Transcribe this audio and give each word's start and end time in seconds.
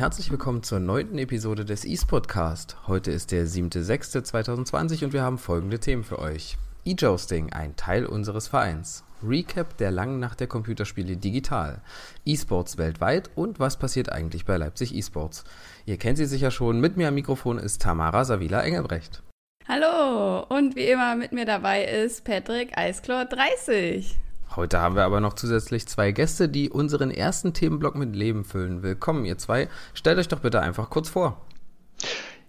Herzlich 0.00 0.30
willkommen 0.30 0.62
zur 0.62 0.80
neunten 0.80 1.18
Episode 1.18 1.66
des 1.66 1.84
eSportcast. 1.84 2.88
Heute 2.88 3.10
ist 3.10 3.32
der 3.32 3.46
7.6.2020 3.46 5.04
und 5.04 5.12
wir 5.12 5.20
haben 5.20 5.36
folgende 5.36 5.78
Themen 5.78 6.04
für 6.04 6.18
euch. 6.18 6.56
E-Jousting, 6.86 7.52
ein 7.52 7.76
Teil 7.76 8.06
unseres 8.06 8.48
Vereins. 8.48 9.04
Recap 9.22 9.76
der 9.76 9.90
langen 9.90 10.18
Nacht 10.18 10.40
der 10.40 10.46
Computerspiele 10.46 11.18
digital. 11.18 11.82
E-Sports 12.24 12.78
weltweit 12.78 13.28
und 13.34 13.60
was 13.60 13.78
passiert 13.78 14.10
eigentlich 14.10 14.46
bei 14.46 14.56
Leipzig 14.56 14.96
eSports. 14.96 15.44
Ihr 15.84 15.98
kennt 15.98 16.16
sie 16.16 16.24
sicher 16.24 16.50
schon. 16.50 16.80
Mit 16.80 16.96
mir 16.96 17.08
am 17.08 17.14
Mikrofon 17.14 17.58
ist 17.58 17.82
Tamara 17.82 18.24
Savila 18.24 18.62
Engelbrecht. 18.62 19.22
Hallo 19.68 20.46
und 20.48 20.76
wie 20.76 20.86
immer 20.86 21.14
mit 21.14 21.32
mir 21.32 21.44
dabei 21.44 21.84
ist 21.84 22.24
Patrick 22.24 22.70
Eisklor 22.78 23.26
30. 23.26 24.18
Heute 24.56 24.80
haben 24.80 24.96
wir 24.96 25.04
aber 25.04 25.20
noch 25.20 25.34
zusätzlich 25.34 25.86
zwei 25.86 26.10
Gäste, 26.10 26.48
die 26.48 26.70
unseren 26.70 27.12
ersten 27.12 27.52
Themenblock 27.52 27.94
mit 27.94 28.16
Leben 28.16 28.44
füllen. 28.44 28.82
Willkommen, 28.82 29.24
ihr 29.24 29.38
zwei. 29.38 29.68
Stellt 29.94 30.18
euch 30.18 30.26
doch 30.26 30.40
bitte 30.40 30.60
einfach 30.60 30.90
kurz 30.90 31.08
vor. 31.08 31.40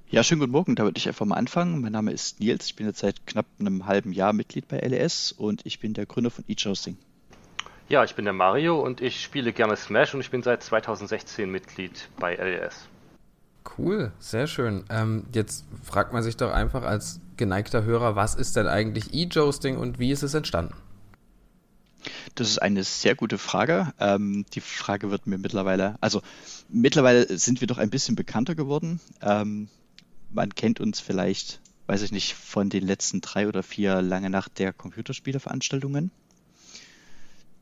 Ja, 0.10 0.24
schönen 0.24 0.42
guten 0.42 0.52
Morgen. 0.52 0.76
Da 0.76 0.84
würde 0.84 0.98
ich 0.98 1.08
einfach 1.08 1.28
mal 1.28 1.36
anfangen. 1.36 1.80
Mein 1.80 1.92
Name 1.92 2.12
ist 2.12 2.40
Nils. 2.40 2.66
Ich 2.66 2.76
bin 2.76 2.88
jetzt 2.88 3.00
seit 3.00 3.28
knapp 3.28 3.46
einem 3.60 3.86
halben 3.86 4.14
Jahr 4.14 4.34
Mitglied 4.34 4.68
bei 4.68 4.80
LES 4.80 5.32
und 5.32 5.64
ich 5.64 5.80
bin 5.80 5.94
der 5.94 6.08
Gründer 6.08 6.32
von 6.32 6.44
eJousting. 6.48 6.98
Ja, 7.88 8.04
ich 8.04 8.16
bin 8.16 8.26
der 8.26 8.34
Mario 8.34 8.80
und 8.80 9.00
ich 9.00 9.22
spiele 9.22 9.54
gerne 9.54 9.76
Smash 9.76 10.16
und 10.16 10.22
ich 10.22 10.32
bin 10.32 10.42
seit 10.42 10.64
2016 10.64 11.52
Mitglied 11.52 12.10
bei 12.18 12.36
LES. 12.36 12.88
Cool, 13.78 14.12
sehr 14.18 14.48
schön. 14.48 14.86
Ähm, 14.90 15.26
jetzt 15.36 15.66
fragt 15.84 16.14
man 16.14 16.24
sich 16.24 16.36
doch 16.36 16.52
einfach 16.52 16.82
als 16.82 17.22
geneigter 17.38 17.84
Hörer, 17.84 18.16
was 18.16 18.34
ist 18.34 18.56
denn 18.56 18.68
eigentlich 18.68 19.14
eJousting 19.14 19.78
und 19.78 20.00
wie 20.00 20.12
ist 20.12 20.24
es 20.24 20.34
entstanden? 20.34 20.74
Das 22.36 22.50
ist 22.50 22.60
eine 22.60 22.84
sehr 22.84 23.16
gute 23.16 23.38
Frage. 23.38 23.94
Ähm, 24.00 24.46
die 24.54 24.62
Frage 24.62 25.12
wird 25.12 25.28
mir 25.28 25.38
mittlerweile, 25.38 25.96
also 26.02 26.22
mittlerweile 26.70 27.38
sind 27.38 27.62
wir 27.62 27.68
doch 27.68 27.78
ein 27.78 27.90
bisschen 27.90 28.16
bekannter 28.16 28.56
geworden. 28.56 29.00
Ähm, 29.22 29.70
man 30.32 30.56
kennt 30.56 30.80
uns 30.80 31.00
vielleicht, 31.00 31.60
weiß 31.88 32.02
ich 32.02 32.12
nicht, 32.12 32.34
von 32.34 32.70
den 32.70 32.86
letzten 32.86 33.22
drei 33.22 33.48
oder 33.48 33.64
vier 33.64 34.02
lange 34.02 34.30
Nacht 34.30 34.60
der 34.60 34.74
Computerspieleveranstaltungen. 34.74 36.12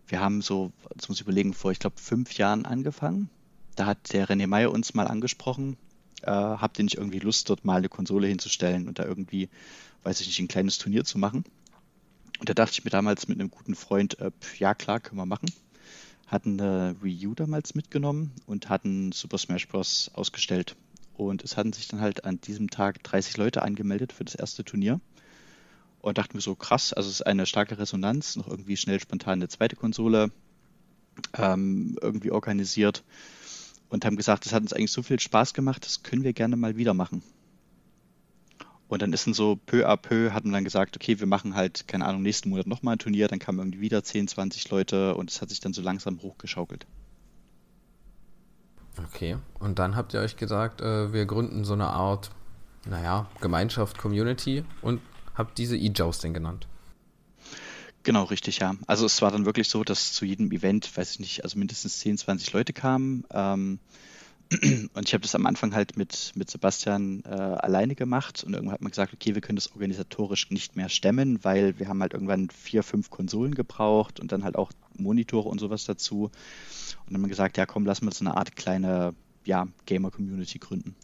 Wir 0.08 0.20
haben 0.20 0.42
so, 0.42 0.72
jetzt 0.96 1.08
muss 1.10 1.18
ich 1.18 1.24
überlegen, 1.24 1.54
vor, 1.54 1.72
ich 1.72 1.80
glaube, 1.80 2.00
fünf 2.00 2.34
Jahren 2.34 2.66
angefangen. 2.66 3.30
Da 3.76 3.86
hat 3.86 4.14
der 4.14 4.28
René 4.28 4.48
Meyer 4.48 4.72
uns 4.72 4.94
mal 4.94 5.08
angesprochen, 5.08 5.78
äh, 6.24 6.32
habt 6.32 6.80
ihr 6.80 6.84
nicht 6.84 6.98
irgendwie 6.98 7.20
Lust, 7.20 7.50
dort 7.50 7.66
mal 7.66 7.78
eine 7.78 7.90
Konsole 7.90 8.28
hinzustellen 8.28 8.88
und 8.88 9.00
da 9.00 9.06
irgendwie, 9.06 9.50
weiß 10.04 10.20
ich 10.22 10.28
nicht, 10.28 10.40
ein 10.40 10.48
kleines 10.48 10.78
Turnier 10.78 11.06
zu 11.06 11.18
machen? 11.18 11.44
Und 12.40 12.50
da 12.50 12.54
dachte 12.54 12.74
ich 12.74 12.84
mir 12.84 12.90
damals 12.90 13.28
mit 13.28 13.40
einem 13.40 13.52
guten 13.52 13.76
Freund, 13.76 14.20
äh, 14.20 14.32
ja 14.58 14.74
klar, 14.74 15.00
können 15.00 15.20
wir 15.20 15.26
machen. 15.26 15.52
Hatten 16.28 16.60
eine 16.60 16.96
Wii 17.02 17.28
U 17.28 17.36
damals 17.36 17.76
mitgenommen 17.76 18.32
und 18.46 18.70
hatten 18.70 19.12
Super 19.12 19.38
Smash 19.38 19.68
Bros. 19.68 20.10
ausgestellt. 20.14 20.76
Und 21.18 21.44
es 21.44 21.58
hatten 21.58 21.74
sich 21.74 21.90
dann 21.90 22.00
halt 22.00 22.24
an 22.24 22.40
diesem 22.40 22.70
Tag 22.70 23.04
30 23.04 23.36
Leute 23.38 23.62
angemeldet 23.62 24.14
für 24.14 24.24
das 24.24 24.36
erste 24.36 24.64
Turnier. 24.64 25.02
Und 26.02 26.18
dachten 26.18 26.36
wir 26.36 26.42
so, 26.42 26.56
krass, 26.56 26.94
also 26.94 27.10
es 27.10 27.16
ist 27.16 27.28
eine 27.28 27.46
starke 27.46 27.78
Resonanz, 27.78 28.38
noch 28.38 28.48
irgendwie 28.48 28.78
schnell 28.78 29.02
spontan 29.02 29.40
eine 29.40 29.50
zweite 29.50 29.76
Konsole 29.76 30.32
ähm, 31.38 31.98
irgendwie 32.02 32.32
organisiert 32.32 33.04
und 33.90 34.06
haben 34.06 34.16
gesagt, 34.16 34.46
das 34.46 34.54
hat 34.54 34.62
uns 34.62 34.72
eigentlich 34.72 34.92
so 34.92 35.04
viel 35.04 35.20
Spaß 35.20 35.54
gemacht, 35.54 35.86
das 35.86 36.04
können 36.04 36.24
wir 36.24 36.32
gerne 36.32 36.56
mal 36.56 36.78
wieder 36.78 36.94
machen. 36.94 37.22
Und 38.90 39.04
dann 39.04 39.14
ist 39.14 39.28
dann 39.28 39.36
so 39.36 39.56
peu 39.56 39.88
à 39.88 39.96
peu, 39.96 40.34
hatten 40.34 40.50
wir 40.50 40.54
dann 40.54 40.64
gesagt, 40.64 40.96
okay, 40.96 41.20
wir 41.20 41.28
machen 41.28 41.56
halt, 41.56 41.88
keine 41.88 42.06
Ahnung, 42.06 42.24
nächsten 42.24 42.50
Monat 42.50 42.66
nochmal 42.66 42.96
ein 42.96 43.00
Turnier, 43.00 43.28
dann 43.28 43.38
kamen 43.38 43.60
irgendwie 43.60 43.82
wieder 43.82 44.04
10, 44.04 44.28
20 44.28 44.70
Leute 44.72 45.16
und 45.16 45.30
es 45.30 45.42
hat 45.42 45.50
sich 45.50 45.60
dann 45.60 45.74
so 45.74 45.82
langsam 45.82 46.20
hochgeschaukelt. 46.22 46.88
Okay, 48.98 49.38
und 49.60 49.80
dann 49.80 49.96
habt 49.96 50.14
ihr 50.14 50.20
euch 50.20 50.36
gesagt, 50.36 50.82
äh, 50.82 51.14
wir 51.14 51.26
gründen 51.28 51.64
so 51.64 51.74
eine 51.74 51.88
Art, 51.88 52.32
naja, 52.90 53.28
Gemeinschaft, 53.40 54.00
Community 54.00 54.66
und 54.82 55.02
habt 55.36 55.60
diese 55.60 55.78
E-Jousting 55.78 56.34
genannt. 56.34 56.68
Genau, 58.02 58.24
richtig, 58.24 58.58
ja. 58.58 58.76
Also 58.88 59.06
es 59.06 59.22
war 59.22 59.30
dann 59.30 59.46
wirklich 59.46 59.70
so, 59.70 59.84
dass 59.84 60.14
zu 60.14 60.26
jedem 60.26 60.52
Event, 60.52 60.98
weiß 60.98 61.12
ich 61.12 61.20
nicht, 61.20 61.44
also 61.44 61.60
mindestens 61.60 62.00
10, 62.00 62.18
20 62.18 62.54
Leute 62.54 62.74
kamen. 62.74 63.24
Ähm, 63.30 63.80
und 64.52 65.08
ich 65.08 65.14
habe 65.14 65.22
das 65.22 65.36
am 65.36 65.46
Anfang 65.46 65.76
halt 65.76 65.96
mit, 65.96 66.32
mit 66.36 66.50
Sebastian 66.50 67.22
äh, 67.24 67.30
alleine 67.30 67.94
gemacht 67.94 68.44
und 68.44 68.54
irgendwann 68.54 68.74
hat 68.74 68.82
man 68.82 68.90
gesagt, 68.90 69.14
okay, 69.14 69.36
wir 69.36 69.42
können 69.42 69.58
das 69.58 69.72
organisatorisch 69.72 70.50
nicht 70.50 70.76
mehr 70.76 70.90
stemmen, 70.90 71.44
weil 71.44 71.78
wir 71.78 71.88
haben 71.88 72.02
halt 72.02 72.14
irgendwann 72.14 72.50
vier, 72.50 72.82
fünf 72.82 73.12
Konsolen 73.12 73.54
gebraucht 73.54 74.20
und 74.20 74.32
dann 74.32 74.44
halt 74.44 74.56
auch 74.56 74.72
Monitore 74.98 75.48
und 75.50 75.60
sowas 75.60 75.86
dazu. 75.86 76.24
Und 76.24 76.32
dann 77.08 77.16
haben 77.16 77.22
wir 77.22 77.30
gesagt, 77.30 77.58
ja 77.58 77.68
komm, 77.68 77.86
lass 77.86 78.02
mal 78.02 78.12
so 78.12 78.26
eine 78.26 78.38
Art 78.38 78.56
kleine 78.56 79.14
ja, 79.46 79.68
Gamer-Community 79.86 80.58
gründen. 80.58 80.96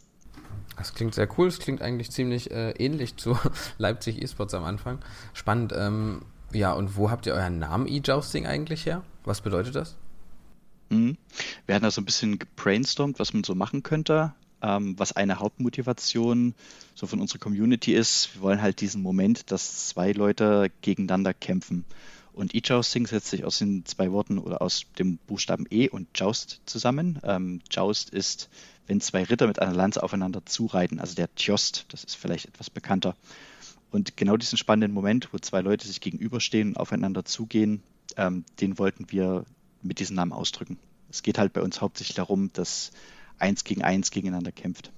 Das 0.76 0.92
klingt 0.92 1.14
sehr 1.14 1.28
cool, 1.38 1.46
es 1.46 1.60
klingt 1.60 1.82
eigentlich 1.82 2.10
ziemlich 2.10 2.50
äh, 2.50 2.70
ähnlich 2.72 3.16
zu 3.16 3.38
Leipzig 3.78 4.20
eSports 4.20 4.54
am 4.54 4.64
Anfang. 4.64 4.98
Spannend. 5.32 5.72
Ähm, 5.76 6.22
ja, 6.52 6.72
und 6.72 6.96
wo 6.96 7.10
habt 7.10 7.26
ihr 7.26 7.34
euren 7.34 7.58
Namen 7.58 7.86
E-Jousting 7.86 8.46
eigentlich 8.46 8.86
her? 8.86 9.02
Was 9.24 9.40
bedeutet 9.40 9.74
das? 9.74 9.96
Mhm. 10.88 11.16
Wir 11.66 11.74
hatten 11.74 11.84
da 11.84 11.90
so 11.90 12.00
ein 12.00 12.04
bisschen 12.04 12.38
gebrainstormt, 12.38 13.18
was 13.18 13.32
man 13.32 13.44
so 13.44 13.54
machen 13.54 13.82
könnte. 13.82 14.34
Ähm, 14.62 14.98
was 14.98 15.12
eine 15.12 15.38
Hauptmotivation 15.38 16.54
so 16.94 17.06
von 17.06 17.20
unserer 17.20 17.38
Community 17.38 17.92
ist, 17.92 18.34
wir 18.34 18.42
wollen 18.42 18.62
halt 18.62 18.80
diesen 18.80 19.02
Moment, 19.02 19.50
dass 19.50 19.88
zwei 19.88 20.12
Leute 20.12 20.70
gegeneinander 20.80 21.34
kämpfen. 21.34 21.84
Und 22.32 22.54
E-Jousting 22.54 23.06
setzt 23.06 23.28
sich 23.28 23.44
aus 23.44 23.58
den 23.58 23.84
zwei 23.86 24.12
Worten 24.12 24.38
oder 24.38 24.60
aus 24.60 24.84
dem 24.98 25.16
Buchstaben 25.16 25.66
E 25.70 25.88
und 25.88 26.08
Joust 26.14 26.60
zusammen. 26.66 27.18
Ähm, 27.22 27.60
Joust 27.70 28.10
ist, 28.10 28.50
wenn 28.86 29.00
zwei 29.00 29.24
Ritter 29.24 29.46
mit 29.46 29.58
einer 29.58 29.72
Lanze 29.72 30.02
aufeinander 30.02 30.44
zureiten, 30.44 31.00
also 31.00 31.14
der 31.14 31.34
Tjost, 31.34 31.86
das 31.88 32.04
ist 32.04 32.14
vielleicht 32.14 32.46
etwas 32.46 32.68
bekannter. 32.68 33.16
Und 33.90 34.16
genau 34.16 34.36
diesen 34.36 34.58
spannenden 34.58 34.92
Moment, 34.92 35.32
wo 35.32 35.38
zwei 35.38 35.60
Leute 35.60 35.86
sich 35.86 36.00
gegenüberstehen 36.00 36.68
und 36.68 36.76
aufeinander 36.76 37.24
zugehen, 37.24 37.82
ähm, 38.16 38.44
den 38.60 38.78
wollten 38.78 39.10
wir 39.10 39.44
mit 39.86 40.00
diesem 40.00 40.16
Namen 40.16 40.32
ausdrücken. 40.32 40.78
Es 41.10 41.22
geht 41.22 41.38
halt 41.38 41.52
bei 41.52 41.62
uns 41.62 41.80
hauptsächlich 41.80 42.16
darum, 42.16 42.52
dass 42.52 42.90
eins 43.38 43.64
gegen 43.64 43.82
eins 43.82 44.10
gegeneinander 44.10 44.52
kämpft. 44.52 44.92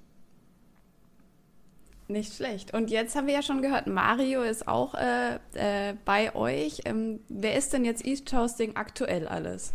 Nicht 2.10 2.34
schlecht. 2.34 2.72
Und 2.72 2.90
jetzt 2.90 3.14
haben 3.16 3.26
wir 3.26 3.34
ja 3.34 3.42
schon 3.42 3.60
gehört, 3.60 3.86
Mario 3.86 4.42
ist 4.42 4.66
auch 4.66 4.94
äh, 4.94 5.38
äh, 5.52 5.94
bei 6.06 6.34
euch. 6.34 6.80
Ähm, 6.86 7.20
wer 7.28 7.54
ist 7.56 7.74
denn 7.74 7.84
jetzt 7.84 8.04
East 8.06 8.26
Toasting 8.26 8.76
aktuell 8.76 9.28
alles? 9.28 9.74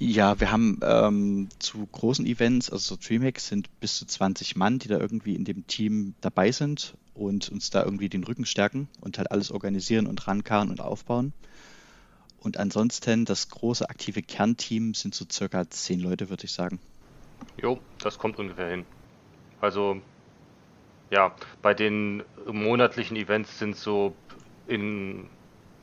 Ja, 0.00 0.40
wir 0.40 0.50
haben 0.50 0.80
ähm, 0.82 1.48
zu 1.58 1.86
großen 1.86 2.26
Events, 2.26 2.70
also 2.70 2.94
so 2.94 3.00
Dreamhacks 3.00 3.46
sind 3.46 3.68
bis 3.80 3.96
zu 3.96 4.06
20 4.06 4.56
Mann, 4.56 4.78
die 4.78 4.88
da 4.88 4.98
irgendwie 4.98 5.36
in 5.36 5.44
dem 5.44 5.66
Team 5.66 6.14
dabei 6.20 6.50
sind 6.50 6.96
und 7.12 7.48
uns 7.50 7.70
da 7.70 7.84
irgendwie 7.84 8.08
den 8.08 8.24
Rücken 8.24 8.44
stärken 8.44 8.88
und 9.00 9.18
halt 9.18 9.30
alles 9.30 9.52
organisieren 9.52 10.06
und 10.06 10.26
rankarren 10.26 10.70
und 10.70 10.80
aufbauen. 10.80 11.32
Und 12.44 12.58
ansonsten 12.58 13.24
das 13.24 13.48
große 13.48 13.88
aktive 13.88 14.22
Kernteam 14.22 14.94
sind 14.94 15.14
so 15.14 15.24
circa 15.30 15.68
zehn 15.70 16.00
Leute, 16.00 16.28
würde 16.28 16.44
ich 16.44 16.52
sagen. 16.52 16.78
Jo, 17.56 17.80
das 18.00 18.18
kommt 18.18 18.38
ungefähr 18.38 18.68
hin. 18.68 18.86
Also, 19.60 20.02
ja, 21.10 21.34
bei 21.62 21.72
den 21.72 22.22
monatlichen 22.46 23.16
Events 23.16 23.58
sind 23.58 23.76
so 23.76 24.14
in 24.66 25.30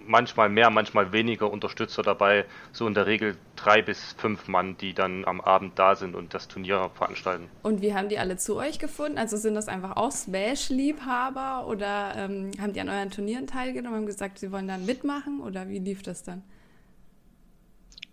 manchmal 0.08 0.50
mehr, 0.50 0.70
manchmal 0.70 1.12
weniger 1.12 1.52
Unterstützer 1.52 2.04
dabei. 2.04 2.46
So 2.72 2.88
in 2.88 2.94
der 2.94 3.06
Regel 3.06 3.38
drei 3.56 3.82
bis 3.82 4.16
fünf 4.18 4.48
Mann, 4.48 4.78
die 4.78 4.94
dann 4.94 5.26
am 5.26 5.42
Abend 5.42 5.78
da 5.78 5.96
sind 5.96 6.16
und 6.16 6.34
das 6.34 6.48
Turnier 6.48 6.90
veranstalten. 6.94 7.48
Und 7.64 7.82
wie 7.82 7.94
haben 7.94 8.10
die 8.10 8.18
alle 8.18 8.38
zu 8.38 8.56
euch 8.58 8.80
gefunden? 8.80 9.18
Also 9.18 9.38
sind 9.38 9.56
das 9.56 9.68
einfach 9.68 9.98
auch 9.98 10.12
Smash-Liebhaber 10.12 11.68
oder 11.68 12.14
ähm, 12.16 12.52
haben 12.60 12.74
die 12.74 12.82
an 12.82 12.90
euren 12.90 13.12
Turnieren 13.12 13.48
teilgenommen 13.48 14.02
und 14.02 14.06
gesagt, 14.06 14.40
sie 14.40 14.52
wollen 14.52 14.68
dann 14.68 14.86
mitmachen 14.86 15.42
oder 15.42 15.68
wie 15.70 15.80
lief 15.80 16.04
das 16.04 16.24
dann? 16.24 16.44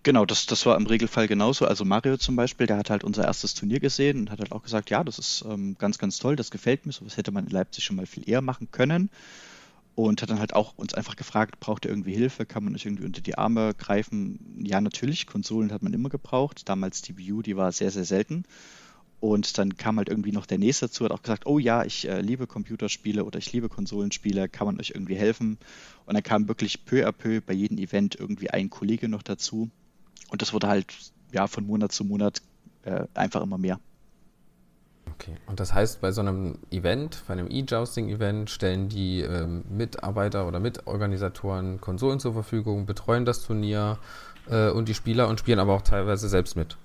Genau, 0.05 0.25
das, 0.25 0.47
das 0.47 0.65
war 0.65 0.77
im 0.77 0.87
Regelfall 0.87 1.27
genauso. 1.27 1.67
Also 1.67 1.85
Mario 1.85 2.17
zum 2.17 2.37
Beispiel, 2.37 2.67
der 2.67 2.79
hat 2.79 2.89
halt 2.89 3.05
unser 3.05 3.25
erstes 3.25 3.55
Turnier 3.55 3.81
gesehen 3.81 4.21
und 4.21 4.31
hat 4.31 4.39
halt 4.39 4.53
auch 4.53 4.63
gesagt, 4.63 4.91
ja, 4.91 5.05
das 5.05 5.19
ist 5.19 5.45
ähm, 5.47 5.77
ganz, 5.79 5.99
ganz 5.99 6.19
toll, 6.19 6.37
das 6.37 6.51
gefällt 6.51 6.87
mir, 6.87 6.93
sowas 6.93 7.17
hätte 7.17 7.33
man 7.33 7.47
in 7.47 7.51
Leipzig 7.51 7.85
schon 7.85 7.97
mal 7.97 8.07
viel 8.07 8.29
eher 8.29 8.41
machen 8.41 8.71
können 8.71 9.11
und 9.99 10.23
hat 10.23 10.31
dann 10.31 10.39
halt 10.39 10.55
auch 10.55 10.75
uns 10.79 10.95
einfach 10.95 11.17
gefragt, 11.17 11.59
braucht 11.59 11.85
ihr 11.85 11.91
irgendwie 11.91 12.15
Hilfe, 12.15 12.47
kann 12.47 12.63
man 12.63 12.73
euch 12.77 12.87
irgendwie 12.87 13.05
unter 13.05 13.21
die 13.21 13.37
Arme 13.37 13.75
greifen? 13.75 14.63
Ja, 14.65 14.81
natürlich, 14.81 15.27
Konsolen 15.27 15.73
hat 15.73 15.83
man 15.83 15.93
immer 15.93 16.09
gebraucht. 16.09 16.69
Damals 16.69 17.03
die 17.03 17.19
View, 17.19 17.43
die 17.43 17.57
war 17.57 17.73
sehr, 17.73 17.91
sehr 17.91 18.05
selten. 18.05 18.45
Und 19.19 19.59
dann 19.59 19.77
kam 19.77 19.97
halt 19.97 20.09
irgendwie 20.09 20.31
noch 20.31 20.47
der 20.47 20.59
nächste 20.59 20.87
dazu, 20.87 21.05
hat 21.05 21.11
auch 21.11 21.23
gesagt, 21.23 21.47
oh 21.47 21.59
ja, 21.59 21.85
ich 21.85 22.09
äh, 22.09 22.21
liebe 22.21 22.47
Computerspiele 22.47 23.25
oder 23.25 23.41
ich 23.41 23.53
liebe 23.53 23.69
Konsolenspiele, 23.69 24.49
kann 24.49 24.69
man 24.69 24.79
euch 24.79 24.91
irgendwie 24.91 25.17
helfen? 25.17 25.59
Und 26.07 26.15
dann 26.15 26.23
kam 26.23 26.47
wirklich 26.47 26.85
peu 26.85 27.05
à 27.05 27.11
peu 27.11 27.41
bei 27.41 27.53
jedem 27.53 27.79
Event 27.79 28.15
irgendwie 28.15 28.51
ein 28.51 28.71
Kollege 28.71 29.09
noch 29.09 29.25
dazu. 29.25 29.69
Und 30.31 30.43
das 30.43 30.53
wurde 30.53 30.69
halt 30.69 30.95
ja 31.33 31.49
von 31.49 31.67
Monat 31.67 31.91
zu 31.91 32.05
Monat 32.05 32.41
äh, 32.83 33.07
einfach 33.15 33.43
immer 33.43 33.59
mehr. 33.59 33.81
Okay, 35.21 35.37
und 35.47 35.59
das 35.59 35.75
heißt, 35.75 36.01
bei 36.01 36.13
so 36.13 36.21
einem 36.21 36.59
Event, 36.71 37.25
bei 37.27 37.33
einem 37.33 37.51
E-Jousting-Event, 37.51 38.51
stellen 38.51 38.89
die 38.89 39.23
ähm, 39.23 39.65
Mitarbeiter 39.69 40.47
oder 40.47 40.61
Mitorganisatoren 40.61 41.81
Konsolen 41.81 42.21
zur 42.21 42.35
Verfügung, 42.35 42.87
betreuen 42.87 43.25
das 43.25 43.45
Turnier 43.45 43.99
äh, 44.49 44.71
und 44.71 44.89
die 44.89 44.95
Spieler 44.95 45.29
und 45.29 45.41
spielen 45.41 45.59
aber 45.59 45.75
auch 45.75 45.83
teilweise 45.83 46.29
selbst 46.29 46.55
mit. 46.55 46.77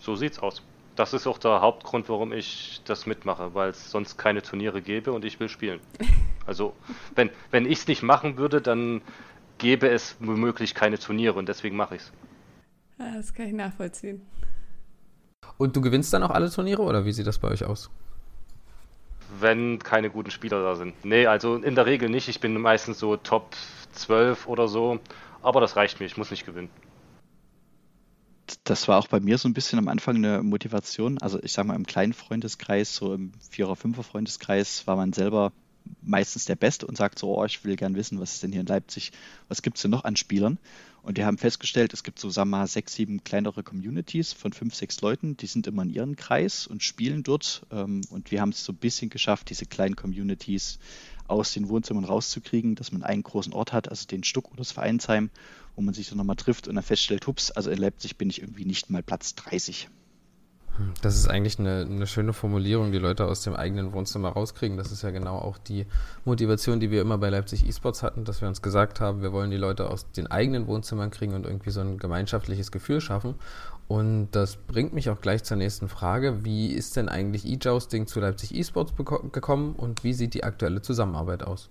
So 0.00 0.16
sieht's 0.16 0.38
aus. 0.38 0.62
Das 0.96 1.12
ist 1.12 1.26
auch 1.26 1.36
der 1.36 1.60
Hauptgrund, 1.60 2.08
warum 2.08 2.32
ich 2.32 2.80
das 2.86 3.06
mitmache, 3.06 3.54
weil 3.54 3.70
es 3.70 3.90
sonst 3.90 4.16
keine 4.16 4.40
Turniere 4.40 4.80
gäbe 4.80 5.12
und 5.12 5.24
ich 5.24 5.38
will 5.40 5.48
spielen. 5.48 5.80
Also, 6.46 6.74
wenn, 7.14 7.28
wenn 7.50 7.66
ich 7.66 7.80
es 7.80 7.88
nicht 7.88 8.02
machen 8.02 8.38
würde, 8.38 8.62
dann 8.62 9.02
gäbe 9.58 9.90
es 9.90 10.16
womöglich 10.18 10.74
keine 10.74 10.98
Turniere 10.98 11.34
und 11.34 11.46
deswegen 11.46 11.76
mache 11.76 11.96
ich 11.96 12.00
es. 12.00 12.12
Ja, 12.98 13.16
das 13.16 13.34
kann 13.34 13.48
ich 13.48 13.52
nachvollziehen. 13.52 14.22
Und 15.58 15.74
du 15.74 15.80
gewinnst 15.80 16.12
dann 16.12 16.22
auch 16.22 16.30
alle 16.30 16.50
Turniere 16.50 16.82
oder 16.82 17.04
wie 17.04 17.12
sieht 17.12 17.26
das 17.26 17.38
bei 17.38 17.48
euch 17.48 17.64
aus? 17.64 17.90
Wenn 19.40 19.78
keine 19.78 20.08
guten 20.08 20.30
Spieler 20.30 20.62
da 20.62 20.76
sind. 20.76 21.04
Nee, 21.04 21.26
also 21.26 21.56
in 21.56 21.74
der 21.74 21.86
Regel 21.86 22.08
nicht. 22.08 22.28
Ich 22.28 22.40
bin 22.40 22.58
meistens 22.60 22.98
so 22.98 23.16
Top 23.16 23.54
12 23.92 24.46
oder 24.46 24.68
so. 24.68 25.00
Aber 25.42 25.60
das 25.60 25.76
reicht 25.76 26.00
mir, 26.00 26.06
ich 26.06 26.16
muss 26.16 26.30
nicht 26.30 26.46
gewinnen. 26.46 26.70
Das 28.64 28.88
war 28.88 28.98
auch 28.98 29.08
bei 29.08 29.20
mir 29.20 29.36
so 29.36 29.48
ein 29.48 29.52
bisschen 29.52 29.78
am 29.78 29.88
Anfang 29.88 30.16
eine 30.16 30.42
Motivation. 30.42 31.18
Also 31.18 31.38
ich 31.42 31.52
sage 31.52 31.68
mal, 31.68 31.74
im 31.74 31.86
kleinen 31.86 32.14
Freundeskreis, 32.14 32.94
so 32.94 33.14
im 33.14 33.32
Vierer-, 33.50 33.76
Fünfer-Freundeskreis, 33.76 34.86
war 34.86 34.96
man 34.96 35.12
selber 35.12 35.52
meistens 36.02 36.44
der 36.44 36.56
Beste 36.56 36.86
und 36.86 36.96
sagt 36.96 37.18
so, 37.18 37.38
oh, 37.38 37.44
ich 37.44 37.64
will 37.64 37.76
gern 37.76 37.94
wissen, 37.94 38.20
was 38.20 38.34
ist 38.34 38.42
denn 38.42 38.52
hier 38.52 38.60
in 38.60 38.66
Leipzig, 38.66 39.12
was 39.48 39.62
gibt 39.62 39.76
es 39.76 39.82
denn 39.82 39.90
noch 39.90 40.04
an 40.04 40.16
Spielern? 40.16 40.58
Und 41.02 41.16
die 41.16 41.24
haben 41.24 41.38
festgestellt, 41.38 41.94
es 41.94 42.02
gibt 42.02 42.18
so, 42.18 42.28
sagen 42.28 42.50
wir 42.50 42.58
mal, 42.58 42.66
sechs, 42.66 42.94
sieben 42.94 43.24
kleinere 43.24 43.62
Communities 43.62 44.32
von 44.32 44.52
fünf, 44.52 44.74
sechs 44.74 45.00
Leuten, 45.00 45.36
die 45.36 45.46
sind 45.46 45.66
immer 45.66 45.82
in 45.82 45.90
ihrem 45.90 46.16
Kreis 46.16 46.66
und 46.66 46.82
spielen 46.82 47.22
dort. 47.22 47.66
Ähm, 47.70 48.02
und 48.10 48.30
wir 48.30 48.40
haben 48.40 48.50
es 48.50 48.64
so 48.64 48.72
ein 48.72 48.76
bisschen 48.76 49.08
geschafft, 49.08 49.50
diese 49.50 49.64
kleinen 49.64 49.96
Communities 49.96 50.78
aus 51.26 51.52
den 51.52 51.68
Wohnzimmern 51.68 52.04
rauszukriegen, 52.04 52.74
dass 52.74 52.92
man 52.92 53.02
einen 53.02 53.22
großen 53.22 53.52
Ort 53.52 53.72
hat, 53.72 53.88
also 53.88 54.06
den 54.06 54.24
Stuck 54.24 54.48
oder 54.48 54.58
das 54.58 54.72
Vereinsheim, 54.72 55.30
wo 55.76 55.82
man 55.82 55.94
sich 55.94 56.08
dann 56.08 56.18
nochmal 56.18 56.36
trifft 56.36 56.68
und 56.68 56.74
dann 56.74 56.84
feststellt, 56.84 57.26
hups, 57.26 57.50
also 57.50 57.70
in 57.70 57.78
Leipzig 57.78 58.16
bin 58.16 58.30
ich 58.30 58.42
irgendwie 58.42 58.64
nicht 58.64 58.90
mal 58.90 59.02
Platz 59.02 59.34
30. 59.34 59.88
Das 61.02 61.16
ist 61.16 61.28
eigentlich 61.28 61.58
eine, 61.58 61.86
eine, 61.88 62.06
schöne 62.06 62.32
Formulierung, 62.32 62.92
die 62.92 62.98
Leute 62.98 63.26
aus 63.26 63.42
dem 63.42 63.54
eigenen 63.54 63.92
Wohnzimmer 63.92 64.30
rauskriegen. 64.30 64.76
Das 64.76 64.92
ist 64.92 65.02
ja 65.02 65.10
genau 65.10 65.36
auch 65.38 65.58
die 65.58 65.86
Motivation, 66.24 66.80
die 66.80 66.90
wir 66.90 67.00
immer 67.00 67.18
bei 67.18 67.30
Leipzig 67.30 67.66
eSports 67.66 68.02
hatten, 68.02 68.24
dass 68.24 68.40
wir 68.40 68.48
uns 68.48 68.62
gesagt 68.62 69.00
haben, 69.00 69.22
wir 69.22 69.32
wollen 69.32 69.50
die 69.50 69.56
Leute 69.56 69.90
aus 69.90 70.10
den 70.12 70.28
eigenen 70.28 70.66
Wohnzimmern 70.66 71.10
kriegen 71.10 71.34
und 71.34 71.46
irgendwie 71.46 71.70
so 71.70 71.80
ein 71.80 71.98
gemeinschaftliches 71.98 72.70
Gefühl 72.70 73.00
schaffen. 73.00 73.34
Und 73.88 74.30
das 74.32 74.56
bringt 74.56 74.92
mich 74.92 75.08
auch 75.08 75.20
gleich 75.20 75.44
zur 75.44 75.56
nächsten 75.56 75.88
Frage. 75.88 76.44
Wie 76.44 76.68
ist 76.68 76.96
denn 76.96 77.08
eigentlich 77.08 77.46
eJousting 77.46 78.06
zu 78.06 78.20
Leipzig 78.20 78.54
eSports 78.54 78.92
gekommen 78.96 79.74
und 79.76 80.04
wie 80.04 80.12
sieht 80.12 80.34
die 80.34 80.44
aktuelle 80.44 80.82
Zusammenarbeit 80.82 81.42
aus? 81.42 81.70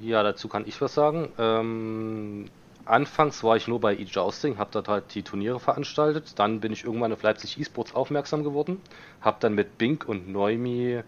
Ja, 0.00 0.22
dazu 0.22 0.48
kann 0.48 0.66
ich 0.66 0.80
was 0.80 0.94
sagen. 0.94 1.28
Ähm, 1.38 2.46
anfangs 2.90 3.42
war 3.44 3.56
ich 3.56 3.68
nur 3.68 3.80
bei 3.80 3.96
eJousting, 3.96 4.58
habe 4.58 4.70
dort 4.72 4.88
halt 4.88 5.14
die 5.14 5.22
Turniere 5.22 5.60
veranstaltet. 5.60 6.38
Dann 6.38 6.60
bin 6.60 6.72
ich 6.72 6.84
irgendwann 6.84 7.12
auf 7.12 7.22
Leipzig 7.22 7.58
eSports 7.58 7.94
aufmerksam 7.94 8.44
geworden, 8.44 8.80
habe 9.20 9.38
dann 9.40 9.54
mit 9.54 9.78
Bink 9.78 10.08
und 10.08 10.28
Neumi 10.28 11.02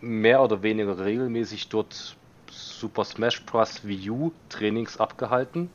mehr 0.00 0.42
oder 0.42 0.62
weniger 0.62 0.98
regelmäßig 0.98 1.68
dort 1.68 2.16
Super 2.50 3.04
Smash 3.04 3.44
Bros. 3.44 3.86
Wii 3.86 4.10
U 4.10 4.32
Trainings 4.48 4.98
abgehalten. 4.98 5.70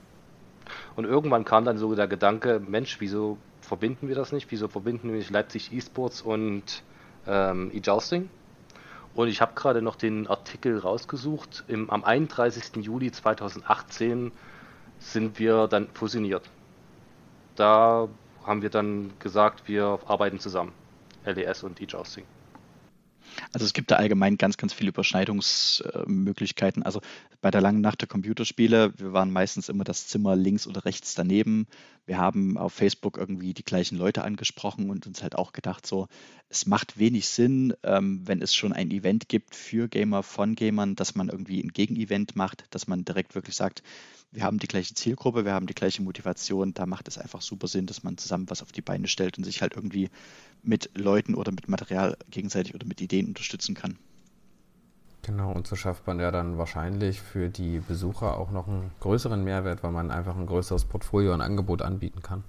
Und 0.96 1.06
irgendwann 1.06 1.46
kam 1.46 1.66
dann 1.66 1.78
so 1.78 1.94
der 1.94 2.08
Gedanke, 2.08 2.62
Mensch, 2.66 3.00
wieso 3.00 3.38
verbinden 3.62 4.08
wir 4.08 4.16
das 4.16 4.32
nicht? 4.32 4.50
Wieso 4.52 4.68
verbinden 4.68 5.10
wir 5.10 5.18
nicht 5.18 5.30
Leipzig 5.30 5.74
eSports 5.74 6.22
und 6.22 6.84
ähm, 7.28 7.72
eJousting? 7.74 8.30
Und 9.16 9.28
ich 9.28 9.42
habe 9.42 9.54
gerade 9.56 9.82
noch 9.82 9.96
den 9.96 10.28
Artikel 10.28 10.80
rausgesucht. 10.80 11.66
Im, 11.68 11.90
am 11.90 12.04
31. 12.04 12.84
Juli 12.84 13.12
2018 13.12 14.32
sind 15.04 15.38
wir 15.40 15.68
dann 15.68 15.88
fusioniert. 15.94 16.50
Da 17.56 18.08
haben 18.46 18.62
wir 18.62 18.70
dann 18.70 19.14
gesagt, 19.20 19.68
wir 19.68 20.00
arbeiten 20.08 20.40
zusammen. 20.40 20.74
LES 21.26 21.64
und 21.64 21.80
eJousting. 21.80 22.26
Also 23.52 23.66
es 23.66 23.74
gibt 23.74 23.92
da 23.92 23.96
allgemein 23.96 24.38
ganz, 24.38 24.58
ganz 24.58 24.74
viele 24.74 24.90
Überschneidungsmöglichkeiten. 24.90 26.84
Also 26.84 27.02
bei 27.42 27.52
der 27.52 27.62
langen 27.62 27.82
Nacht 27.82 28.02
der 28.02 28.08
Computerspiele, 28.08 28.94
wir 28.98 29.14
waren 29.14 29.32
meistens 29.32 29.70
immer 29.70 29.84
das 29.84 30.08
Zimmer 30.08 30.36
links 30.36 30.68
oder 30.68 30.86
rechts 30.86 31.16
daneben. 31.16 31.68
Wir 32.06 32.18
haben 32.18 32.58
auf 32.58 32.74
Facebook 32.74 33.18
irgendwie 33.18 33.54
die 33.54 33.64
gleichen 33.64 33.98
Leute 33.98 34.24
angesprochen 34.24 34.90
und 34.90 35.08
uns 35.08 35.24
halt 35.24 35.36
auch 35.36 35.54
gedacht, 35.54 35.86
so, 35.86 36.08
es 36.50 36.66
macht 36.66 36.98
wenig 36.98 37.28
Sinn, 37.28 37.74
ähm, 37.84 38.22
wenn 38.26 38.42
es 38.42 38.54
schon 38.54 38.74
ein 38.74 38.92
Event 38.92 39.30
gibt 39.30 39.56
für 39.56 39.88
Gamer 39.88 40.24
von 40.24 40.56
Gamern, 40.56 40.96
dass 40.96 41.16
man 41.16 41.30
irgendwie 41.30 41.62
ein 41.64 41.70
Gegenevent 41.70 42.36
macht, 42.36 42.66
dass 42.72 42.88
man 42.88 43.06
direkt 43.06 43.36
wirklich 43.36 43.56
sagt, 43.56 43.84
wir 44.34 44.44
haben 44.44 44.58
die 44.58 44.68
gleiche 44.68 44.96
Zielgruppe, 44.96 45.46
wir 45.46 45.54
haben 45.54 45.68
die 45.68 45.76
gleiche 45.76 46.02
Motivation. 46.02 46.74
Da 46.74 46.88
macht 46.88 47.08
es 47.08 47.20
einfach 47.20 47.42
super 47.42 47.68
Sinn, 47.68 47.86
dass 47.86 48.04
man 48.04 48.18
zusammen 48.18 48.50
was 48.50 48.64
auf 48.64 48.72
die 48.72 48.82
Beine 48.82 49.08
stellt 49.08 49.38
und 49.38 49.44
sich 49.44 49.62
halt 49.62 49.76
irgendwie 49.76 50.10
mit 50.63 50.89
Leuten 50.98 51.36
oder 51.36 51.51
mit 51.51 51.68
Material 51.68 52.18
gegenseitig 52.30 52.74
oder 52.74 52.86
mit 52.86 53.01
Ideen 53.01 53.27
unterstützen 53.27 53.75
kann. 53.75 53.98
Genau, 55.21 55.51
und 55.51 55.68
so 55.68 55.77
schafft 55.77 56.06
man 56.06 56.19
ja 56.19 56.31
dann 56.31 56.57
wahrscheinlich 56.57 57.21
für 57.21 57.48
die 57.48 57.80
Besucher 57.80 58.38
auch 58.38 58.51
noch 58.51 58.68
einen 58.68 58.92
größeren 59.00 59.42
Mehrwert, 59.42 59.81
weil 59.81 59.92
man 59.92 60.12
einfach 60.12 60.36
ein 60.36 60.45
größeres 60.45 60.83
Portfolio 60.86 61.33
und 61.33 61.42
Angebot 61.42 61.81
anbieten 61.81 62.21
kann. 62.21 62.44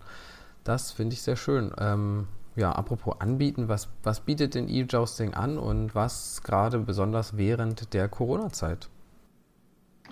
Das 0.65 0.91
finde 0.91 1.15
ich 1.15 1.23
sehr 1.23 1.37
schön. 1.37 1.73
Ähm, 1.79 2.27
ja, 2.57 2.73
apropos 2.73 3.21
anbieten, 3.21 3.69
was, 3.69 3.89
was 4.03 4.21
bietet 4.21 4.55
denn 4.55 4.69
E-Jousting 4.69 5.35
an 5.35 5.57
und 5.57 5.95
was 5.95 6.43
gerade 6.43 6.79
besonders 6.79 7.37
während 7.37 7.95
der 7.95 8.09
Corona-Zeit? 8.09 8.89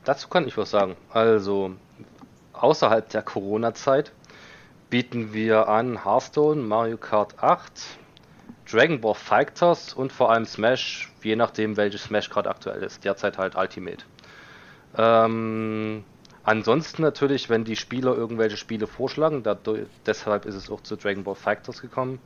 Dazu 0.05 0.29
kann 0.29 0.47
ich 0.47 0.57
was 0.57 0.71
sagen. 0.71 0.97
Also, 1.11 1.73
außerhalb 2.53 3.09
der 3.09 3.23
Corona-Zeit 3.23 4.13
bieten 4.93 5.33
wir 5.33 5.69
an 5.69 6.05
Hearthstone, 6.05 6.61
Mario 6.61 6.99
Kart 6.99 7.43
8, 7.43 7.63
Dragon 8.71 9.01
Ball 9.01 9.15
Fighters 9.15 9.95
und 9.95 10.13
vor 10.13 10.31
allem 10.31 10.45
Smash, 10.45 11.11
je 11.23 11.35
nachdem 11.35 11.79
welches 11.79 12.05
Smash 12.05 12.29
gerade 12.29 12.51
aktuell 12.51 12.83
ist. 12.83 13.03
Derzeit 13.03 13.39
halt 13.39 13.57
Ultimate. 13.57 14.05
Ähm, 14.99 16.05
ansonsten 16.45 17.01
natürlich, 17.01 17.49
wenn 17.49 17.65
die 17.65 17.77
Spieler 17.77 18.15
irgendwelche 18.15 18.59
Spiele 18.59 18.87
vorschlagen, 18.87 19.43
dadurch, 19.43 19.87
deshalb 20.05 20.45
ist 20.45 20.57
es 20.57 20.71
auch 20.71 20.83
zu 20.83 20.97
Dragon 20.97 21.25
Ball 21.25 21.37
Fighters 21.37 21.81
gekommen, 21.81 22.19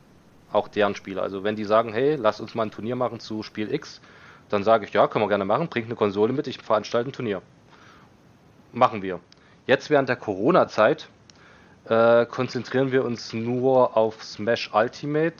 auch 0.50 0.67
deren 0.67 0.97
Spieler. 0.97 1.23
Also 1.23 1.45
wenn 1.45 1.55
die 1.55 1.64
sagen, 1.64 1.93
hey, 1.93 2.17
lass 2.17 2.40
uns 2.40 2.57
mal 2.57 2.64
ein 2.64 2.73
Turnier 2.73 2.97
machen 2.97 3.21
zu 3.21 3.45
Spiel 3.45 3.73
X, 3.73 4.00
dann 4.49 4.64
sage 4.64 4.87
ich, 4.87 4.93
ja, 4.93 5.07
können 5.07 5.25
wir 5.25 5.29
gerne 5.29 5.45
machen, 5.45 5.69
bringt 5.69 5.87
eine 5.87 5.95
Konsole 5.95 6.33
mit, 6.33 6.49
ich 6.49 6.61
veranstalte 6.61 7.11
ein 7.11 7.12
Turnier 7.12 7.43
machen 8.73 9.02
wir. 9.02 9.21
Jetzt 9.67 9.88
während 9.90 10.09
der 10.09 10.17
Corona-Zeit 10.17 11.09
äh, 11.88 12.26
konzentrieren 12.26 12.90
wir 12.93 13.05
uns 13.05 13.33
nur 13.33 13.97
auf 13.97 14.23
Smash 14.23 14.71
Ultimate, 14.73 15.37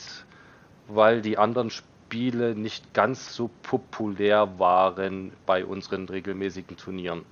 weil 0.89 1.21
die 1.21 1.39
anderen 1.39 1.71
Spiele 1.71 2.55
nicht 2.55 2.95
ganz 2.95 3.35
so 3.35 3.51
populär 3.63 4.59
waren 4.59 5.33
bei 5.45 5.65
unseren 5.65 6.09
regelmäßigen 6.09 6.77
Turnieren. 6.77 7.25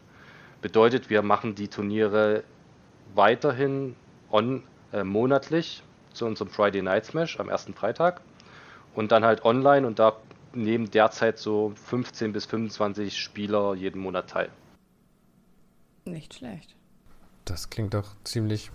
Bedeutet, 0.62 1.10
wir 1.10 1.22
machen 1.22 1.54
die 1.54 1.68
Turniere 1.68 2.42
weiterhin 3.14 3.94
on, 4.30 4.64
äh, 4.92 5.04
monatlich 5.04 5.82
zu 6.12 6.26
unserem 6.26 6.50
Friday 6.50 6.82
Night 6.82 7.06
Smash 7.06 7.38
am 7.38 7.48
ersten 7.48 7.74
Freitag 7.74 8.20
und 8.94 9.12
dann 9.12 9.24
halt 9.24 9.44
online 9.44 9.86
und 9.86 9.98
da 9.98 10.16
nehmen 10.54 10.90
derzeit 10.90 11.38
so 11.38 11.72
15 11.76 12.32
bis 12.32 12.46
25 12.46 13.16
Spieler 13.18 13.74
jeden 13.74 14.00
Monat 14.00 14.30
teil. 14.30 14.48
Nicht 16.04 16.34
schlecht. 16.34 16.74
Das 17.44 17.70
klingt 17.70 17.94
doch 17.94 18.16
ziemlich 18.24 18.70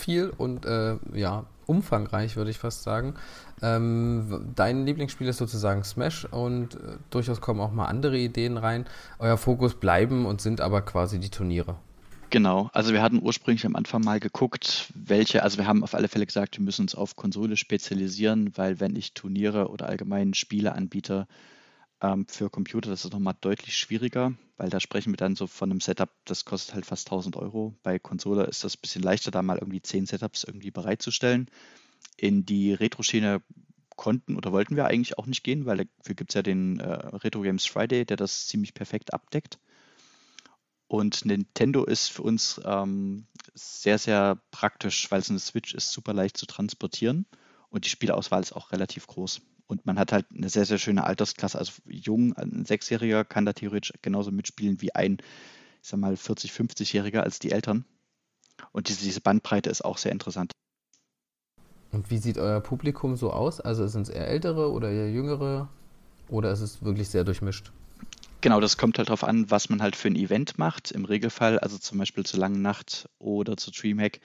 viel 0.00 0.32
und 0.36 0.66
äh, 0.66 0.96
ja, 1.14 1.44
umfangreich, 1.66 2.36
würde 2.36 2.50
ich 2.50 2.58
fast 2.58 2.82
sagen. 2.82 3.14
Ähm, 3.62 4.52
dein 4.54 4.86
Lieblingsspiel 4.86 5.28
ist 5.28 5.38
sozusagen 5.38 5.84
Smash 5.84 6.24
und 6.24 6.74
äh, 6.74 6.78
durchaus 7.10 7.40
kommen 7.40 7.60
auch 7.60 7.72
mal 7.72 7.86
andere 7.86 8.18
Ideen 8.18 8.56
rein. 8.56 8.86
Euer 9.18 9.36
Fokus 9.36 9.74
bleiben 9.74 10.26
und 10.26 10.40
sind 10.40 10.60
aber 10.60 10.82
quasi 10.82 11.20
die 11.20 11.30
Turniere. 11.30 11.76
Genau, 12.30 12.70
also 12.72 12.92
wir 12.92 13.02
hatten 13.02 13.20
ursprünglich 13.20 13.66
am 13.66 13.74
Anfang 13.74 14.02
mal 14.02 14.20
geguckt, 14.20 14.92
welche, 14.94 15.42
also 15.42 15.58
wir 15.58 15.66
haben 15.66 15.82
auf 15.82 15.94
alle 15.94 16.06
Fälle 16.06 16.26
gesagt, 16.26 16.58
wir 16.58 16.64
müssen 16.64 16.82
uns 16.82 16.94
auf 16.94 17.16
Konsole 17.16 17.56
spezialisieren, 17.56 18.52
weil 18.56 18.78
wenn 18.78 18.94
ich 18.94 19.14
Turniere 19.14 19.68
oder 19.68 19.88
allgemein 19.88 20.34
Spiele 20.34 20.72
anbiete, 20.76 21.26
ähm, 22.02 22.26
für 22.28 22.50
Computer, 22.50 22.90
das 22.90 23.04
ist 23.04 23.12
nochmal 23.12 23.36
deutlich 23.40 23.76
schwieriger, 23.76 24.32
weil 24.56 24.70
da 24.70 24.80
sprechen 24.80 25.12
wir 25.12 25.16
dann 25.16 25.36
so 25.36 25.46
von 25.46 25.70
einem 25.70 25.80
Setup, 25.80 26.10
das 26.24 26.44
kostet 26.44 26.74
halt 26.74 26.86
fast 26.86 27.06
1000 27.08 27.36
Euro. 27.36 27.74
Bei 27.82 27.98
Konsole 27.98 28.44
ist 28.44 28.64
das 28.64 28.76
ein 28.76 28.80
bisschen 28.80 29.02
leichter, 29.02 29.30
da 29.30 29.42
mal 29.42 29.58
irgendwie 29.58 29.82
10 29.82 30.06
Setups 30.06 30.44
irgendwie 30.44 30.70
bereitzustellen. 30.70 31.50
In 32.16 32.46
die 32.46 32.72
Retro-Schiene 32.72 33.42
konnten 33.96 34.36
oder 34.36 34.52
wollten 34.52 34.76
wir 34.76 34.86
eigentlich 34.86 35.18
auch 35.18 35.26
nicht 35.26 35.44
gehen, 35.44 35.66
weil 35.66 35.88
dafür 35.98 36.14
gibt 36.14 36.30
es 36.30 36.34
ja 36.34 36.42
den 36.42 36.80
äh, 36.80 36.86
Retro 36.88 37.42
Games 37.42 37.66
Friday, 37.66 38.06
der 38.06 38.16
das 38.16 38.46
ziemlich 38.46 38.72
perfekt 38.72 39.12
abdeckt. 39.12 39.58
Und 40.88 41.24
Nintendo 41.24 41.84
ist 41.84 42.08
für 42.08 42.22
uns 42.22 42.60
ähm, 42.64 43.26
sehr, 43.54 43.98
sehr 43.98 44.40
praktisch, 44.50 45.10
weil 45.10 45.20
es 45.20 45.30
eine 45.30 45.38
Switch 45.38 45.74
ist, 45.74 45.92
super 45.92 46.14
leicht 46.14 46.36
zu 46.36 46.46
transportieren 46.46 47.26
und 47.68 47.84
die 47.84 47.90
Spielauswahl 47.90 48.42
ist 48.42 48.52
auch 48.52 48.72
relativ 48.72 49.06
groß. 49.06 49.40
Und 49.70 49.86
man 49.86 50.00
hat 50.00 50.10
halt 50.10 50.26
eine 50.36 50.48
sehr, 50.48 50.64
sehr 50.64 50.78
schöne 50.78 51.04
Altersklasse. 51.04 51.56
Also 51.56 51.74
jung, 51.86 52.32
ein 52.32 52.64
Sechsjähriger 52.64 53.24
kann 53.24 53.46
da 53.46 53.52
theoretisch 53.52 53.92
genauso 54.02 54.32
mitspielen 54.32 54.80
wie 54.82 54.96
ein, 54.96 55.18
ich 55.80 55.88
sag 55.88 56.00
mal, 56.00 56.14
40-, 56.14 56.50
50-Jähriger 56.50 57.20
als 57.20 57.38
die 57.38 57.52
Eltern. 57.52 57.84
Und 58.72 58.88
diese, 58.88 59.04
diese 59.04 59.20
Bandbreite 59.20 59.70
ist 59.70 59.84
auch 59.84 59.96
sehr 59.96 60.10
interessant. 60.10 60.50
Und 61.92 62.10
wie 62.10 62.18
sieht 62.18 62.36
euer 62.36 62.58
Publikum 62.60 63.14
so 63.14 63.32
aus? 63.32 63.60
Also 63.60 63.86
sind 63.86 64.02
es 64.02 64.08
eher 64.08 64.26
ältere 64.26 64.72
oder 64.72 64.90
eher 64.90 65.08
jüngere? 65.08 65.68
Oder 66.28 66.50
ist 66.50 66.62
es 66.62 66.82
wirklich 66.82 67.08
sehr 67.08 67.22
durchmischt? 67.22 67.70
Genau, 68.40 68.58
das 68.58 68.76
kommt 68.76 68.98
halt 68.98 69.08
darauf 69.08 69.22
an, 69.22 69.52
was 69.52 69.68
man 69.68 69.82
halt 69.82 69.94
für 69.94 70.08
ein 70.08 70.16
Event 70.16 70.58
macht. 70.58 70.90
Im 70.90 71.04
Regelfall, 71.04 71.60
also 71.60 71.78
zum 71.78 71.98
Beispiel 71.98 72.26
zur 72.26 72.40
Langen 72.40 72.60
Nacht 72.60 73.08
oder 73.20 73.56
zu 73.56 73.70
Dreamhack, 73.70 74.20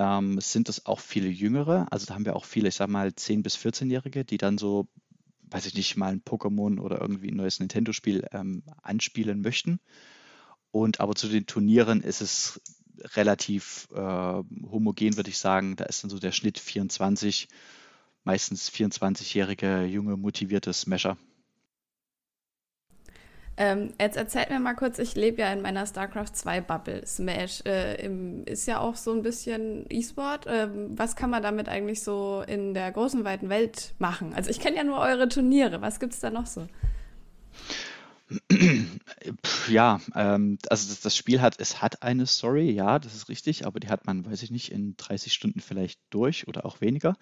ähm, 0.00 0.40
sind 0.40 0.70
es 0.70 0.86
auch 0.86 0.98
viele 0.98 1.28
Jüngere. 1.28 1.86
Also 1.90 2.06
da 2.06 2.14
haben 2.14 2.24
wir 2.24 2.34
auch 2.34 2.46
viele, 2.46 2.68
ich 2.68 2.74
sag 2.76 2.88
mal, 2.88 3.08
10- 3.08 3.42
bis 3.42 3.56
14-Jährige, 3.56 4.24
die 4.24 4.38
dann 4.38 4.56
so, 4.56 4.88
weiß 5.50 5.66
ich 5.66 5.74
nicht, 5.74 5.96
mal 5.96 6.12
ein 6.12 6.22
Pokémon 6.22 6.80
oder 6.80 7.00
irgendwie 7.00 7.28
ein 7.30 7.36
neues 7.36 7.60
Nintendo-Spiel 7.60 8.26
ähm, 8.32 8.62
anspielen 8.82 9.42
möchten. 9.42 9.78
Und 10.72 11.00
aber 11.00 11.14
zu 11.14 11.28
den 11.28 11.46
Turnieren 11.46 12.00
ist 12.00 12.22
es 12.22 12.60
relativ 13.16 13.88
äh, 13.92 13.98
homogen, 13.98 15.16
würde 15.16 15.30
ich 15.30 15.38
sagen. 15.38 15.76
Da 15.76 15.84
ist 15.84 16.02
dann 16.02 16.10
so 16.10 16.18
der 16.18 16.32
Schnitt 16.32 16.58
24, 16.58 17.48
meistens 18.24 18.70
24-jährige, 18.70 19.84
junge, 19.84 20.16
motivierte 20.16 20.72
Smasher. 20.72 21.18
Ähm, 23.60 23.92
jetzt 24.00 24.16
erzählt 24.16 24.48
mir 24.48 24.58
mal 24.58 24.72
kurz, 24.72 24.98
ich 24.98 25.14
lebe 25.16 25.42
ja 25.42 25.52
in 25.52 25.60
meiner 25.60 25.84
StarCraft 25.84 26.32
2 26.32 26.62
Bubble. 26.62 27.06
Smash 27.06 27.60
äh, 27.66 28.02
im, 28.02 28.42
ist 28.46 28.64
ja 28.64 28.78
auch 28.80 28.96
so 28.96 29.12
ein 29.12 29.20
bisschen 29.22 29.84
E-Sport. 29.90 30.46
Ähm, 30.48 30.98
was 30.98 31.14
kann 31.14 31.28
man 31.28 31.42
damit 31.42 31.68
eigentlich 31.68 32.02
so 32.02 32.42
in 32.46 32.72
der 32.72 32.90
großen, 32.90 33.22
weiten 33.22 33.50
Welt 33.50 33.92
machen? 33.98 34.32
Also 34.32 34.48
ich 34.48 34.60
kenne 34.60 34.78
ja 34.78 34.84
nur 34.84 34.98
eure 34.98 35.28
Turniere. 35.28 35.82
Was 35.82 36.00
gibt 36.00 36.14
es 36.14 36.20
da 36.20 36.30
noch 36.30 36.46
so? 36.46 36.68
Ja, 39.68 40.00
ähm, 40.14 40.56
also 40.70 40.88
das, 40.88 41.00
das, 41.00 41.14
Spiel 41.14 41.42
hat, 41.42 41.56
es 41.58 41.82
hat 41.82 42.02
eine 42.02 42.26
Story, 42.26 42.70
ja, 42.70 42.98
das 42.98 43.14
ist 43.14 43.28
richtig, 43.28 43.66
aber 43.66 43.78
die 43.78 43.88
hat 43.88 44.06
man, 44.06 44.24
weiß 44.24 44.42
ich 44.42 44.50
nicht, 44.50 44.72
in 44.72 44.96
30 44.96 45.34
Stunden 45.34 45.60
vielleicht 45.60 46.00
durch 46.08 46.48
oder 46.48 46.64
auch 46.64 46.80
weniger. 46.80 47.16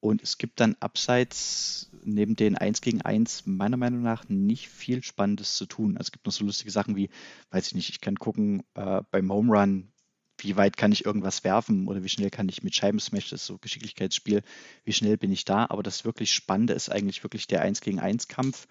Und 0.00 0.22
es 0.22 0.38
gibt 0.38 0.58
dann 0.60 0.76
abseits 0.80 1.89
neben 2.04 2.36
den 2.36 2.56
1 2.56 2.80
gegen 2.80 3.02
1 3.02 3.46
meiner 3.46 3.76
Meinung 3.76 4.02
nach 4.02 4.28
nicht 4.28 4.68
viel 4.68 5.02
Spannendes 5.02 5.56
zu 5.56 5.66
tun. 5.66 5.96
Also 5.96 6.08
es 6.08 6.12
gibt 6.12 6.26
noch 6.26 6.32
so 6.32 6.44
lustige 6.44 6.70
Sachen 6.70 6.96
wie, 6.96 7.10
weiß 7.50 7.68
ich 7.68 7.74
nicht, 7.74 7.90
ich 7.90 8.00
kann 8.00 8.16
gucken 8.16 8.62
äh, 8.74 9.02
beim 9.10 9.30
Home 9.32 9.52
Run, 9.52 9.92
wie 10.38 10.56
weit 10.56 10.76
kann 10.76 10.92
ich 10.92 11.04
irgendwas 11.04 11.44
werfen 11.44 11.86
oder 11.86 12.02
wie 12.02 12.08
schnell 12.08 12.30
kann 12.30 12.48
ich 12.48 12.62
mit 12.62 12.74
Scheibensmash, 12.74 13.30
das 13.30 13.42
ist 13.42 13.46
so 13.46 13.58
Geschicklichkeitsspiel, 13.58 14.42
wie 14.84 14.92
schnell 14.92 15.16
bin 15.16 15.32
ich 15.32 15.44
da. 15.44 15.66
Aber 15.68 15.82
das 15.82 16.04
wirklich 16.04 16.32
Spannende 16.32 16.72
ist 16.72 16.90
eigentlich 16.90 17.22
wirklich 17.22 17.46
der 17.46 17.62
1 17.62 17.80
gegen 17.80 18.00
1 18.00 18.28
Kampf. 18.28 18.66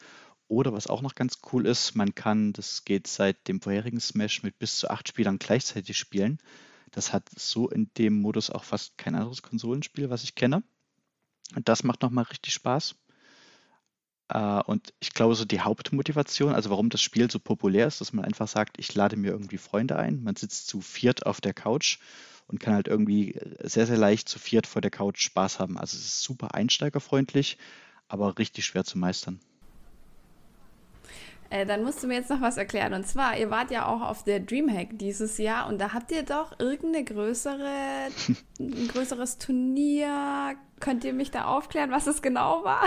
Oder 0.48 0.74
was 0.74 0.88
auch 0.88 1.04
noch 1.04 1.14
ganz 1.14 1.40
cool 1.54 1.68
ist, 1.68 1.96
man 1.96 2.16
kann, 2.16 2.54
das 2.54 2.84
geht 2.84 3.06
seit 3.06 3.48
dem 3.48 3.62
vorherigen 3.62 4.00
Smash 4.00 4.42
mit 4.42 4.58
bis 4.58 4.78
zu 4.78 4.90
acht 4.90 5.08
Spielern 5.08 5.38
gleichzeitig 5.38 5.96
spielen. 5.98 6.40
Das 6.90 7.14
hat 7.14 7.30
so 7.36 7.70
in 7.70 7.92
dem 8.00 8.20
Modus 8.20 8.50
auch 8.50 8.64
fast 8.64 8.98
kein 8.98 9.14
anderes 9.14 9.44
Konsolenspiel, 9.44 10.10
was 10.10 10.24
ich 10.24 10.34
kenne. 10.34 10.64
Und 11.56 11.70
das 11.70 11.84
macht 11.84 12.02
nochmal 12.02 12.26
richtig 12.26 12.54
Spaß. 12.54 12.96
Äh, 14.30 14.62
und 14.64 14.94
ich 15.00 15.14
glaube, 15.14 15.36
so 15.36 15.46
die 15.46 15.62
Hauptmotivation, 15.62 16.54
also 16.54 16.70
warum 16.70 16.90
das 16.90 17.02
Spiel 17.02 17.30
so 17.30 17.40
populär 17.40 17.88
ist, 17.88 18.02
dass 18.02 18.14
man 18.14 18.26
einfach 18.26 18.48
sagt, 18.48 18.78
ich 18.80 18.94
lade 18.96 19.18
mir 19.18 19.32
irgendwie 19.32 19.58
Freunde 19.58 19.98
ein. 19.98 20.24
Man 20.24 20.36
sitzt 20.36 20.68
zu 20.68 20.82
viert 20.82 21.26
auf 21.26 21.42
der 21.42 21.54
Couch 21.54 22.00
und 22.48 22.60
kann 22.60 22.74
halt 22.74 22.88
irgendwie 22.88 23.40
sehr, 23.62 23.86
sehr 23.86 23.98
leicht 23.98 24.30
zu 24.30 24.40
viert 24.40 24.68
vor 24.68 24.82
der 24.82 24.92
Couch 24.92 25.22
Spaß 25.22 25.60
haben. 25.60 25.78
Also 25.78 25.98
es 25.98 26.06
ist 26.06 26.24
super 26.24 26.54
einsteigerfreundlich, 26.54 27.58
aber 28.08 28.38
richtig 28.38 28.66
schwer 28.66 28.84
zu 28.84 28.98
meistern. 28.98 29.40
Äh, 31.52 31.66
dann 31.66 31.84
musst 31.84 32.04
du 32.04 32.08
mir 32.08 32.16
jetzt 32.16 32.30
noch 32.30 32.42
was 32.42 32.58
erklären. 32.58 32.94
Und 32.94 33.08
zwar, 33.08 33.36
ihr 33.36 33.50
wart 33.50 33.72
ja 33.72 33.88
auch 33.88 34.02
auf 34.02 34.24
der 34.24 34.40
Dreamhack 34.40 35.00
dieses 35.00 35.40
Jahr 35.40 35.68
und 35.68 35.80
da 35.80 35.94
habt 35.94 36.12
ihr 36.12 36.22
doch 36.22 36.60
irgendeine 36.60 37.04
größere, 37.06 38.10
ein 38.60 38.88
größeres 38.88 39.40
Turnier. 39.40 40.56
Könnt 40.80 41.04
ihr 41.04 41.14
mich 41.14 41.32
da 41.32 41.46
aufklären, 41.46 41.90
was 41.90 42.06
es 42.06 42.22
genau 42.22 42.64
war? 42.64 42.84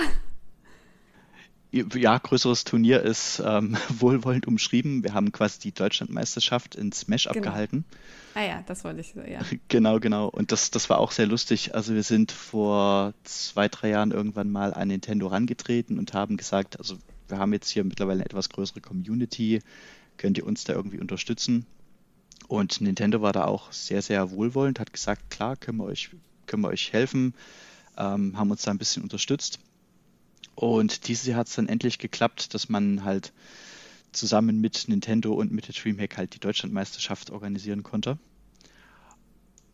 Ja, 1.73 2.19
größeres 2.19 2.65
Turnier 2.65 3.01
ist 3.01 3.43
ähm, 3.45 3.77
wohlwollend 3.89 4.47
umschrieben. 4.47 5.03
Wir 5.03 5.15
haben 5.15 5.33
quasi 5.33 5.59
die 5.59 5.73
Deutschlandmeisterschaft 5.73 6.75
in 6.75 6.93
Smash 6.93 7.25
genau. 7.25 7.37
abgehalten. 7.39 7.87
Ah 8.35 8.43
ja, 8.43 8.63
das 8.67 8.85
wollte 8.85 9.01
ich 9.01 9.13
so, 9.15 9.23
ja. 9.23 9.41
Genau, 9.69 9.99
genau. 9.99 10.29
Und 10.29 10.53
das, 10.53 10.71
das 10.71 10.91
war 10.91 10.99
auch 10.99 11.13
sehr 11.13 11.27
lustig. 11.27 11.75
Also 11.75 11.95
wir 11.95 12.03
sind 12.03 12.31
vor 12.31 13.15
zwei, 13.25 13.69
drei 13.69 13.89
Jahren 13.89 14.11
irgendwann 14.11 14.51
mal 14.51 14.75
an 14.75 14.89
Nintendo 14.89 15.29
rangetreten 15.29 15.99
und 15.99 16.13
haben 16.13 16.37
gesagt, 16.37 16.79
also 16.79 16.99
wir 17.29 17.39
haben 17.39 17.55
jetzt 17.55 17.71
hier 17.71 17.85
mittlerweile 17.85 18.19
eine 18.19 18.27
etwas 18.27 18.51
größere 18.51 18.83
Community, 18.83 19.63
könnt 20.19 20.37
ihr 20.37 20.47
uns 20.47 20.65
da 20.65 20.75
irgendwie 20.75 21.01
unterstützen? 21.01 21.65
Und 22.49 22.83
Nintendo 22.83 23.23
war 23.23 23.33
da 23.33 23.47
auch 23.47 23.73
sehr, 23.73 24.03
sehr 24.03 24.31
wohlwollend, 24.31 24.79
hat 24.79 24.93
gesagt, 24.93 25.31
klar, 25.31 25.57
können 25.57 25.79
wir 25.79 25.85
euch, 25.85 26.11
können 26.45 26.63
wir 26.63 26.69
euch 26.69 26.93
helfen, 26.93 27.35
ähm, 27.97 28.37
haben 28.37 28.51
uns 28.51 28.63
da 28.63 28.71
ein 28.73 28.79
bisschen 28.79 29.03
unterstützt. 29.03 29.59
Und 30.55 31.09
dieses 31.09 31.27
Jahr 31.27 31.39
hat 31.39 31.49
es 31.49 31.55
dann 31.55 31.69
endlich 31.69 31.99
geklappt, 31.99 32.55
dass 32.55 32.69
man 32.69 33.05
halt 33.05 33.33
zusammen 34.13 34.61
mit 34.61 34.89
Nintendo 34.89 35.33
und 35.33 35.53
mit 35.53 35.69
der 35.69 35.75
Dreamhack 35.75 36.17
halt 36.17 36.35
die 36.35 36.41
Deutschlandmeisterschaft 36.41 37.31
organisieren 37.31 37.83
konnte 37.83 38.19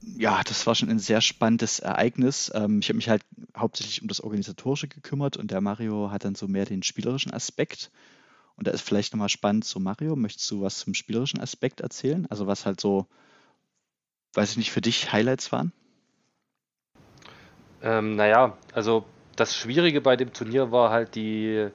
ja, 0.01 0.43
das 0.45 0.67
war 0.67 0.75
schon 0.75 0.89
ein 0.91 0.99
sehr 0.99 1.21
spannendes 1.21 1.81
Ereignis. 1.81 2.51
Ähm, 2.55 2.81
ich 2.81 2.89
habe 2.89 2.97
mich 2.97 3.09
halt 3.09 3.23
hauptsächlich 3.57 4.03
um 4.03 4.09
das 4.09 4.21
Organisatorische 4.21 4.89
gekümmert 4.89 5.37
und 5.37 5.51
der 5.51 5.61
Mario 5.61 6.11
hat 6.11 6.25
dann 6.25 6.35
so 6.35 6.47
mehr 6.47 6.65
den 6.65 6.83
spielerischen 6.83 7.33
Aspekt. 7.33 7.91
Und 8.57 8.67
da 8.67 8.73
ist 8.73 8.83
vielleicht 8.83 9.13
nochmal 9.13 9.29
spannend, 9.29 9.65
so 9.65 9.79
Mario, 9.79 10.17
möchtest 10.17 10.51
du 10.51 10.63
was 10.63 10.79
zum 10.79 10.95
spielerischen 10.95 11.41
Aspekt 11.41 11.81
erzählen? 11.81 12.27
Also 12.31 12.47
was 12.47 12.67
halt 12.67 12.81
so, 12.81 13.07
weiß 14.35 14.53
ich 14.53 14.57
nicht, 14.57 14.73
für 14.73 14.81
dich 14.81 15.13
Highlights 15.13 15.53
waren? 15.53 15.73
Ähm, 17.83 18.17
naja, 18.17 18.57
also 18.73 19.05
das 19.39 19.57
Schwierige 19.57 20.01
bei 20.01 20.17
dem 20.17 20.33
Turnier 20.33 20.73
war 20.73 20.91
halt 20.91 21.15
die, 21.15 21.69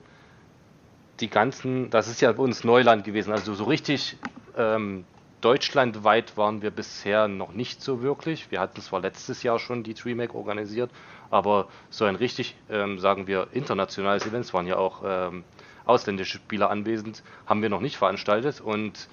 die 1.20 1.30
ganzen, 1.30 1.90
das 1.90 2.08
ist 2.08 2.22
ja 2.22 2.32
bei 2.32 2.44
uns 2.44 2.64
Neuland 2.64 3.04
gewesen, 3.04 3.32
also 3.32 3.54
so 3.54 3.64
richtig 3.64 4.18
ähm, 4.58 5.06
Deutschlandweit 5.42 6.38
waren 6.38 6.62
wir 6.62 6.72
bisher 6.72 7.28
noch 7.28 7.52
nicht 7.54 7.82
so 7.82 8.02
wirklich. 8.02 8.50
Wir 8.50 8.60
hatten 8.60 8.80
zwar 8.82 9.02
letztes 9.02 9.44
Jahr 9.44 9.60
schon 9.60 9.84
die 9.84 9.94
DreamHack 9.94 10.34
organisiert, 10.36 10.90
aber 11.32 11.68
so 11.90 12.06
ein 12.06 12.16
richtig, 12.16 12.56
ähm, 12.70 13.00
sagen 13.00 13.28
wir, 13.28 13.48
internationales 13.52 14.26
Event, 14.26 14.46
es 14.46 14.54
waren 14.54 14.68
ja 14.68 14.78
auch 14.78 15.02
ähm, 15.06 15.44
ausländische 15.86 16.38
Spieler 16.38 16.70
anwesend, 16.70 17.24
haben 17.46 17.62
wir 17.62 17.70
noch 17.70 17.82
nicht 17.82 17.98
veranstaltet. 17.98 18.62
Und 18.62 19.10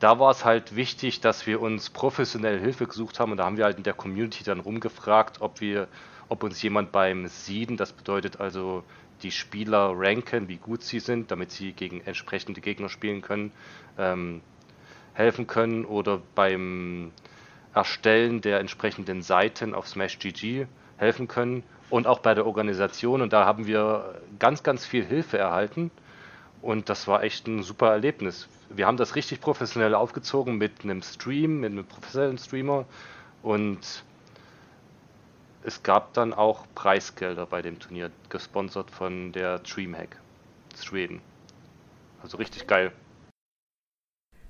da 0.00 0.18
war 0.18 0.30
es 0.30 0.44
halt 0.44 0.74
wichtig, 0.74 1.20
dass 1.20 1.46
wir 1.46 1.60
uns 1.60 1.90
professionell 1.90 2.58
Hilfe 2.58 2.86
gesucht 2.86 3.20
haben. 3.20 3.32
Und 3.32 3.38
da 3.38 3.44
haben 3.44 3.56
wir 3.56 3.64
halt 3.64 3.78
in 3.78 3.84
der 3.84 3.94
Community 3.94 4.42
dann 4.42 4.60
rumgefragt, 4.60 5.40
ob 5.40 5.60
wir, 5.60 5.88
ob 6.28 6.42
uns 6.42 6.60
jemand 6.62 6.92
beim 6.92 7.26
Sieden, 7.26 7.76
das 7.76 7.92
bedeutet 7.92 8.40
also 8.40 8.84
die 9.22 9.30
Spieler 9.30 9.92
ranken, 9.94 10.48
wie 10.48 10.56
gut 10.56 10.82
sie 10.82 11.00
sind, 11.00 11.30
damit 11.30 11.50
sie 11.50 11.72
gegen 11.72 12.00
entsprechende 12.02 12.60
Gegner 12.60 12.88
spielen 12.88 13.22
können, 13.22 13.52
ähm, 13.98 14.40
helfen 15.14 15.46
können 15.46 15.84
oder 15.84 16.20
beim 16.34 17.10
Erstellen 17.74 18.40
der 18.40 18.60
entsprechenden 18.60 19.22
Seiten 19.22 19.74
auf 19.74 19.88
SmashGG 19.88 20.66
helfen 20.96 21.28
können 21.28 21.62
und 21.90 22.06
auch 22.06 22.20
bei 22.20 22.34
der 22.34 22.46
Organisation. 22.46 23.22
Und 23.22 23.32
da 23.32 23.44
haben 23.44 23.66
wir 23.66 24.20
ganz, 24.38 24.62
ganz 24.62 24.84
viel 24.86 25.04
Hilfe 25.04 25.38
erhalten. 25.38 25.90
Und 26.60 26.88
das 26.88 27.06
war 27.06 27.22
echt 27.22 27.46
ein 27.46 27.62
super 27.62 27.90
Erlebnis. 27.90 28.48
Wir 28.68 28.86
haben 28.86 28.96
das 28.96 29.14
richtig 29.14 29.40
professionell 29.40 29.94
aufgezogen 29.94 30.58
mit 30.58 30.82
einem 30.82 31.02
Stream, 31.02 31.60
mit 31.60 31.72
einem 31.72 31.84
professionellen 31.84 32.38
Streamer. 32.38 32.84
Und 33.42 34.02
es 35.62 35.82
gab 35.82 36.14
dann 36.14 36.32
auch 36.32 36.66
Preisgelder 36.74 37.46
bei 37.46 37.62
dem 37.62 37.78
Turnier, 37.78 38.10
gesponsert 38.28 38.90
von 38.90 39.32
der 39.32 39.58
Dreamhack 39.58 40.16
Schweden. 40.80 41.20
Also 42.22 42.36
richtig 42.36 42.66
geil. 42.66 42.92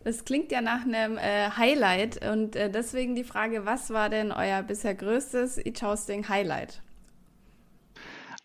Das 0.04 0.24
klingt 0.24 0.52
ja 0.52 0.60
nach 0.60 0.82
einem 0.82 1.18
äh, 1.18 1.50
Highlight 1.50 2.24
und 2.24 2.54
äh, 2.54 2.70
deswegen 2.70 3.14
die 3.14 3.24
Frage, 3.24 3.66
was 3.66 3.90
war 3.90 4.08
denn 4.08 4.30
euer 4.30 4.62
bisher 4.62 4.94
größtes 4.94 5.58
E-Jousting 5.58 6.28
Highlight? 6.28 6.82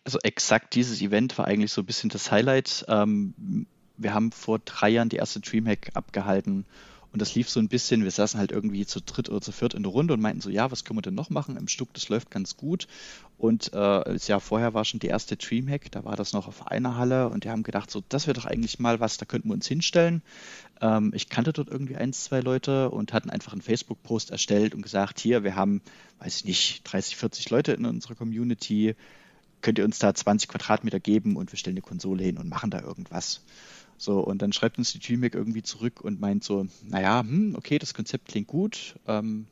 Also 0.04 0.20
exakt 0.24 0.76
dieses 0.76 1.02
Event 1.02 1.38
war 1.38 1.46
eigentlich 1.46 1.72
so 1.72 1.82
ein 1.82 1.86
bisschen 1.86 2.10
das 2.10 2.32
Highlight. 2.32 2.86
Ähm, 2.90 3.68
wir 3.98 4.14
haben 4.14 4.32
vor 4.32 4.60
drei 4.60 4.90
Jahren 4.90 5.10
die 5.10 5.18
erste 5.18 5.40
Dreamhack 5.40 5.92
abgehalten 5.94 6.66
und 7.14 7.22
das 7.22 7.36
lief 7.36 7.48
so 7.48 7.60
ein 7.60 7.68
bisschen, 7.68 8.04
wir 8.04 8.10
saßen 8.10 8.40
halt 8.40 8.52
irgendwie 8.52 8.88
zu 8.88 9.00
dritt 9.00 9.30
oder 9.30 9.40
zu 9.40 9.52
viert 9.52 9.76
in 9.76 9.84
der 9.84 9.92
Runde 9.92 10.16
und 10.16 10.20
meinten 10.20 10.42
so, 10.42 10.50
ja, 10.50 10.72
was 10.72 10.84
können 10.84 10.98
wir 10.98 11.04
denn 11.04 11.14
noch 11.14 11.30
machen 11.30 11.58
im 11.58 11.68
Stück, 11.68 11.94
das 11.94 12.10
läuft 12.10 12.32
ganz 12.32 12.58
gut. 12.58 12.88
Und 13.38 13.68
äh, 13.68 14.04
das 14.04 14.28
Jahr 14.28 14.40
vorher 14.40 14.74
war 14.74 14.84
schon 14.84 15.00
die 15.00 15.08
erste 15.08 15.38
Dreamhack, 15.38 15.92
da 15.92 16.04
war 16.06 16.16
das 16.16 16.34
noch 16.34 16.48
auf 16.48 16.68
einer 16.68 16.98
Halle 16.98 17.30
und 17.30 17.44
die 17.44 17.50
haben 17.50 17.62
gedacht, 17.62 17.92
so, 17.92 18.04
das 18.10 18.26
wäre 18.26 18.34
doch 18.34 18.46
eigentlich 18.46 18.80
mal 18.80 19.00
was, 19.00 19.18
da 19.18 19.26
könnten 19.26 19.50
wir 19.50 19.54
uns 19.54 19.68
hinstellen. 19.68 20.24
Ähm, 20.82 21.12
ich 21.14 21.30
kannte 21.30 21.54
dort 21.54 21.70
irgendwie 21.70 21.98
ein, 21.98 22.14
zwei 22.14 22.40
Leute 22.40 22.90
und 22.90 23.14
hatten 23.14 23.30
einfach 23.30 23.54
einen 23.54 23.62
Facebook-Post 23.62 24.32
erstellt 24.32 24.74
und 24.74 24.82
gesagt, 24.82 25.20
hier, 25.20 25.44
wir 25.44 25.56
haben, 25.56 25.82
weiß 26.18 26.38
ich 26.38 26.46
nicht, 26.46 26.82
30, 26.86 27.16
40 27.16 27.50
Leute 27.52 27.74
in 27.74 27.86
unserer 27.86 28.16
Community, 28.16 28.96
könnt 29.62 29.78
ihr 29.78 29.86
uns 29.86 30.00
da 30.00 30.16
20 30.16 30.50
Quadratmeter 30.50 31.00
geben 31.00 31.36
und 31.36 31.52
wir 31.52 31.60
stellen 31.60 31.76
eine 31.76 31.82
Konsole 31.82 32.24
hin 32.24 32.40
und 32.40 32.50
machen 32.50 32.72
da 32.72 32.82
irgendwas. 32.82 33.42
So, 33.98 34.20
und 34.20 34.42
dann 34.42 34.54
schreibt 34.54 34.78
uns 34.78 34.92
die 34.92 35.00
TreeMac 35.00 35.36
irgendwie 35.36 35.64
zurück 35.64 36.02
und 36.02 36.20
meint 36.20 36.44
so, 36.44 36.68
naja, 36.84 37.22
hm, 37.22 37.56
okay, 37.56 37.80
das 37.80 37.94
Konzept 37.94 38.28
klingt 38.28 38.48
gut. 38.48 38.96
Ähm, 39.08 39.48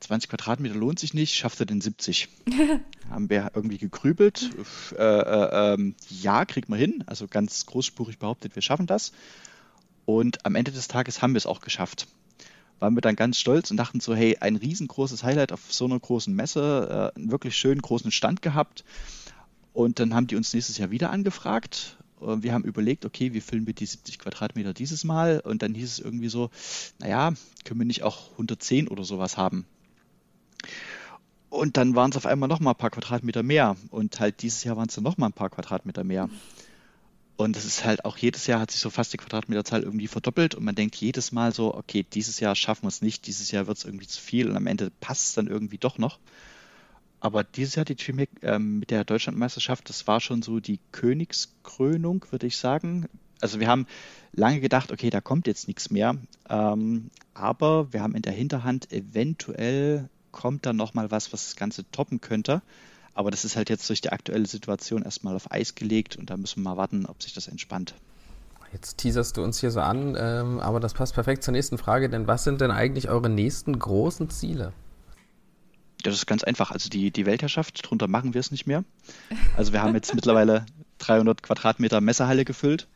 20 0.00 0.28
Quadratmeter 0.28 0.74
lohnt 0.74 0.98
sich 0.98 1.14
nicht, 1.14 1.34
schafft 1.34 1.60
er 1.60 1.66
denn 1.66 1.80
70? 1.80 2.28
haben 3.10 3.30
wir 3.30 3.52
irgendwie 3.54 3.78
gegrübelt. 3.78 4.50
Äh, 4.96 5.02
äh, 5.02 5.74
ähm, 5.74 5.94
ja, 6.08 6.44
kriegt 6.44 6.68
man 6.68 6.78
hin. 6.78 7.04
Also 7.06 7.26
ganz 7.28 7.66
großspurig 7.66 8.18
behauptet, 8.18 8.54
wir 8.54 8.62
schaffen 8.62 8.86
das. 8.86 9.12
Und 10.04 10.44
am 10.44 10.54
Ende 10.54 10.70
des 10.70 10.88
Tages 10.88 11.22
haben 11.22 11.34
wir 11.34 11.38
es 11.38 11.46
auch 11.46 11.60
geschafft. 11.60 12.06
Waren 12.78 12.94
wir 12.94 13.00
dann 13.00 13.16
ganz 13.16 13.38
stolz 13.38 13.70
und 13.70 13.78
dachten 13.78 14.00
so, 14.00 14.14
hey, 14.14 14.36
ein 14.40 14.56
riesengroßes 14.56 15.24
Highlight 15.24 15.52
auf 15.52 15.72
so 15.72 15.86
einer 15.86 15.98
großen 15.98 16.34
Messe, 16.34 17.12
äh, 17.14 17.18
einen 17.18 17.30
wirklich 17.30 17.56
schönen 17.56 17.80
großen 17.80 18.10
Stand 18.10 18.42
gehabt. 18.42 18.84
Und 19.72 19.98
dann 19.98 20.14
haben 20.14 20.26
die 20.26 20.36
uns 20.36 20.52
nächstes 20.52 20.78
Jahr 20.78 20.90
wieder 20.90 21.10
angefragt. 21.10 21.96
Wir 22.20 22.52
haben 22.52 22.64
überlegt, 22.64 23.04
okay, 23.04 23.34
wie 23.34 23.40
füllen 23.40 23.66
wir 23.66 23.74
die 23.74 23.86
70 23.86 24.18
Quadratmeter 24.18 24.72
dieses 24.72 25.04
Mal? 25.04 25.40
Und 25.40 25.62
dann 25.62 25.74
hieß 25.74 25.92
es 25.92 25.98
irgendwie 25.98 26.28
so, 26.28 26.50
naja, 26.98 27.34
können 27.64 27.80
wir 27.80 27.86
nicht 27.86 28.02
auch 28.02 28.32
110 28.32 28.88
oder 28.88 29.04
sowas 29.04 29.36
haben? 29.36 29.66
Und 31.50 31.76
dann 31.76 31.94
waren 31.94 32.10
es 32.10 32.16
auf 32.16 32.26
einmal 32.26 32.48
noch 32.48 32.60
mal 32.60 32.70
ein 32.70 32.76
paar 32.76 32.90
Quadratmeter 32.90 33.42
mehr. 33.42 33.76
Und 33.90 34.18
halt 34.20 34.42
dieses 34.42 34.64
Jahr 34.64 34.76
waren 34.76 34.88
es 34.88 34.94
dann 34.94 35.04
noch 35.04 35.18
mal 35.18 35.26
ein 35.26 35.32
paar 35.32 35.50
Quadratmeter 35.50 36.04
mehr. 36.04 36.28
Und 37.36 37.56
es 37.56 37.66
ist 37.66 37.84
halt 37.84 38.04
auch 38.04 38.16
jedes 38.16 38.46
Jahr 38.46 38.60
hat 38.60 38.70
sich 38.70 38.80
so 38.80 38.88
fast 38.88 39.12
die 39.12 39.18
Quadratmeterzahl 39.18 39.82
irgendwie 39.82 40.06
verdoppelt 40.06 40.54
und 40.54 40.64
man 40.64 40.74
denkt 40.74 40.96
jedes 40.96 41.32
Mal 41.32 41.52
so, 41.52 41.74
okay, 41.74 42.04
dieses 42.14 42.40
Jahr 42.40 42.54
schaffen 42.54 42.84
wir 42.84 42.88
es 42.88 43.02
nicht, 43.02 43.26
dieses 43.26 43.50
Jahr 43.50 43.66
wird 43.66 43.76
es 43.76 43.84
irgendwie 43.84 44.06
zu 44.06 44.20
viel 44.20 44.48
und 44.48 44.56
am 44.56 44.66
Ende 44.66 44.90
passt 45.00 45.26
es 45.26 45.34
dann 45.34 45.46
irgendwie 45.46 45.76
doch 45.76 45.98
noch. 45.98 46.18
Aber 47.20 47.44
dieses 47.44 47.74
Jahr 47.74 47.84
die 47.84 47.96
Dreamhack 47.96 48.28
ähm, 48.42 48.78
mit 48.80 48.90
der 48.90 49.04
Deutschlandmeisterschaft, 49.04 49.88
das 49.88 50.06
war 50.06 50.20
schon 50.20 50.42
so 50.42 50.60
die 50.60 50.80
Königskrönung, 50.92 52.24
würde 52.30 52.46
ich 52.46 52.56
sagen. 52.56 53.08
Also 53.40 53.60
wir 53.60 53.68
haben 53.68 53.86
lange 54.32 54.60
gedacht, 54.60 54.92
okay, 54.92 55.10
da 55.10 55.20
kommt 55.20 55.46
jetzt 55.46 55.66
nichts 55.66 55.90
mehr. 55.90 56.16
Ähm, 56.48 57.10
aber 57.34 57.92
wir 57.92 58.02
haben 58.02 58.14
in 58.14 58.22
der 58.22 58.32
Hinterhand 58.32 58.92
eventuell 58.92 60.08
kommt 60.30 60.66
da 60.66 60.72
nochmal 60.72 61.10
was, 61.10 61.32
was 61.32 61.46
das 61.46 61.56
Ganze 61.56 61.90
toppen 61.90 62.20
könnte. 62.20 62.62
Aber 63.14 63.30
das 63.30 63.46
ist 63.46 63.56
halt 63.56 63.70
jetzt 63.70 63.88
durch 63.88 64.02
die 64.02 64.12
aktuelle 64.12 64.46
Situation 64.46 65.02
erstmal 65.02 65.34
auf 65.34 65.50
Eis 65.50 65.74
gelegt 65.74 66.16
und 66.16 66.28
da 66.28 66.36
müssen 66.36 66.62
wir 66.62 66.70
mal 66.70 66.76
warten, 66.76 67.06
ob 67.06 67.22
sich 67.22 67.32
das 67.32 67.48
entspannt. 67.48 67.94
Jetzt 68.72 68.98
teaserst 68.98 69.38
du 69.38 69.42
uns 69.42 69.58
hier 69.58 69.70
so 69.70 69.80
an, 69.80 70.16
ähm, 70.18 70.60
aber 70.60 70.80
das 70.80 70.92
passt 70.92 71.14
perfekt 71.14 71.42
zur 71.42 71.52
nächsten 71.52 71.78
Frage, 71.78 72.10
denn 72.10 72.26
was 72.26 72.44
sind 72.44 72.60
denn 72.60 72.70
eigentlich 72.70 73.08
eure 73.08 73.30
nächsten 73.30 73.78
großen 73.78 74.28
Ziele? 74.28 74.74
Das 76.06 76.14
ist 76.14 76.26
ganz 76.26 76.44
einfach. 76.44 76.70
Also 76.70 76.88
die, 76.88 77.10
die 77.10 77.26
Weltherrschaft, 77.26 77.84
darunter 77.84 78.06
machen 78.06 78.32
wir 78.32 78.40
es 78.40 78.52
nicht 78.52 78.66
mehr. 78.66 78.84
Also 79.56 79.72
wir 79.72 79.82
haben 79.82 79.94
jetzt 79.94 80.14
mittlerweile 80.14 80.64
300 80.98 81.42
Quadratmeter 81.42 82.00
Messerhalle 82.00 82.44
gefüllt. 82.44 82.86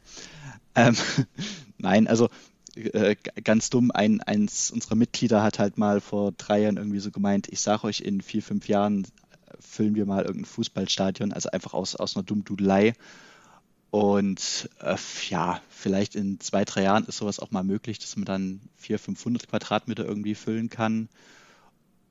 Ähm, 0.76 0.96
nein, 1.78 2.06
also 2.06 2.28
äh, 2.76 3.16
ganz 3.42 3.68
dumm, 3.68 3.90
ein, 3.90 4.20
eins 4.20 4.70
unserer 4.70 4.94
Mitglieder 4.94 5.42
hat 5.42 5.58
halt 5.58 5.76
mal 5.76 6.00
vor 6.00 6.32
drei 6.32 6.62
Jahren 6.62 6.76
irgendwie 6.76 7.00
so 7.00 7.10
gemeint, 7.10 7.48
ich 7.50 7.60
sage 7.60 7.84
euch, 7.84 8.00
in 8.00 8.20
vier, 8.20 8.42
fünf 8.42 8.68
Jahren 8.68 9.06
füllen 9.58 9.96
wir 9.96 10.06
mal 10.06 10.22
irgendein 10.24 10.44
Fußballstadion, 10.44 11.32
also 11.32 11.50
einfach 11.50 11.74
aus, 11.74 11.96
aus 11.96 12.16
einer 12.16 12.22
Dummdudelei. 12.22 12.94
Und 13.90 14.70
äh, 14.78 14.96
ja, 15.30 15.60
vielleicht 15.68 16.14
in 16.14 16.38
zwei, 16.38 16.64
drei 16.64 16.84
Jahren 16.84 17.06
ist 17.06 17.16
sowas 17.16 17.40
auch 17.40 17.50
mal 17.50 17.64
möglich, 17.64 17.98
dass 17.98 18.14
man 18.14 18.24
dann 18.24 18.60
400, 18.76 19.04
500 19.04 19.48
Quadratmeter 19.48 20.04
irgendwie 20.04 20.36
füllen 20.36 20.70
kann. 20.70 21.08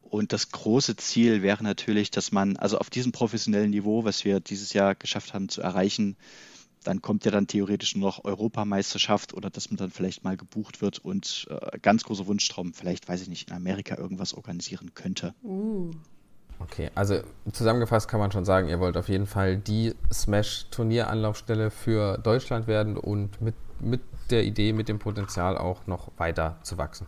Und 0.09 0.33
das 0.33 0.51
große 0.51 0.95
Ziel 0.95 1.43
wäre 1.43 1.63
natürlich, 1.63 2.09
dass 2.09 2.31
man, 2.31 2.57
also 2.57 2.79
auf 2.79 2.89
diesem 2.89 3.11
professionellen 3.11 3.69
Niveau, 3.69 4.03
was 4.03 4.25
wir 4.25 4.39
dieses 4.39 4.73
Jahr 4.73 4.95
geschafft 4.95 5.33
haben 5.33 5.49
zu 5.49 5.61
erreichen, 5.61 6.17
dann 6.83 7.01
kommt 7.01 7.25
ja 7.25 7.31
dann 7.31 7.45
theoretisch 7.45 7.95
nur 7.95 8.07
noch 8.07 8.23
Europameisterschaft 8.23 9.33
oder 9.33 9.49
dass 9.49 9.69
man 9.69 9.77
dann 9.77 9.91
vielleicht 9.91 10.23
mal 10.23 10.37
gebucht 10.37 10.81
wird 10.81 10.99
und 10.99 11.47
äh, 11.49 11.77
ganz 11.79 12.03
großer 12.03 12.25
Wunschtraum, 12.25 12.73
vielleicht, 12.73 13.07
weiß 13.07 13.21
ich 13.21 13.27
nicht, 13.27 13.49
in 13.49 13.55
Amerika 13.55 13.97
irgendwas 13.97 14.33
organisieren 14.33 14.93
könnte. 14.95 15.33
Uh. 15.43 15.91
Okay, 16.59 16.89
also 16.95 17.21
zusammengefasst 17.53 18.09
kann 18.09 18.19
man 18.19 18.31
schon 18.31 18.43
sagen, 18.43 18.67
ihr 18.67 18.79
wollt 18.79 18.97
auf 18.97 19.07
jeden 19.07 19.27
Fall 19.27 19.57
die 19.57 19.93
Smash-Turnieranlaufstelle 20.11 21.71
für 21.71 22.17
Deutschland 22.17 22.67
werden 22.67 22.97
und 22.97 23.41
mit, 23.41 23.55
mit 23.79 24.01
der 24.29 24.43
Idee, 24.43 24.73
mit 24.73 24.89
dem 24.89 24.99
Potenzial 24.99 25.57
auch 25.57 25.87
noch 25.87 26.11
weiter 26.17 26.59
zu 26.63 26.77
wachsen 26.77 27.07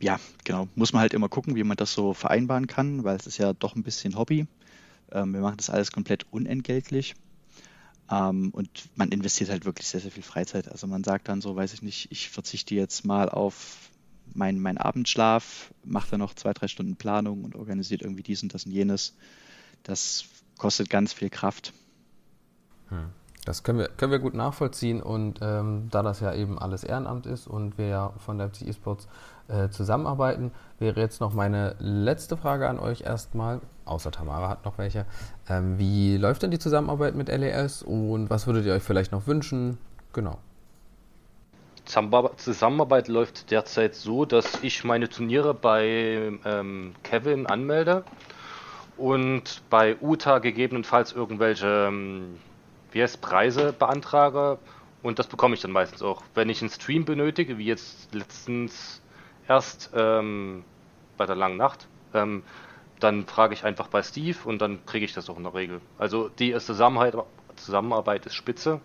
ja, 0.00 0.18
genau. 0.44 0.68
Muss 0.74 0.92
man 0.92 1.00
halt 1.00 1.14
immer 1.14 1.28
gucken, 1.28 1.54
wie 1.54 1.64
man 1.64 1.76
das 1.76 1.92
so 1.92 2.14
vereinbaren 2.14 2.66
kann, 2.66 3.04
weil 3.04 3.16
es 3.16 3.26
ist 3.26 3.38
ja 3.38 3.52
doch 3.52 3.76
ein 3.76 3.82
bisschen 3.82 4.16
Hobby. 4.16 4.46
Ähm, 5.10 5.32
wir 5.32 5.40
machen 5.40 5.56
das 5.56 5.70
alles 5.70 5.92
komplett 5.92 6.26
unentgeltlich. 6.30 7.14
Ähm, 8.10 8.50
und 8.50 8.70
man 8.94 9.10
investiert 9.10 9.50
halt 9.50 9.64
wirklich 9.64 9.88
sehr, 9.88 10.00
sehr 10.00 10.10
viel 10.10 10.22
Freizeit. 10.22 10.70
Also 10.70 10.86
man 10.86 11.04
sagt 11.04 11.28
dann 11.28 11.40
so, 11.40 11.56
weiß 11.56 11.72
ich 11.72 11.82
nicht, 11.82 12.10
ich 12.10 12.30
verzichte 12.30 12.74
jetzt 12.74 13.04
mal 13.04 13.28
auf 13.28 13.90
meinen 14.34 14.60
mein 14.60 14.78
Abendschlaf, 14.78 15.72
mache 15.84 16.10
dann 16.10 16.20
noch 16.20 16.34
zwei, 16.34 16.52
drei 16.52 16.68
Stunden 16.68 16.96
Planung 16.96 17.44
und 17.44 17.54
organisiert 17.54 18.02
irgendwie 18.02 18.22
dies 18.22 18.42
und 18.42 18.54
das 18.54 18.66
und 18.66 18.72
jenes. 18.72 19.14
Das 19.82 20.24
kostet 20.58 20.90
ganz 20.90 21.12
viel 21.12 21.30
Kraft. 21.30 21.72
Hm. 22.88 23.10
Das 23.44 23.62
können 23.62 23.78
wir, 23.78 23.88
können 23.88 24.10
wir 24.10 24.18
gut 24.18 24.34
nachvollziehen 24.34 25.00
und 25.00 25.38
ähm, 25.40 25.86
da 25.92 26.02
das 26.02 26.18
ja 26.18 26.34
eben 26.34 26.58
alles 26.58 26.82
Ehrenamt 26.82 27.26
ist 27.26 27.46
und 27.46 27.78
wir 27.78 27.86
ja 27.86 28.12
von 28.18 28.38
Leipzig 28.38 28.66
eSports 28.66 29.06
äh, 29.48 29.68
zusammenarbeiten, 29.68 30.52
wäre 30.78 31.00
jetzt 31.00 31.20
noch 31.20 31.32
meine 31.32 31.76
letzte 31.78 32.36
Frage 32.36 32.68
an 32.68 32.78
euch 32.78 33.02
erstmal, 33.02 33.60
außer 33.84 34.10
Tamara 34.10 34.48
hat 34.48 34.64
noch 34.64 34.78
welche. 34.78 35.06
Ähm, 35.48 35.78
wie 35.78 36.16
läuft 36.16 36.42
denn 36.42 36.50
die 36.50 36.58
Zusammenarbeit 36.58 37.14
mit 37.14 37.28
LES 37.28 37.82
und 37.82 38.30
was 38.30 38.46
würdet 38.46 38.66
ihr 38.66 38.74
euch 38.74 38.82
vielleicht 38.82 39.12
noch 39.12 39.26
wünschen? 39.26 39.78
Genau. 40.12 40.38
Zusammenarbeit 41.84 43.06
läuft 43.06 43.52
derzeit 43.52 43.94
so, 43.94 44.24
dass 44.24 44.62
ich 44.62 44.82
meine 44.82 45.08
Turniere 45.08 45.54
bei 45.54 46.32
ähm, 46.44 46.94
Kevin 47.04 47.46
anmelde 47.46 48.02
und 48.96 49.62
bei 49.70 49.96
UTA 50.00 50.40
gegebenenfalls 50.40 51.12
irgendwelche 51.12 51.86
ähm, 51.88 52.40
heißt, 52.94 53.20
Preise 53.20 53.72
beantrage 53.72 54.58
und 55.02 55.18
das 55.20 55.28
bekomme 55.28 55.54
ich 55.54 55.60
dann 55.60 55.70
meistens 55.70 56.02
auch. 56.02 56.22
Wenn 56.34 56.48
ich 56.48 56.60
einen 56.60 56.70
Stream 56.70 57.04
benötige, 57.04 57.58
wie 57.58 57.66
jetzt 57.66 58.12
letztens 58.12 59.00
erst 59.48 59.90
ähm, 59.94 60.64
bei 61.16 61.26
der 61.26 61.36
langen 61.36 61.56
Nacht, 61.56 61.88
ähm, 62.14 62.42
dann 63.00 63.26
frage 63.26 63.54
ich 63.54 63.64
einfach 63.64 63.88
bei 63.88 64.02
Steve 64.02 64.38
und 64.44 64.60
dann 64.60 64.84
kriege 64.86 65.04
ich 65.04 65.12
das 65.12 65.28
auch 65.28 65.36
in 65.36 65.44
der 65.44 65.54
Regel. 65.54 65.80
Also 65.98 66.28
die 66.28 66.56
Zusammenarbeit, 66.58 67.14
Zusammenarbeit 67.56 68.26
ist 68.26 68.34
spitze. 68.34 68.80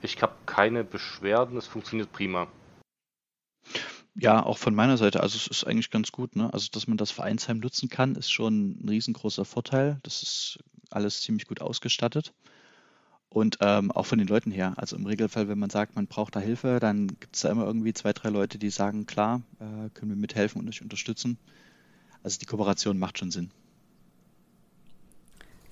Ich 0.00 0.20
habe 0.22 0.34
keine 0.46 0.84
Beschwerden, 0.84 1.56
es 1.56 1.66
funktioniert 1.66 2.12
prima. 2.12 2.46
Ja, 4.14 4.42
auch 4.44 4.58
von 4.58 4.74
meiner 4.74 4.96
Seite. 4.96 5.20
Also 5.20 5.36
es 5.36 5.46
ist 5.46 5.64
eigentlich 5.64 5.90
ganz 5.90 6.10
gut. 6.10 6.34
Ne? 6.34 6.52
Also 6.52 6.68
dass 6.72 6.88
man 6.88 6.96
das 6.96 7.10
Vereinsheim 7.10 7.58
nutzen 7.58 7.88
kann, 7.88 8.14
ist 8.16 8.30
schon 8.30 8.78
ein 8.80 8.88
riesengroßer 8.88 9.44
Vorteil. 9.44 10.00
Das 10.02 10.22
ist 10.22 10.58
alles 10.90 11.20
ziemlich 11.20 11.46
gut 11.46 11.60
ausgestattet. 11.60 12.32
Und 13.30 13.58
ähm, 13.60 13.92
auch 13.92 14.06
von 14.06 14.18
den 14.18 14.26
Leuten 14.26 14.50
her. 14.50 14.72
Also 14.76 14.96
im 14.96 15.04
Regelfall, 15.04 15.48
wenn 15.48 15.58
man 15.58 15.70
sagt, 15.70 15.96
man 15.96 16.06
braucht 16.06 16.34
da 16.34 16.40
Hilfe, 16.40 16.78
dann 16.80 17.08
gibt 17.08 17.36
es 17.36 17.42
da 17.42 17.50
immer 17.50 17.66
irgendwie 17.66 17.92
zwei, 17.92 18.12
drei 18.12 18.30
Leute, 18.30 18.58
die 18.58 18.70
sagen, 18.70 19.06
klar, 19.06 19.42
äh, 19.60 19.90
können 19.90 20.10
wir 20.10 20.16
mithelfen 20.16 20.60
und 20.60 20.68
euch 20.68 20.80
unterstützen. 20.80 21.38
Also 22.22 22.38
die 22.38 22.46
Kooperation 22.46 22.98
macht 22.98 23.18
schon 23.18 23.30
Sinn. 23.30 23.50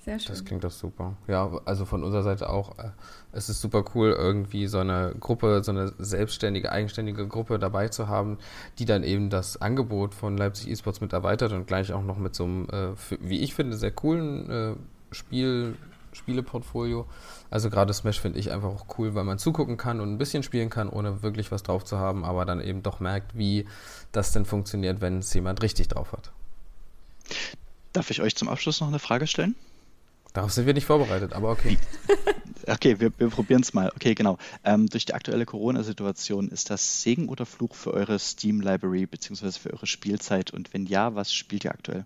Sehr 0.07 0.19
schön. 0.19 0.29
Das 0.29 0.45
klingt 0.45 0.63
doch 0.63 0.71
super. 0.71 1.17
Ja, 1.27 1.51
also 1.65 1.83
von 1.83 2.01
unserer 2.01 2.23
Seite 2.23 2.49
auch. 2.49 2.79
Äh, 2.79 2.91
es 3.33 3.49
ist 3.49 3.59
super 3.59 3.83
cool, 3.93 4.15
irgendwie 4.17 4.67
so 4.67 4.79
eine 4.79 5.13
Gruppe, 5.19 5.61
so 5.65 5.71
eine 5.71 5.91
selbstständige, 5.97 6.71
eigenständige 6.71 7.27
Gruppe 7.27 7.59
dabei 7.59 7.89
zu 7.89 8.07
haben, 8.07 8.37
die 8.79 8.85
dann 8.85 9.03
eben 9.03 9.29
das 9.29 9.59
Angebot 9.61 10.15
von 10.15 10.37
Leipzig 10.37 10.69
Esports 10.69 11.01
mit 11.01 11.11
erweitert 11.11 11.51
und 11.51 11.67
gleich 11.67 11.91
auch 11.91 12.03
noch 12.03 12.17
mit 12.19 12.35
so 12.35 12.45
einem, 12.45 12.69
äh, 12.69 12.93
wie 13.19 13.41
ich 13.41 13.53
finde, 13.53 13.75
sehr 13.75 13.91
coolen 13.91 14.49
äh, 14.49 14.75
Spiel, 15.11 15.75
Spieleportfolio 16.17 17.07
also 17.49 17.69
gerade 17.69 17.93
Smash 17.93 18.19
finde 18.19 18.39
ich 18.39 18.51
einfach 18.51 18.69
auch 18.69 18.85
cool, 18.97 19.15
weil 19.15 19.23
man 19.23 19.39
zugucken 19.39 19.77
kann 19.77 20.01
und 20.01 20.11
ein 20.11 20.17
bisschen 20.17 20.43
spielen 20.43 20.69
kann, 20.69 20.89
ohne 20.89 21.23
wirklich 21.23 21.51
was 21.51 21.63
drauf 21.63 21.85
zu 21.85 21.97
haben, 21.97 22.25
aber 22.25 22.45
dann 22.45 22.59
eben 22.59 22.83
doch 22.83 22.99
merkt, 22.99 23.37
wie 23.37 23.65
das 24.11 24.31
denn 24.31 24.45
funktioniert, 24.45 25.01
wenn 25.01 25.19
es 25.19 25.33
jemand 25.33 25.61
richtig 25.61 25.87
drauf 25.87 26.11
hat. 26.11 26.31
Darf 27.93 28.11
ich 28.11 28.21
euch 28.21 28.35
zum 28.35 28.49
Abschluss 28.49 28.81
noch 28.81 28.89
eine 28.89 28.99
Frage 28.99 29.27
stellen? 29.27 29.55
Darauf 30.33 30.51
sind 30.51 30.67
wir 30.67 30.73
nicht 30.73 30.85
vorbereitet, 30.85 31.33
aber 31.33 31.49
okay. 31.49 31.77
okay, 32.67 32.99
wir, 32.99 33.11
wir 33.17 33.29
probieren 33.29 33.61
es 33.61 33.73
mal. 33.73 33.91
Okay, 33.95 34.13
genau. 34.13 34.37
Ähm, 34.63 34.87
durch 34.87 35.05
die 35.05 35.13
aktuelle 35.13 35.45
Corona-Situation 35.45 36.49
ist 36.49 36.69
das 36.69 37.01
Segen 37.01 37.29
oder 37.29 37.45
Fluch 37.45 37.73
für 37.73 37.93
eure 37.93 38.19
Steam-Library 38.19 39.07
bzw. 39.07 39.51
für 39.51 39.73
eure 39.73 39.87
Spielzeit? 39.87 40.51
Und 40.51 40.73
wenn 40.73 40.85
ja, 40.85 41.15
was 41.15 41.33
spielt 41.33 41.63
ihr 41.63 41.71
aktuell? 41.71 42.05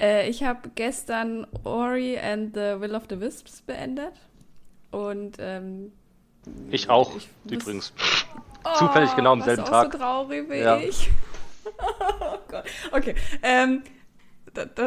Äh, 0.00 0.28
ich 0.28 0.42
habe 0.42 0.70
gestern 0.74 1.46
Ori 1.64 2.18
and 2.18 2.54
the 2.54 2.80
Will 2.80 2.94
of 2.94 3.04
the 3.10 3.20
Wisps 3.20 3.62
beendet. 3.62 4.14
Und 4.90 5.36
ähm, 5.38 5.92
ich 6.70 6.88
auch, 6.88 7.16
ich 7.16 7.28
übrigens. 7.50 7.92
Oh, 8.64 8.78
Zufällig 8.78 9.14
genau 9.14 9.32
am 9.32 9.42
selben 9.42 9.64
Tag. 9.64 9.92
so 9.92 9.98
traurig 9.98 10.50
wie 10.50 10.58
ja. 10.58 10.78
ich. 10.78 11.10
oh 12.20 12.38
Gott. 12.48 12.64
Okay. 12.92 13.14
Ähm, 13.42 13.82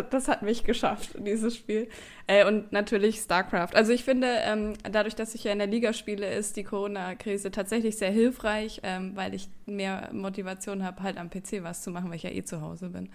das 0.09 0.27
hat 0.27 0.41
mich 0.41 0.63
geschafft, 0.63 1.11
dieses 1.17 1.55
Spiel. 1.55 1.87
Äh, 2.27 2.45
und 2.45 2.71
natürlich 2.71 3.19
StarCraft. 3.19 3.69
Also 3.75 3.93
ich 3.93 4.03
finde, 4.03 4.27
ähm, 4.41 4.73
dadurch, 4.83 5.15
dass 5.15 5.35
ich 5.35 5.45
ja 5.45 5.51
in 5.51 5.59
der 5.59 5.67
Liga 5.67 5.93
spiele, 5.93 6.31
ist 6.33 6.57
die 6.57 6.63
Corona-Krise 6.63 7.49
tatsächlich 7.49 7.97
sehr 7.97 8.11
hilfreich, 8.11 8.81
ähm, 8.83 9.15
weil 9.15 9.33
ich 9.33 9.49
mehr 9.65 10.09
Motivation 10.11 10.83
habe, 10.83 11.01
halt 11.01 11.17
am 11.17 11.29
PC 11.29 11.63
was 11.63 11.81
zu 11.81 11.91
machen, 11.91 12.09
weil 12.09 12.17
ich 12.17 12.23
ja 12.23 12.31
eh 12.31 12.43
zu 12.43 12.61
Hause 12.61 12.89
bin. 12.89 13.09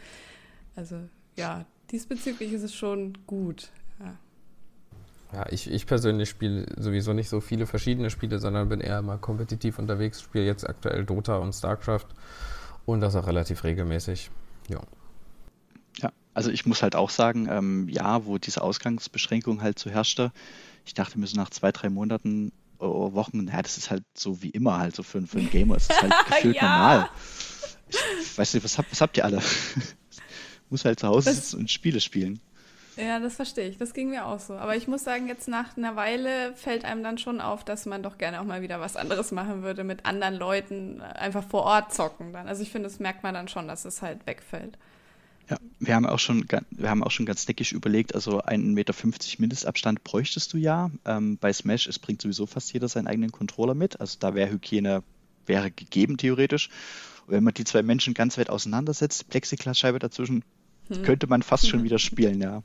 Also 0.75 0.97
ja, 1.37 1.67
diesbezüglich 1.91 2.53
ist 2.53 2.63
es 2.63 2.75
schon 2.75 3.19
gut. 3.27 3.71
Ja. 4.01 4.17
Ja, 5.33 5.47
ich, 5.51 5.71
ich 5.71 5.87
persönlich 5.87 6.31
spiele 6.31 6.67
sowieso 6.79 7.13
nicht 7.13 7.29
so 7.29 7.41
viele 7.41 7.67
verschiedene 7.67 8.09
Spiele, 8.09 8.39
sondern 8.39 8.69
bin 8.71 8.81
eher 8.81 9.03
mal 9.03 9.19
kompetitiv 9.19 9.79
unterwegs, 9.79 10.23
spiele 10.23 10.47
jetzt 10.47 10.67
aktuell 10.67 11.05
Dota 11.05 11.37
und 11.37 11.53
StarCraft 11.53 12.07
und 12.87 13.01
das 13.01 13.15
auch 13.15 13.27
relativ 13.27 13.65
regelmäßig. 13.65 14.31
Ja. 14.69 14.81
Ja, 15.99 16.13
also 16.33 16.51
ich 16.51 16.65
muss 16.65 16.83
halt 16.83 16.97
auch 16.97 17.11
sagen, 17.11 17.47
ähm, 17.51 17.89
ja, 17.91 18.25
wo 18.25 18.39
diese 18.39 18.63
Ausgangsbeschränkung 18.63 19.61
halt 19.61 19.79
so 19.79 19.91
herrschte, 19.91 20.33
ich 20.87 20.95
dachte 20.95 21.19
mir 21.19 21.27
so 21.27 21.37
nach 21.37 21.51
zwei, 21.51 21.73
drei 21.73 21.91
Monaten, 21.91 22.53
oh, 22.79 23.13
Wochen, 23.13 23.45
naja, 23.45 23.61
das 23.61 23.77
ist 23.77 23.91
halt 23.91 24.05
so 24.15 24.43
wie 24.43 24.51
immer 24.51 24.79
halt 24.79 24.97
so 24.97 25.03
für, 25.03 25.21
für 25.27 25.39
einen 25.39 25.51
Gamer, 25.51 25.77
es 25.77 25.91
ist 25.91 26.01
halt 26.01 26.15
gefühlt 26.29 26.57
ja. 26.57 26.63
normal. 26.63 27.11
Ich 28.23 28.39
weiß 28.39 28.55
nicht, 28.55 28.65
was 28.65 28.79
habt, 28.79 28.91
was 28.91 29.01
habt 29.03 29.17
ihr 29.19 29.25
alle? 29.27 29.43
Muss 30.71 30.85
halt 30.85 31.01
zu 31.01 31.09
Hause 31.09 31.31
das, 31.31 31.37
sitzen 31.37 31.61
und 31.61 31.71
Spiele 31.71 32.01
spielen. 32.01 32.41
Ja, 32.97 33.21
das 33.21 33.37
verstehe 33.37 33.69
ich. 33.69 33.79
Das 33.79 33.95
ging 33.95 34.11
mir 34.11 34.27
auch 34.27 34.41
so. 34.41 34.55
Aber 34.55 34.77
ich 34.77 34.89
muss 34.89 35.05
sagen, 35.05 35.29
jetzt 35.29 35.47
nach 35.47 35.77
einer 35.77 35.95
Weile 35.95 36.53
fällt 36.57 36.85
einem 36.85 37.03
dann 37.05 37.17
schon 37.17 37.41
auf, 37.41 37.65
dass 37.65 37.87
man 37.87 38.03
doch 38.03 38.19
gerne 38.19 38.41
auch 38.41 38.45
mal 38.45 38.61
wieder 38.61 38.81
was 38.81 38.97
anderes 38.97 39.31
machen 39.31 39.63
würde, 39.63 39.85
mit 39.85 40.05
anderen 40.05 40.35
Leuten 40.35 41.01
einfach 41.01 41.45
vor 41.49 41.63
Ort 41.63 41.95
zocken 41.95 42.33
dann. 42.33 42.49
Also 42.49 42.63
ich 42.63 42.71
finde, 42.71 42.89
das 42.89 42.99
merkt 42.99 43.23
man 43.23 43.35
dann 43.35 43.47
schon, 43.47 43.69
dass 43.69 43.85
es 43.85 44.03
halt 44.03 44.27
wegfällt. 44.27 44.77
Ja, 45.49 45.57
wir 45.79 45.95
haben 45.95 46.07
auch 46.07 46.19
schon, 46.19 46.45
wir 46.71 46.91
haben 46.91 47.03
auch 47.03 47.11
schon 47.11 47.25
ganz 47.25 47.47
neckisch 47.47 47.73
überlegt, 47.73 48.15
also 48.15 48.43
1,50 48.43 48.75
Meter 48.75 48.95
Mindestabstand 49.39 50.05
bräuchtest 50.05 50.53
du 50.53 50.59
ja. 50.59 50.91
Ähm, 51.07 51.39
bei 51.39 51.53
Smash, 51.53 51.87
es 51.87 51.99
bringt 51.99 52.21
sowieso 52.21 52.47
fast 52.47 52.73
jeder 52.73 52.89
seinen 52.89 53.07
eigenen 53.07 53.33
Controller 53.33 53.75
mit. 53.75 54.01
Also 54.01 54.19
da 54.19 54.35
wäre 54.35 54.51
Hygiene 54.51 55.03
wäre 55.47 55.71
gegeben 55.71 56.19
theoretisch. 56.19 56.69
Und 57.27 57.35
wenn 57.35 57.45
man 57.45 57.55
die 57.55 57.65
zwei 57.65 57.83
Menschen 57.83 58.13
ganz 58.13 58.39
weit 58.39 58.51
auseinandersetzt, 58.51 59.29
Plexiglasscheibe 59.31 59.99
dazwischen, 59.99 60.45
hm. 60.89 61.03
könnte 61.03 61.27
man 61.27 61.43
fast 61.43 61.69
schon 61.69 61.83
wieder 61.85 61.99
spielen, 61.99 62.41
ja. 62.41 62.63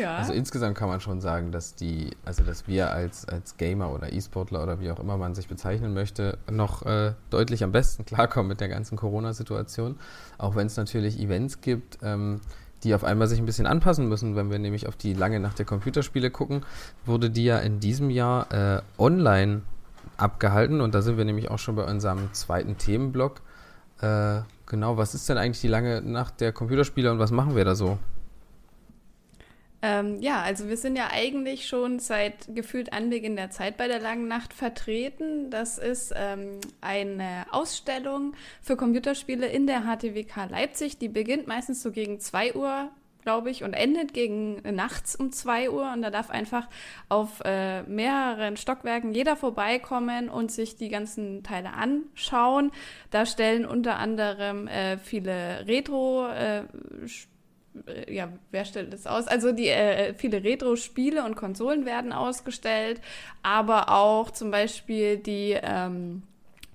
Ja. 0.00 0.16
Also 0.16 0.32
insgesamt 0.32 0.76
kann 0.76 0.88
man 0.88 1.00
schon 1.00 1.20
sagen, 1.20 1.52
dass 1.52 1.74
die, 1.74 2.10
also 2.24 2.42
dass 2.42 2.68
wir 2.68 2.90
als, 2.90 3.26
als 3.26 3.56
Gamer 3.56 3.92
oder 3.92 4.12
E-Sportler 4.12 4.62
oder 4.62 4.80
wie 4.80 4.90
auch 4.90 5.00
immer 5.00 5.16
man 5.16 5.34
sich 5.34 5.48
bezeichnen 5.48 5.94
möchte, 5.94 6.38
noch 6.50 6.84
äh, 6.84 7.12
deutlich 7.30 7.64
am 7.64 7.72
besten 7.72 8.04
klarkommen 8.04 8.48
mit 8.48 8.60
der 8.60 8.68
ganzen 8.68 8.96
Corona-Situation. 8.96 9.96
Auch 10.38 10.54
wenn 10.54 10.66
es 10.66 10.76
natürlich 10.76 11.18
Events 11.18 11.60
gibt, 11.60 11.98
ähm, 12.02 12.40
die 12.84 12.94
auf 12.94 13.04
einmal 13.04 13.26
sich 13.26 13.38
ein 13.38 13.46
bisschen 13.46 13.66
anpassen 13.66 14.08
müssen. 14.08 14.36
Wenn 14.36 14.50
wir 14.50 14.58
nämlich 14.58 14.86
auf 14.86 14.96
die 14.96 15.14
lange 15.14 15.40
Nacht 15.40 15.58
der 15.58 15.66
Computerspiele 15.66 16.30
gucken, 16.30 16.64
wurde 17.04 17.30
die 17.30 17.44
ja 17.44 17.58
in 17.58 17.80
diesem 17.80 18.10
Jahr 18.10 18.52
äh, 18.52 18.82
online 18.98 19.62
abgehalten 20.18 20.80
und 20.80 20.94
da 20.94 21.02
sind 21.02 21.16
wir 21.16 21.24
nämlich 21.24 21.50
auch 21.50 21.58
schon 21.58 21.76
bei 21.76 21.84
unserem 21.84 22.32
zweiten 22.32 22.78
Themenblock. 22.78 23.40
Äh, 24.00 24.40
genau, 24.66 24.96
was 24.96 25.14
ist 25.14 25.28
denn 25.28 25.38
eigentlich 25.38 25.60
die 25.60 25.68
lange 25.68 26.02
Nacht 26.02 26.40
der 26.40 26.52
Computerspiele 26.52 27.10
und 27.10 27.18
was 27.18 27.30
machen 27.30 27.56
wir 27.56 27.64
da 27.64 27.74
so? 27.74 27.98
Ähm, 29.82 30.20
ja, 30.20 30.42
also 30.42 30.68
wir 30.68 30.76
sind 30.76 30.96
ja 30.96 31.10
eigentlich 31.12 31.66
schon 31.68 31.98
seit 31.98 32.54
gefühlt 32.54 32.92
Anbeginn 32.92 33.36
der 33.36 33.50
Zeit 33.50 33.76
bei 33.76 33.88
der 33.88 34.00
Langen 34.00 34.26
Nacht 34.26 34.52
vertreten. 34.52 35.50
Das 35.50 35.78
ist 35.78 36.12
ähm, 36.16 36.60
eine 36.80 37.46
Ausstellung 37.50 38.34
für 38.62 38.76
Computerspiele 38.76 39.46
in 39.46 39.66
der 39.66 39.82
HTWK 39.82 40.50
Leipzig. 40.50 40.98
Die 40.98 41.08
beginnt 41.08 41.46
meistens 41.46 41.82
so 41.82 41.92
gegen 41.92 42.20
2 42.20 42.54
Uhr 42.54 42.90
glaube 43.26 43.50
ich, 43.50 43.64
und 43.64 43.72
endet 43.72 44.14
gegen 44.14 44.64
äh, 44.64 44.70
nachts 44.70 45.16
um 45.16 45.32
2 45.32 45.68
Uhr. 45.68 45.92
Und 45.92 46.02
da 46.02 46.10
darf 46.10 46.30
einfach 46.30 46.68
auf 47.08 47.42
äh, 47.44 47.82
mehreren 47.82 48.56
Stockwerken 48.56 49.12
jeder 49.12 49.34
vorbeikommen 49.34 50.28
und 50.28 50.52
sich 50.52 50.76
die 50.76 50.90
ganzen 50.90 51.42
Teile 51.42 51.72
anschauen. 51.72 52.70
Da 53.10 53.26
stellen 53.26 53.66
unter 53.66 53.98
anderem 53.98 54.68
äh, 54.68 54.96
viele 54.98 55.66
Retro- 55.66 56.28
äh, 56.28 56.60
äh, 57.88 58.14
ja, 58.14 58.28
wer 58.52 58.64
stellt 58.64 58.92
das 58.92 59.08
aus? 59.08 59.26
Also 59.26 59.50
die 59.50 59.70
äh, 59.70 60.14
viele 60.14 60.44
Retro-Spiele 60.44 61.24
und 61.24 61.34
Konsolen 61.34 61.84
werden 61.84 62.12
ausgestellt, 62.12 63.00
aber 63.42 63.90
auch 63.90 64.30
zum 64.30 64.52
Beispiel 64.52 65.16
die 65.16 65.58
ähm, 65.60 66.22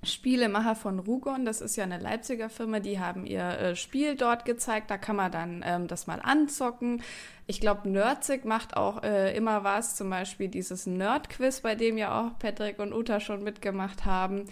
Spielemacher 0.04 0.76
von 0.76 0.98
Rugon, 0.98 1.46
das 1.46 1.62
ist 1.62 1.76
ja 1.76 1.84
eine 1.84 2.00
Leipziger 2.00 2.50
Firma, 2.50 2.80
die 2.80 3.00
haben 3.00 3.28
ihr 3.28 3.44
äh, 3.44 3.76
Spiel 3.76 4.16
dort 4.16 4.46
gezeigt, 4.46 4.90
da 4.90 4.98
kann 4.98 5.16
man 5.16 5.32
dann 5.32 5.64
ähm, 5.64 5.88
das 5.88 6.08
mal 6.08 6.20
anzocken. 6.24 7.04
Ich 7.46 7.62
glaube, 7.62 7.88
Nerdzig 7.88 8.44
macht 8.44 8.76
auch 8.76 9.04
äh, 9.04 9.36
immer 9.36 9.64
was, 9.64 9.96
zum 9.96 10.10
Beispiel 10.10 10.48
dieses 10.48 10.88
Nerd-Quiz, 10.88 11.62
bei 11.62 11.76
dem 11.76 12.00
ja 12.00 12.20
auch 12.20 12.40
Patrick 12.40 12.80
und 12.80 12.94
Uta 12.94 13.20
schon 13.20 13.44
mitgemacht 13.44 14.06
haben. 14.06 14.46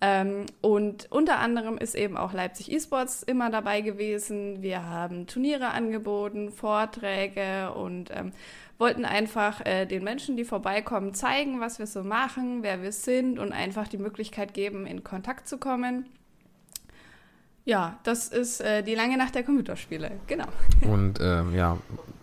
Ähm, 0.00 0.46
und 0.60 1.10
unter 1.10 1.38
anderem 1.38 1.78
ist 1.78 1.94
eben 1.94 2.16
auch 2.16 2.32
Leipzig 2.32 2.72
eSports 2.72 3.22
immer 3.22 3.50
dabei 3.50 3.80
gewesen. 3.80 4.62
Wir 4.62 4.84
haben 4.84 5.26
Turniere 5.26 5.68
angeboten, 5.68 6.50
Vorträge 6.50 7.72
und 7.72 8.10
ähm, 8.10 8.32
wollten 8.78 9.04
einfach 9.04 9.64
äh, 9.64 9.86
den 9.86 10.04
Menschen, 10.04 10.36
die 10.36 10.44
vorbeikommen, 10.44 11.14
zeigen, 11.14 11.60
was 11.60 11.78
wir 11.78 11.86
so 11.86 12.02
machen, 12.02 12.62
wer 12.62 12.82
wir 12.82 12.92
sind 12.92 13.38
und 13.38 13.52
einfach 13.52 13.88
die 13.88 13.98
Möglichkeit 13.98 14.54
geben, 14.54 14.86
in 14.86 15.04
Kontakt 15.04 15.48
zu 15.48 15.58
kommen. 15.58 16.06
Ja, 17.66 17.98
das 18.02 18.28
ist 18.28 18.60
äh, 18.60 18.82
die 18.82 18.94
lange 18.94 19.16
Nacht 19.16 19.34
der 19.34 19.42
Computerspiele, 19.42 20.10
genau. 20.26 20.44
Und 20.82 21.18
ähm, 21.22 21.54
ja, 21.54 21.78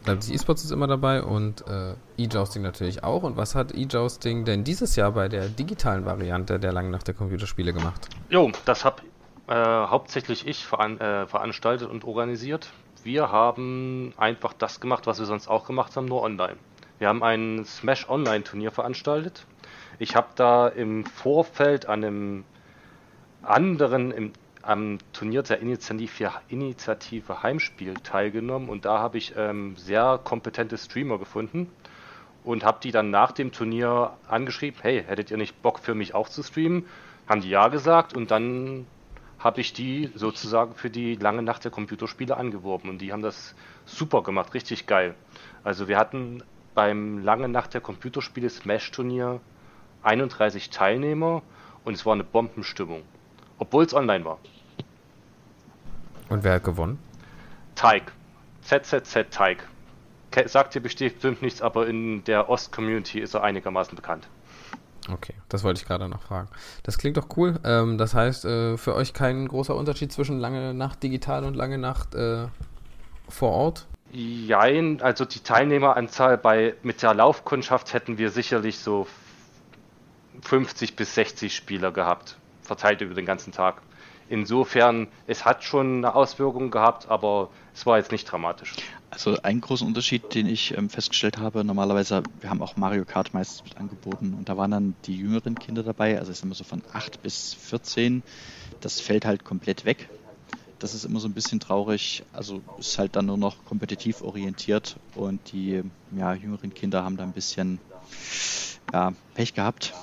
Leipzig 0.06 0.36
eSports 0.36 0.64
ist 0.64 0.72
immer 0.72 0.88
dabei 0.88 1.24
und 1.24 1.64
äh, 1.68 1.94
E-Jousting 2.18 2.62
natürlich 2.62 3.04
auch. 3.04 3.24
Und 3.24 3.38
was 3.38 3.56
hat 3.56 3.74
E-Jousting 3.74 4.46
denn 4.46 4.64
dieses 4.64 4.96
Jahr 4.96 5.12
bei 5.12 5.30
der 5.30 5.48
digitalen 5.48 6.06
Variante 6.06 6.60
der 6.60 6.72
langen 6.72 6.92
Nacht 6.92 7.08
der 7.08 7.14
Computerspiele 7.14 7.74
gemacht? 7.74 8.08
Jo, 8.30 8.52
das 8.66 8.86
habe 8.86 9.04
äh, 9.48 9.54
hauptsächlich 9.54 10.48
ich 10.48 10.66
veran 10.66 11.00
äh, 11.00 11.28
veranstaltet 11.28 11.90
und 11.90 12.04
organisiert. 12.04 12.72
Wir 13.04 13.32
haben 13.32 14.14
einfach 14.18 14.54
das 14.54 14.80
gemacht, 14.80 15.08
was 15.08 15.20
wir 15.20 15.26
sonst 15.26 15.48
auch 15.48 15.66
gemacht 15.66 15.96
haben, 15.96 16.06
nur 16.06 16.22
online. 16.22 16.58
Wir 17.00 17.08
haben 17.08 17.24
ein 17.24 17.66
Smash 17.66 18.08
Online 18.10 18.44
Turnier 18.44 18.72
veranstaltet. 18.72 19.46
Ich 19.98 20.16
habe 20.16 20.30
da 20.36 20.68
im 20.68 21.06
Vorfeld 21.06 21.88
an 21.88 22.04
einem 22.04 22.44
anderen, 23.42 24.12
im 24.12 24.34
am 24.64 25.00
Turnier 25.14 25.44
der 25.44 25.60
Initiative, 25.60 26.32
Initiative 26.50 27.44
Heimspiel 27.44 27.96
teilgenommen 27.96 28.70
und 28.70 28.86
da 28.86 29.00
habe 29.00 29.18
ich 29.18 29.34
ähm, 29.36 29.76
sehr 29.76 30.20
kompetente 30.24 30.78
Streamer 30.78 31.18
gefunden 31.18 31.72
und 32.44 32.64
habe 32.64 32.80
die 32.82 32.92
dann 32.92 33.10
nach 33.10 33.32
dem 33.32 33.52
Turnier 33.52 34.14
angeschrieben, 34.28 34.80
hey, 34.82 35.04
hättet 35.04 35.32
ihr 35.32 35.38
nicht 35.38 35.62
Bock 35.62 35.80
für 35.80 35.96
mich 35.96 36.14
auch 36.14 36.30
zu 36.30 36.44
streamen? 36.44 36.86
Haben 37.28 37.42
die 37.42 37.50
ja 37.50 37.68
gesagt 37.68 38.16
und 38.16 38.32
dann 38.32 38.86
habe 39.44 39.62
ich 39.62 39.74
die 39.74 40.12
sozusagen 40.14 40.76
für 40.76 40.90
die 40.90 41.16
lange 41.16 41.42
Nacht 41.42 41.64
der 41.64 41.72
Computerspiele 41.72 42.38
angeworben 42.38 42.90
und 42.90 43.00
die 43.00 43.12
haben 43.12 43.24
das 43.24 43.56
super 43.86 44.22
gemacht, 44.22 44.54
richtig 44.54 44.86
geil. 44.86 45.16
Also 45.64 45.88
wir 45.88 45.98
hatten 45.98 46.44
beim 46.76 47.24
lange 47.24 47.50
Nacht 47.50 47.74
der 47.74 47.82
Computerspiele 47.82 48.50
Smash 48.50 48.92
Turnier 48.92 49.42
31 50.04 50.70
Teilnehmer 50.70 51.42
und 51.84 51.96
es 51.96 52.06
war 52.06 52.14
eine 52.14 52.24
Bombenstimmung. 52.24 53.02
Obwohl 53.58 53.84
es 53.84 53.94
online 53.94 54.26
war. 54.26 54.40
Und 56.30 56.44
wer 56.44 56.54
hat 56.54 56.64
gewonnen? 56.64 57.00
Teig. 57.76 58.12
ZZZ 58.62 59.30
Teig. 59.32 59.68
Sagt 60.46 60.76
dir 60.76 60.82
bestimmt 60.82 61.42
nichts, 61.42 61.62
aber 61.62 61.88
in 61.88 62.24
der 62.24 62.50
Ost-Community 62.50 63.20
ist 63.20 63.34
er 63.34 63.44
einigermaßen 63.44 63.96
bekannt. 63.96 64.28
Okay, 65.10 65.34
das 65.50 65.64
wollte 65.64 65.82
ich 65.82 65.88
gerade 65.88 66.08
noch 66.08 66.22
fragen. 66.22 66.48
Das 66.84 66.98
klingt 66.98 67.18
doch 67.18 67.28
cool. 67.36 67.60
Ähm, 67.64 67.98
das 67.98 68.14
heißt, 68.14 68.46
äh, 68.46 68.78
für 68.78 68.96
euch 68.96 69.14
kein 69.14 69.48
großer 69.48 69.76
Unterschied 69.76 70.12
zwischen 70.12 70.40
lange 70.40 70.74
Nacht 70.74 71.02
digital 71.02 71.44
und 71.44 71.56
lange 71.56 71.78
Nacht 71.78 72.14
äh, 72.14 72.46
vor 73.28 73.52
Ort? 73.52 73.88
Jein, 74.12 75.02
also 75.02 75.26
die 75.26 75.40
Teilnehmeranzahl 75.40 76.38
bei 76.38 76.76
mit 76.84 77.02
der 77.02 77.14
Laufkundschaft 77.14 77.94
hätten 77.94 78.18
wir 78.18 78.30
sicherlich 78.30 78.78
so 78.78 79.08
50 80.42 80.96
bis 80.96 81.16
60 81.16 81.56
Spieler 81.56 81.92
gehabt 81.92 82.36
verteilt 82.62 83.02
über 83.02 83.14
den 83.14 83.26
ganzen 83.26 83.52
Tag. 83.52 83.82
Insofern, 84.32 85.10
es 85.28 85.44
hat 85.44 85.62
schon 85.62 85.98
eine 85.98 86.16
Auswirkung 86.16 86.72
gehabt, 86.72 87.10
aber 87.10 87.50
es 87.74 87.86
war 87.86 87.98
jetzt 87.98 88.14
nicht 88.14 88.24
dramatisch. 88.24 88.76
Also 89.10 89.36
ein 89.44 89.60
großer 89.60 89.86
Unterschied, 89.86 90.34
den 90.34 90.48
ich 90.48 90.74
ähm, 90.78 90.90
festgestellt 90.90 91.38
habe, 91.38 91.66
normalerweise, 91.66 92.24
wir 92.40 92.50
haben 92.50 92.62
auch 92.62 92.78
Mario 92.78 93.04
Kart 93.04 93.34
meistens 93.34 93.66
mit 93.66 93.76
angeboten 93.76 94.34
und 94.34 94.48
da 94.48 94.56
waren 94.56 94.72
dann 94.72 94.96
die 95.04 95.18
jüngeren 95.18 95.56
Kinder 95.56 95.84
dabei, 95.84 96.18
also 96.18 96.32
ich 96.32 96.38
sag 96.38 96.48
mal 96.48 96.56
so 96.56 96.64
von 96.64 96.82
8 96.94 97.22
bis 97.22 97.56
14, 97.56 98.24
das 98.80 99.02
fällt 99.02 99.26
halt 99.26 99.44
komplett 99.44 99.84
weg. 99.84 100.08
Das 100.80 100.94
ist 100.94 101.04
immer 101.04 101.20
so 101.20 101.28
ein 101.28 101.34
bisschen 101.34 101.60
traurig, 101.60 102.24
also 102.32 102.62
ist 102.80 102.98
halt 102.98 103.18
dann 103.18 103.26
nur 103.26 103.38
noch 103.38 103.66
kompetitiv 103.66 104.22
orientiert 104.22 104.96
und 105.14 105.52
die 105.52 105.84
ja, 106.16 106.34
jüngeren 106.36 106.74
Kinder 106.74 107.04
haben 107.04 107.18
da 107.18 107.26
ein 107.26 107.34
bisschen 107.34 107.82
ja, 108.94 109.12
Pech 109.34 109.54
gehabt 109.54 109.94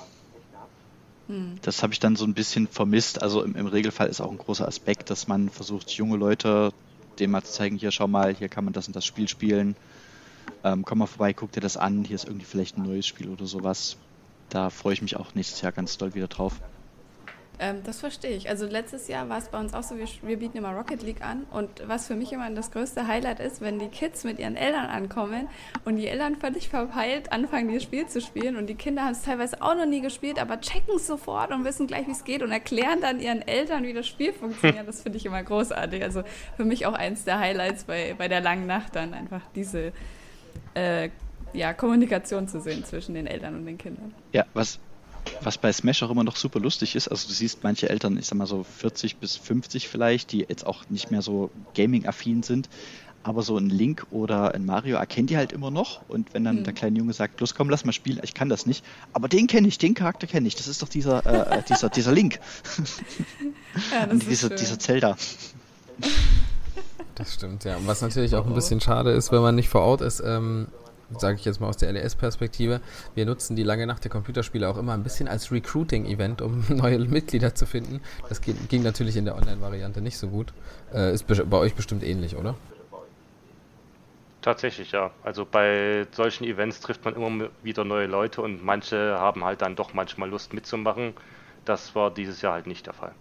Das 1.61 1.83
habe 1.83 1.93
ich 1.93 1.99
dann 1.99 2.15
so 2.15 2.25
ein 2.25 2.33
bisschen 2.33 2.67
vermisst. 2.67 3.21
Also 3.21 3.43
im, 3.43 3.55
im, 3.55 3.67
Regelfall 3.67 4.07
ist 4.07 4.21
auch 4.21 4.31
ein 4.31 4.37
großer 4.37 4.67
Aspekt, 4.67 5.09
dass 5.09 5.27
man 5.27 5.49
versucht, 5.49 5.91
junge 5.91 6.17
Leute 6.17 6.73
dem 7.19 7.31
mal 7.31 7.43
zu 7.43 7.51
zeigen, 7.51 7.77
hier 7.77 7.91
schau 7.91 8.07
mal, 8.07 8.33
hier 8.33 8.49
kann 8.49 8.63
man 8.63 8.73
das 8.73 8.87
und 8.87 8.95
das 8.95 9.05
Spiel 9.05 9.27
spielen. 9.27 9.75
Ähm, 10.63 10.83
komm 10.85 10.99
mal 10.99 11.05
vorbei, 11.05 11.33
guck 11.33 11.51
dir 11.51 11.59
das 11.59 11.77
an, 11.77 12.03
hier 12.03 12.15
ist 12.15 12.25
irgendwie 12.25 12.45
vielleicht 12.45 12.77
ein 12.77 12.83
neues 12.83 13.05
Spiel 13.05 13.29
oder 13.29 13.45
sowas. 13.45 13.97
Da 14.49 14.69
freue 14.69 14.93
ich 14.93 15.01
mich 15.01 15.17
auch 15.17 15.35
nächstes 15.35 15.61
Jahr 15.61 15.71
ganz 15.71 15.97
doll 15.97 16.15
wieder 16.15 16.27
drauf. 16.27 16.59
Ähm, 17.59 17.83
das 17.83 17.99
verstehe 17.99 18.31
ich. 18.31 18.49
Also 18.49 18.65
letztes 18.65 19.09
Jahr 19.09 19.27
war 19.27 19.37
es 19.37 19.49
bei 19.49 19.59
uns 19.59 19.73
auch 19.73 19.83
so, 19.83 19.97
wir, 19.97 20.07
wir, 20.21 20.37
bieten 20.37 20.57
immer 20.57 20.71
Rocket 20.71 21.03
League 21.03 21.21
an 21.21 21.45
und 21.51 21.69
was 21.87 22.07
für 22.07 22.15
mich 22.15 22.31
immer 22.31 22.49
das 22.51 22.71
größte 22.71 23.05
Highlight 23.05 23.41
ist, 23.41 23.59
wenn 23.59 23.79
die 23.79 23.89
Kids 23.89 24.23
mit 24.23 24.39
ihren 24.39 24.55
Eltern 24.55 24.85
ankommen 24.85 25.49
und 25.83 25.97
die 25.97 26.07
Eltern 26.07 26.37
völlig 26.37 26.69
verpeilt 26.69 27.33
anfangen, 27.33 27.67
dieses 27.67 27.83
Spiel 27.83 28.07
zu 28.07 28.21
spielen 28.21 28.55
und 28.55 28.67
die 28.67 28.75
Kinder 28.75 29.03
haben 29.03 29.11
es 29.11 29.23
teilweise 29.23 29.61
auch 29.61 29.75
noch 29.75 29.85
nie 29.85 29.99
gespielt, 29.99 30.39
aber 30.39 30.61
checken 30.61 30.95
es 30.95 31.05
sofort 31.05 31.51
und 31.51 31.65
wissen 31.65 31.85
gleich, 31.85 32.07
wie 32.07 32.11
es 32.11 32.23
geht 32.23 32.41
und 32.41 32.51
erklären 32.51 33.01
dann 33.01 33.19
ihren 33.19 33.45
Eltern, 33.45 33.83
wie 33.83 33.93
das 33.93 34.07
Spiel 34.07 34.31
funktioniert. 34.31 34.87
Das 34.87 35.01
finde 35.01 35.17
ich 35.17 35.25
immer 35.25 35.43
großartig. 35.43 36.01
Also 36.01 36.23
für 36.55 36.63
mich 36.63 36.85
auch 36.85 36.93
eins 36.93 37.25
der 37.25 37.39
Highlights 37.39 37.83
bei, 37.83 38.15
bei 38.17 38.29
der 38.29 38.39
langen 38.39 38.67
Nacht 38.67 38.95
dann 38.95 39.13
einfach 39.13 39.41
diese 39.53 39.91
äh, 40.75 41.09
ja, 41.53 41.73
Kommunikation 41.73 42.47
zu 42.47 42.61
sehen 42.61 42.85
zwischen 42.85 43.15
den 43.15 43.27
Eltern 43.27 43.55
und 43.55 43.65
den 43.65 43.77
Kindern. 43.77 44.13
Ja, 44.31 44.45
was 44.53 44.79
was 45.41 45.57
bei 45.57 45.71
Smash 45.71 46.03
auch 46.03 46.09
immer 46.09 46.23
noch 46.23 46.35
super 46.35 46.59
lustig 46.59 46.95
ist, 46.95 47.07
also 47.07 47.27
du 47.27 47.33
siehst 47.33 47.63
manche 47.63 47.89
Eltern, 47.89 48.17
ich 48.17 48.27
sag 48.27 48.37
mal 48.37 48.47
so 48.47 48.63
40 48.63 49.17
bis 49.17 49.35
50 49.35 49.87
vielleicht, 49.87 50.31
die 50.31 50.45
jetzt 50.47 50.65
auch 50.65 50.89
nicht 50.89 51.11
mehr 51.11 51.21
so 51.21 51.49
Gaming-affin 51.75 52.43
sind, 52.43 52.69
aber 53.23 53.41
so 53.41 53.57
ein 53.57 53.69
Link 53.69 54.07
oder 54.11 54.53
ein 54.53 54.65
Mario 54.65 54.97
erkennt 54.97 55.29
die 55.29 55.37
halt 55.37 55.51
immer 55.51 55.71
noch 55.71 56.01
und 56.07 56.33
wenn 56.33 56.43
dann 56.43 56.57
mhm. 56.57 56.63
der 56.63 56.73
kleine 56.73 56.97
Junge 56.97 57.13
sagt, 57.13 57.39
los 57.39 57.55
komm, 57.55 57.69
lass 57.69 57.85
mal 57.85 57.93
spielen, 57.93 58.19
ich 58.23 58.33
kann 58.33 58.49
das 58.49 58.65
nicht, 58.65 58.83
aber 59.13 59.27
den 59.27 59.47
kenne 59.47 59.67
ich, 59.67 59.77
den 59.77 59.93
Charakter 59.93 60.27
kenne 60.27 60.47
ich, 60.47 60.55
das 60.55 60.67
ist 60.67 60.81
doch 60.81 60.89
dieser, 60.89 61.25
äh, 61.25 61.59
äh 61.59 61.63
dieser, 61.67 61.89
dieser 61.89 62.11
Link. 62.11 62.39
ja, 63.91 64.05
das 64.05 64.19
dieser, 64.19 64.49
dieser 64.49 64.79
Zelda. 64.79 65.17
Das 67.15 67.33
stimmt, 67.33 67.65
ja. 67.65 67.75
Und 67.75 67.85
was 67.85 68.01
natürlich 68.01 68.35
auch 68.35 68.47
ein 68.47 68.53
bisschen 68.53 68.79
schade 68.79 69.11
ist, 69.11 69.31
wenn 69.33 69.41
man 69.41 69.53
nicht 69.55 69.67
vor 69.67 69.81
Ort 69.81 69.99
ist, 69.99 70.21
ähm, 70.25 70.67
sage 71.17 71.37
ich 71.37 71.45
jetzt 71.45 71.59
mal 71.59 71.67
aus 71.67 71.77
der 71.77 71.91
LES-Perspektive, 71.91 72.81
wir 73.15 73.25
nutzen 73.25 73.55
die 73.55 73.63
lange 73.63 73.87
Nacht 73.87 74.03
der 74.03 74.11
Computerspiele 74.11 74.67
auch 74.69 74.77
immer 74.77 74.93
ein 74.93 75.03
bisschen 75.03 75.27
als 75.27 75.51
Recruiting-Event, 75.51 76.41
um 76.41 76.65
neue 76.69 76.99
Mitglieder 76.99 77.55
zu 77.55 77.65
finden. 77.65 78.01
Das 78.27 78.41
ging, 78.41 78.83
natürlich 78.83 79.17
in 79.17 79.25
der 79.25 79.35
Online-Variante 79.35 80.01
nicht 80.01 80.17
so 80.17 80.27
gut. 80.27 80.53
Äh, 80.93 81.13
ist 81.13 81.25
bei 81.27 81.57
euch 81.57 81.75
bestimmt 81.75 82.03
ähnlich, 82.03 82.35
oder? 82.35 82.55
Tatsächlich, 84.41 84.91
ja. 84.93 85.11
Also 85.23 85.45
bei 85.45 86.07
solchen 86.11 86.45
Events 86.45 86.79
trifft 86.79 87.03
man 87.03 87.15
immer 87.15 87.49
wieder 87.61 87.83
neue 87.83 88.07
Leute 88.07 88.41
und 88.41 88.63
manche 88.63 89.17
haben 89.19 89.43
halt 89.43 89.61
dann 89.61 89.75
doch 89.75 89.93
manchmal 89.93 90.29
Lust 90.29 90.53
mitzumachen. 90.53 91.13
Das 91.65 91.93
war 91.93 92.11
dieses 92.11 92.41
Jahr 92.41 92.53
halt 92.53 92.67
nicht 92.67 92.85
der 92.85 92.93
Fall. 92.93 93.13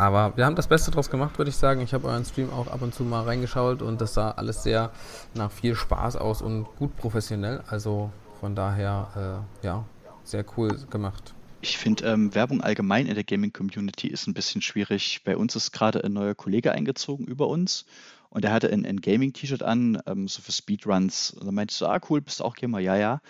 Aber 0.00 0.34
wir 0.34 0.46
haben 0.46 0.56
das 0.56 0.66
Beste 0.66 0.90
draus 0.90 1.10
gemacht, 1.10 1.36
würde 1.36 1.50
ich 1.50 1.56
sagen. 1.56 1.82
Ich 1.82 1.92
habe 1.92 2.08
euren 2.08 2.24
Stream 2.24 2.48
auch 2.50 2.68
ab 2.68 2.80
und 2.80 2.94
zu 2.94 3.02
mal 3.02 3.24
reingeschaut 3.24 3.82
und 3.82 4.00
das 4.00 4.14
sah 4.14 4.30
alles 4.30 4.62
sehr 4.62 4.92
nach 5.34 5.50
viel 5.50 5.74
Spaß 5.74 6.16
aus 6.16 6.40
und 6.40 6.64
gut 6.78 6.96
professionell. 6.96 7.62
Also 7.68 8.10
von 8.40 8.54
daher, 8.54 9.44
äh, 9.62 9.66
ja, 9.66 9.84
sehr 10.24 10.42
cool 10.56 10.74
gemacht. 10.88 11.34
Ich 11.60 11.76
finde, 11.76 12.06
ähm, 12.06 12.34
Werbung 12.34 12.62
allgemein 12.62 13.04
in 13.04 13.14
der 13.14 13.24
Gaming-Community 13.24 14.08
ist 14.08 14.26
ein 14.26 14.32
bisschen 14.32 14.62
schwierig. 14.62 15.20
Bei 15.24 15.36
uns 15.36 15.54
ist 15.54 15.70
gerade 15.70 16.02
ein 16.02 16.14
neuer 16.14 16.34
Kollege 16.34 16.72
eingezogen 16.72 17.26
über 17.26 17.48
uns 17.48 17.84
und 18.30 18.44
er 18.44 18.52
hatte 18.52 18.72
ein, 18.72 18.86
ein 18.86 19.00
Gaming-T-Shirt 19.00 19.62
an, 19.62 20.00
ähm, 20.06 20.28
so 20.28 20.40
für 20.40 20.52
Speedruns. 20.52 21.32
Und 21.32 21.46
dann 21.46 21.54
meinte 21.54 21.72
ich 21.72 21.78
so, 21.78 21.86
ah 21.86 22.00
cool, 22.08 22.20
bist 22.20 22.40
du 22.40 22.44
auch 22.44 22.54
Gamer? 22.54 22.78
Ja, 22.78 22.96
ja. 22.96 23.20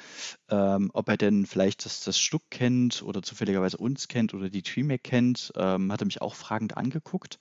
Ähm, 0.51 0.91
ob 0.93 1.09
er 1.09 1.17
denn 1.17 1.47
vielleicht 1.47 1.87
das, 1.87 2.05
das 2.05 2.19
Stück 2.19 2.43
kennt 2.51 3.03
oder 3.03 3.23
zufälligerweise 3.23 3.79
uns 3.79 4.09
kennt 4.09 4.35
oder 4.35 4.51
die 4.51 4.63
Dreamhack 4.63 5.03
kennt, 5.03 5.53
ähm, 5.57 5.91
hat 5.91 6.03
er 6.03 6.05
mich 6.05 6.21
auch 6.21 6.35
fragend 6.35 6.77
angeguckt. 6.77 7.39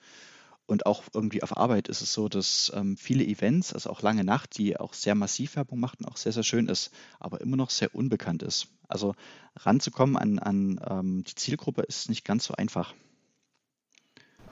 Und 0.67 0.85
auch 0.85 1.03
irgendwie 1.13 1.43
auf 1.43 1.57
Arbeit 1.57 1.87
ist 1.87 2.01
es 2.01 2.13
so, 2.13 2.29
dass 2.29 2.71
ähm, 2.75 2.95
viele 2.95 3.25
Events, 3.25 3.73
also 3.73 3.89
auch 3.89 4.03
lange 4.03 4.23
Nacht, 4.23 4.57
die 4.57 4.79
auch 4.79 4.93
sehr 4.93 5.15
massiv 5.15 5.55
Werbung 5.55 5.79
machten, 5.79 6.05
auch 6.05 6.15
sehr, 6.15 6.31
sehr 6.31 6.43
schön 6.43 6.67
ist, 6.67 6.91
aber 7.19 7.41
immer 7.41 7.57
noch 7.57 7.71
sehr 7.71 7.93
unbekannt 7.93 8.43
ist. 8.43 8.67
Also 8.87 9.15
ranzukommen 9.57 10.15
an, 10.15 10.39
an 10.39 10.79
ähm, 10.87 11.23
die 11.23 11.35
Zielgruppe 11.35 11.81
ist 11.81 12.07
nicht 12.07 12.23
ganz 12.23 12.45
so 12.45 12.53
einfach. 12.53 12.93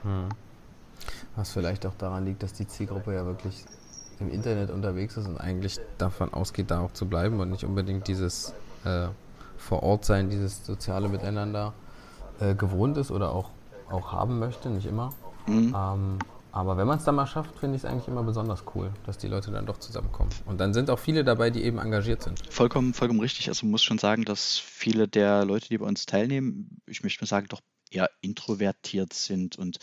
Hm. 0.02 0.28
Was 1.38 1.52
vielleicht 1.52 1.86
auch 1.86 1.94
daran 1.94 2.24
liegt, 2.24 2.42
dass 2.42 2.52
die 2.52 2.66
Zielgruppe 2.66 3.14
ja 3.14 3.24
wirklich 3.24 3.64
im 4.18 4.28
Internet 4.28 4.70
unterwegs 4.70 5.16
ist 5.16 5.28
und 5.28 5.38
eigentlich 5.38 5.76
davon 5.96 6.34
ausgeht, 6.34 6.72
da 6.72 6.80
auch 6.80 6.92
zu 6.92 7.06
bleiben 7.06 7.38
und 7.38 7.50
nicht 7.50 7.62
unbedingt 7.62 8.08
dieses 8.08 8.54
äh, 8.84 9.06
vor 9.56 9.84
Ort 9.84 10.04
sein, 10.04 10.30
dieses 10.30 10.66
soziale 10.66 11.08
Miteinander 11.08 11.74
äh, 12.40 12.56
gewohnt 12.56 12.96
ist 12.96 13.12
oder 13.12 13.30
auch, 13.30 13.50
auch 13.88 14.10
haben 14.10 14.40
möchte, 14.40 14.68
nicht 14.68 14.86
immer. 14.86 15.10
Mhm. 15.46 15.76
Ähm, 15.78 16.18
aber 16.50 16.76
wenn 16.76 16.88
man 16.88 16.98
es 16.98 17.04
dann 17.04 17.14
mal 17.14 17.28
schafft, 17.28 17.56
finde 17.60 17.76
ich 17.76 17.84
es 17.84 17.88
eigentlich 17.88 18.08
immer 18.08 18.24
besonders 18.24 18.64
cool, 18.74 18.90
dass 19.06 19.16
die 19.16 19.28
Leute 19.28 19.52
dann 19.52 19.64
doch 19.64 19.78
zusammenkommen. 19.78 20.30
Und 20.44 20.58
dann 20.58 20.74
sind 20.74 20.90
auch 20.90 20.98
viele 20.98 21.22
dabei, 21.22 21.50
die 21.50 21.62
eben 21.62 21.78
engagiert 21.78 22.24
sind. 22.24 22.42
Vollkommen, 22.52 22.94
vollkommen 22.94 23.20
richtig. 23.20 23.48
Also 23.48 23.64
man 23.64 23.70
muss 23.70 23.84
schon 23.84 23.98
sagen, 23.98 24.24
dass 24.24 24.58
viele 24.58 25.06
der 25.06 25.44
Leute, 25.44 25.68
die 25.68 25.78
bei 25.78 25.86
uns 25.86 26.04
teilnehmen, 26.04 26.80
ich 26.86 27.04
möchte 27.04 27.22
mal 27.22 27.28
sagen, 27.28 27.46
doch 27.48 27.60
eher 27.90 28.10
introvertiert 28.20 29.12
sind 29.12 29.56
und 29.56 29.78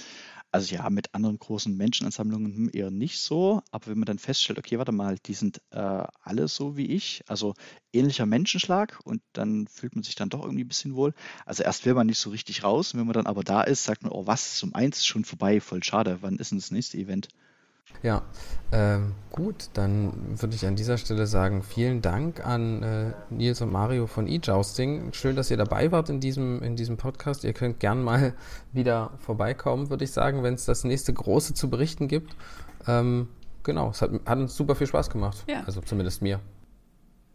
also 0.56 0.74
ja, 0.74 0.90
mit 0.90 1.14
anderen 1.14 1.38
großen 1.38 1.76
Menschenansammlungen 1.76 2.56
hm, 2.56 2.70
eher 2.72 2.90
nicht 2.90 3.20
so, 3.20 3.62
aber 3.72 3.88
wenn 3.88 4.00
man 4.00 4.06
dann 4.06 4.20
feststellt, 4.20 4.58
okay, 4.58 4.78
warte 4.78 4.94
mal, 4.94 5.18
die 5.26 5.34
sind 5.34 5.62
äh, 5.72 6.04
alle 6.22 6.48
so 6.48 6.78
wie 6.78 6.86
ich, 6.86 7.24
also 7.28 7.56
ähnlicher 7.92 8.26
Menschenschlag 8.26 9.02
und 9.04 9.22
dann 9.34 9.68
fühlt 9.68 9.96
man 9.96 10.04
sich 10.04 10.16
dann 10.16 10.30
doch 10.30 10.44
irgendwie 10.44 10.64
ein 10.64 10.70
bisschen 10.70 10.96
wohl. 10.96 11.14
Also 11.46 11.64
erst 11.64 11.86
will 11.86 11.94
man 11.94 12.08
nicht 12.08 12.20
so 12.20 12.30
richtig 12.30 12.64
raus 12.64 12.94
und 12.94 13.02
wenn 13.02 13.08
man 13.08 13.16
dann 13.16 13.28
aber 13.28 13.44
da 13.44 13.64
ist, 13.64 13.84
sagt 13.84 14.04
man, 14.04 14.14
oh 14.14 14.28
was, 14.28 14.64
um 14.64 14.74
eins 14.74 15.00
ist 15.00 15.08
schon 15.08 15.26
vorbei, 15.26 15.60
voll 15.60 15.84
schade, 15.84 16.20
wann 16.22 16.38
ist 16.38 16.52
denn 16.52 16.60
das 16.60 16.72
nächste 16.72 16.98
Event? 17.00 17.28
Ja, 18.06 18.22
ähm, 18.72 19.16
gut, 19.32 19.70
dann 19.74 20.40
würde 20.40 20.56
ich 20.56 20.66
an 20.66 20.76
dieser 20.76 20.98
Stelle 21.00 21.26
sagen, 21.26 21.64
vielen 21.64 22.04
Dank 22.04 22.46
an 22.46 22.84
äh, 22.84 23.14
Nils 23.32 23.62
und 23.62 23.72
Mario 23.72 24.06
von 24.06 24.28
eJousting. 24.28 25.12
Schön, 25.14 25.36
dass 25.36 25.50
ihr 25.50 25.58
dabei 25.58 25.92
wart 25.92 26.10
in 26.10 26.20
diesem, 26.20 26.62
in 26.62 26.76
diesem 26.76 26.98
Podcast. 26.98 27.44
Ihr 27.44 27.54
könnt 27.54 27.80
gern 27.80 28.04
mal 28.04 28.34
wieder 28.74 29.12
vorbeikommen, 29.18 29.90
würde 29.90 30.04
ich 30.04 30.12
sagen, 30.12 30.44
wenn 30.44 30.54
es 30.54 30.66
das 30.66 30.84
nächste 30.84 31.14
große 31.14 31.56
zu 31.56 31.70
berichten 31.70 32.08
gibt. 32.08 32.36
Ähm, 32.88 33.28
genau, 33.64 33.90
es 33.90 34.04
hat, 34.04 34.12
hat, 34.12 34.38
uns 34.38 34.56
super 34.56 34.76
viel 34.76 34.88
Spaß 34.88 35.10
gemacht. 35.10 35.44
Ja. 35.48 35.64
Also 35.66 35.82
zumindest 35.82 36.22
mir. 36.22 36.40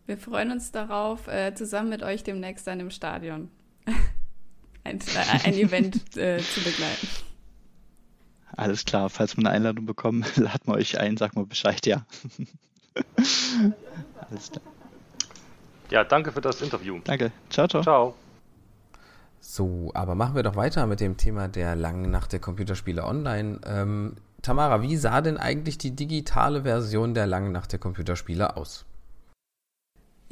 Wir 0.06 0.18
freuen 0.18 0.52
uns 0.52 0.70
darauf, 0.72 1.26
äh, 1.28 1.54
zusammen 1.54 1.88
mit 1.88 2.02
euch 2.04 2.22
demnächst 2.22 2.66
dann 2.66 2.80
im 2.80 2.90
Stadion 2.90 3.48
ein, 4.84 5.00
ein 5.44 5.54
Event 5.54 6.16
äh, 6.16 6.38
zu 6.38 6.60
begleiten. 6.62 7.08
Alles 8.56 8.84
klar, 8.84 9.10
falls 9.10 9.36
wir 9.36 9.44
eine 9.44 9.50
Einladung 9.50 9.86
bekommen, 9.86 10.24
laden 10.36 10.66
wir 10.66 10.74
euch 10.74 10.98
ein, 10.98 11.16
sag 11.16 11.34
mal 11.36 11.46
Bescheid, 11.46 11.86
ja. 11.86 12.04
Alles 14.30 14.50
klar. 14.50 14.64
Ja, 15.90 16.04
danke 16.04 16.32
für 16.32 16.40
das 16.40 16.62
Interview. 16.62 17.00
Danke. 17.04 17.32
Ciao, 17.50 17.66
ciao. 17.66 17.82
Ciao. 17.82 18.14
So, 19.40 19.90
aber 19.94 20.14
machen 20.14 20.36
wir 20.36 20.42
doch 20.42 20.54
weiter 20.54 20.86
mit 20.86 21.00
dem 21.00 21.16
Thema 21.16 21.48
der 21.48 21.74
langen 21.74 22.10
Nacht 22.10 22.32
der 22.32 22.40
Computerspiele 22.40 23.04
online. 23.04 23.60
Ähm, 23.66 24.16
Tamara, 24.42 24.82
wie 24.82 24.96
sah 24.96 25.20
denn 25.20 25.36
eigentlich 25.36 25.78
die 25.78 25.90
digitale 25.96 26.62
Version 26.62 27.14
der 27.14 27.26
langen 27.26 27.52
Nacht 27.52 27.72
der 27.72 27.78
Computerspiele 27.78 28.56
aus? 28.56 28.84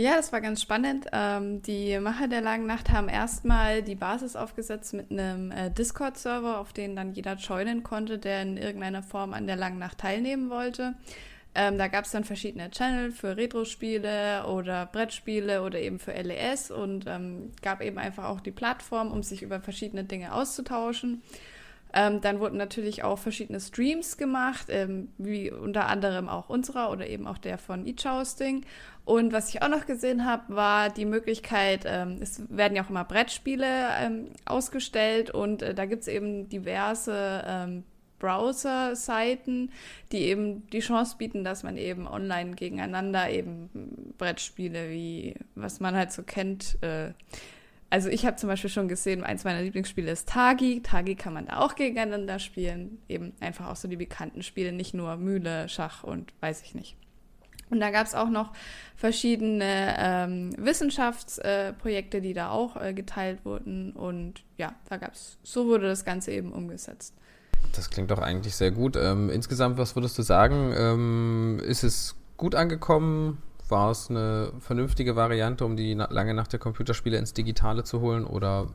Ja, 0.00 0.14
das 0.14 0.32
war 0.32 0.40
ganz 0.40 0.62
spannend. 0.62 1.06
Ähm, 1.12 1.60
die 1.62 1.98
Macher 1.98 2.28
der 2.28 2.40
Langen 2.40 2.68
Nacht 2.68 2.90
haben 2.90 3.08
erstmal 3.08 3.82
die 3.82 3.96
Basis 3.96 4.36
aufgesetzt 4.36 4.94
mit 4.94 5.10
einem 5.10 5.50
äh, 5.50 5.72
Discord-Server, 5.72 6.60
auf 6.60 6.72
den 6.72 6.94
dann 6.94 7.14
jeder 7.14 7.34
joinen 7.34 7.82
konnte, 7.82 8.16
der 8.16 8.42
in 8.42 8.56
irgendeiner 8.58 9.02
Form 9.02 9.34
an 9.34 9.48
der 9.48 9.56
Langen 9.56 9.80
Nacht 9.80 9.98
teilnehmen 9.98 10.50
wollte. 10.50 10.94
Ähm, 11.56 11.78
da 11.78 11.88
gab 11.88 12.04
es 12.04 12.12
dann 12.12 12.22
verschiedene 12.22 12.70
Channel 12.70 13.10
für 13.10 13.36
Retro-Spiele 13.36 14.46
oder 14.46 14.86
Brettspiele 14.86 15.64
oder 15.64 15.80
eben 15.80 15.98
für 15.98 16.12
LES 16.12 16.70
und 16.70 17.06
ähm, 17.08 17.50
gab 17.60 17.82
eben 17.82 17.98
einfach 17.98 18.26
auch 18.26 18.38
die 18.38 18.52
Plattform, 18.52 19.10
um 19.10 19.24
sich 19.24 19.42
über 19.42 19.58
verschiedene 19.60 20.04
Dinge 20.04 20.32
auszutauschen. 20.32 21.22
Ähm, 21.94 22.20
dann 22.20 22.40
wurden 22.40 22.58
natürlich 22.58 23.02
auch 23.02 23.18
verschiedene 23.18 23.60
Streams 23.60 24.16
gemacht, 24.16 24.66
ähm, 24.68 25.08
wie 25.18 25.50
unter 25.50 25.86
anderem 25.88 26.28
auch 26.28 26.48
unserer 26.48 26.90
oder 26.90 27.06
eben 27.06 27.26
auch 27.26 27.38
der 27.38 27.58
von 27.58 27.86
eChousting. 27.86 28.64
Und 29.04 29.32
was 29.32 29.48
ich 29.48 29.62
auch 29.62 29.68
noch 29.68 29.86
gesehen 29.86 30.26
habe, 30.26 30.54
war 30.54 30.90
die 30.90 31.06
Möglichkeit, 31.06 31.84
ähm, 31.86 32.18
es 32.20 32.42
werden 32.50 32.76
ja 32.76 32.84
auch 32.84 32.90
immer 32.90 33.04
Brettspiele 33.04 33.66
ähm, 33.98 34.26
ausgestellt 34.44 35.30
und 35.30 35.62
äh, 35.62 35.74
da 35.74 35.86
gibt 35.86 36.02
es 36.02 36.08
eben 36.08 36.48
diverse 36.50 37.42
ähm, 37.46 37.84
Browser-Seiten, 38.18 39.70
die 40.12 40.24
eben 40.24 40.68
die 40.70 40.80
Chance 40.80 41.16
bieten, 41.18 41.44
dass 41.44 41.62
man 41.62 41.76
eben 41.76 42.06
online 42.06 42.54
gegeneinander 42.54 43.30
eben 43.30 43.70
Brettspiele 44.18 44.90
wie, 44.90 45.36
was 45.54 45.80
man 45.80 45.94
halt 45.94 46.12
so 46.12 46.22
kennt, 46.22 46.76
äh, 46.82 47.12
also 47.90 48.10
ich 48.10 48.26
habe 48.26 48.36
zum 48.36 48.48
Beispiel 48.48 48.70
schon 48.70 48.88
gesehen, 48.88 49.24
eins 49.24 49.44
meiner 49.44 49.62
Lieblingsspiele 49.62 50.10
ist 50.10 50.28
Tagi. 50.28 50.82
Tagi 50.82 51.14
kann 51.14 51.32
man 51.32 51.46
da 51.46 51.58
auch 51.58 51.74
gegeneinander 51.74 52.38
spielen. 52.38 52.98
Eben 53.08 53.32
einfach 53.40 53.68
auch 53.68 53.76
so 53.76 53.88
die 53.88 53.96
bekannten 53.96 54.42
Spiele, 54.42 54.72
nicht 54.72 54.92
nur 54.92 55.16
Mühle, 55.16 55.68
Schach 55.68 56.04
und 56.04 56.32
weiß 56.40 56.62
ich 56.62 56.74
nicht. 56.74 56.96
Und 57.70 57.80
da 57.80 57.90
gab 57.90 58.06
es 58.06 58.14
auch 58.14 58.28
noch 58.28 58.52
verschiedene 58.96 59.94
ähm, 59.98 60.52
Wissenschaftsprojekte, 60.58 62.18
äh, 62.18 62.20
die 62.20 62.32
da 62.32 62.50
auch 62.50 62.76
äh, 62.76 62.92
geteilt 62.94 63.44
wurden. 63.44 63.92
Und 63.92 64.44
ja, 64.56 64.74
da 64.88 64.96
gab 64.96 65.14
es, 65.14 65.38
so 65.42 65.66
wurde 65.66 65.86
das 65.86 66.04
Ganze 66.04 66.32
eben 66.32 66.52
umgesetzt. 66.52 67.14
Das 67.72 67.90
klingt 67.90 68.10
doch 68.10 68.20
eigentlich 68.20 68.54
sehr 68.54 68.70
gut. 68.70 68.96
Ähm, 68.96 69.30
insgesamt, 69.30 69.78
was 69.78 69.96
würdest 69.96 70.18
du 70.18 70.22
sagen? 70.22 70.72
Ähm, 70.76 71.60
ist 71.64 71.84
es 71.84 72.16
gut 72.36 72.54
angekommen? 72.54 73.42
War 73.70 73.90
es 73.90 74.10
eine 74.10 74.52
vernünftige 74.60 75.16
Variante, 75.16 75.64
um 75.64 75.76
die 75.76 75.94
lange 75.94 76.34
Nacht 76.34 76.52
der 76.52 76.60
Computerspiele 76.60 77.18
ins 77.18 77.34
Digitale 77.34 77.84
zu 77.84 78.00
holen 78.00 78.24
oder 78.24 78.68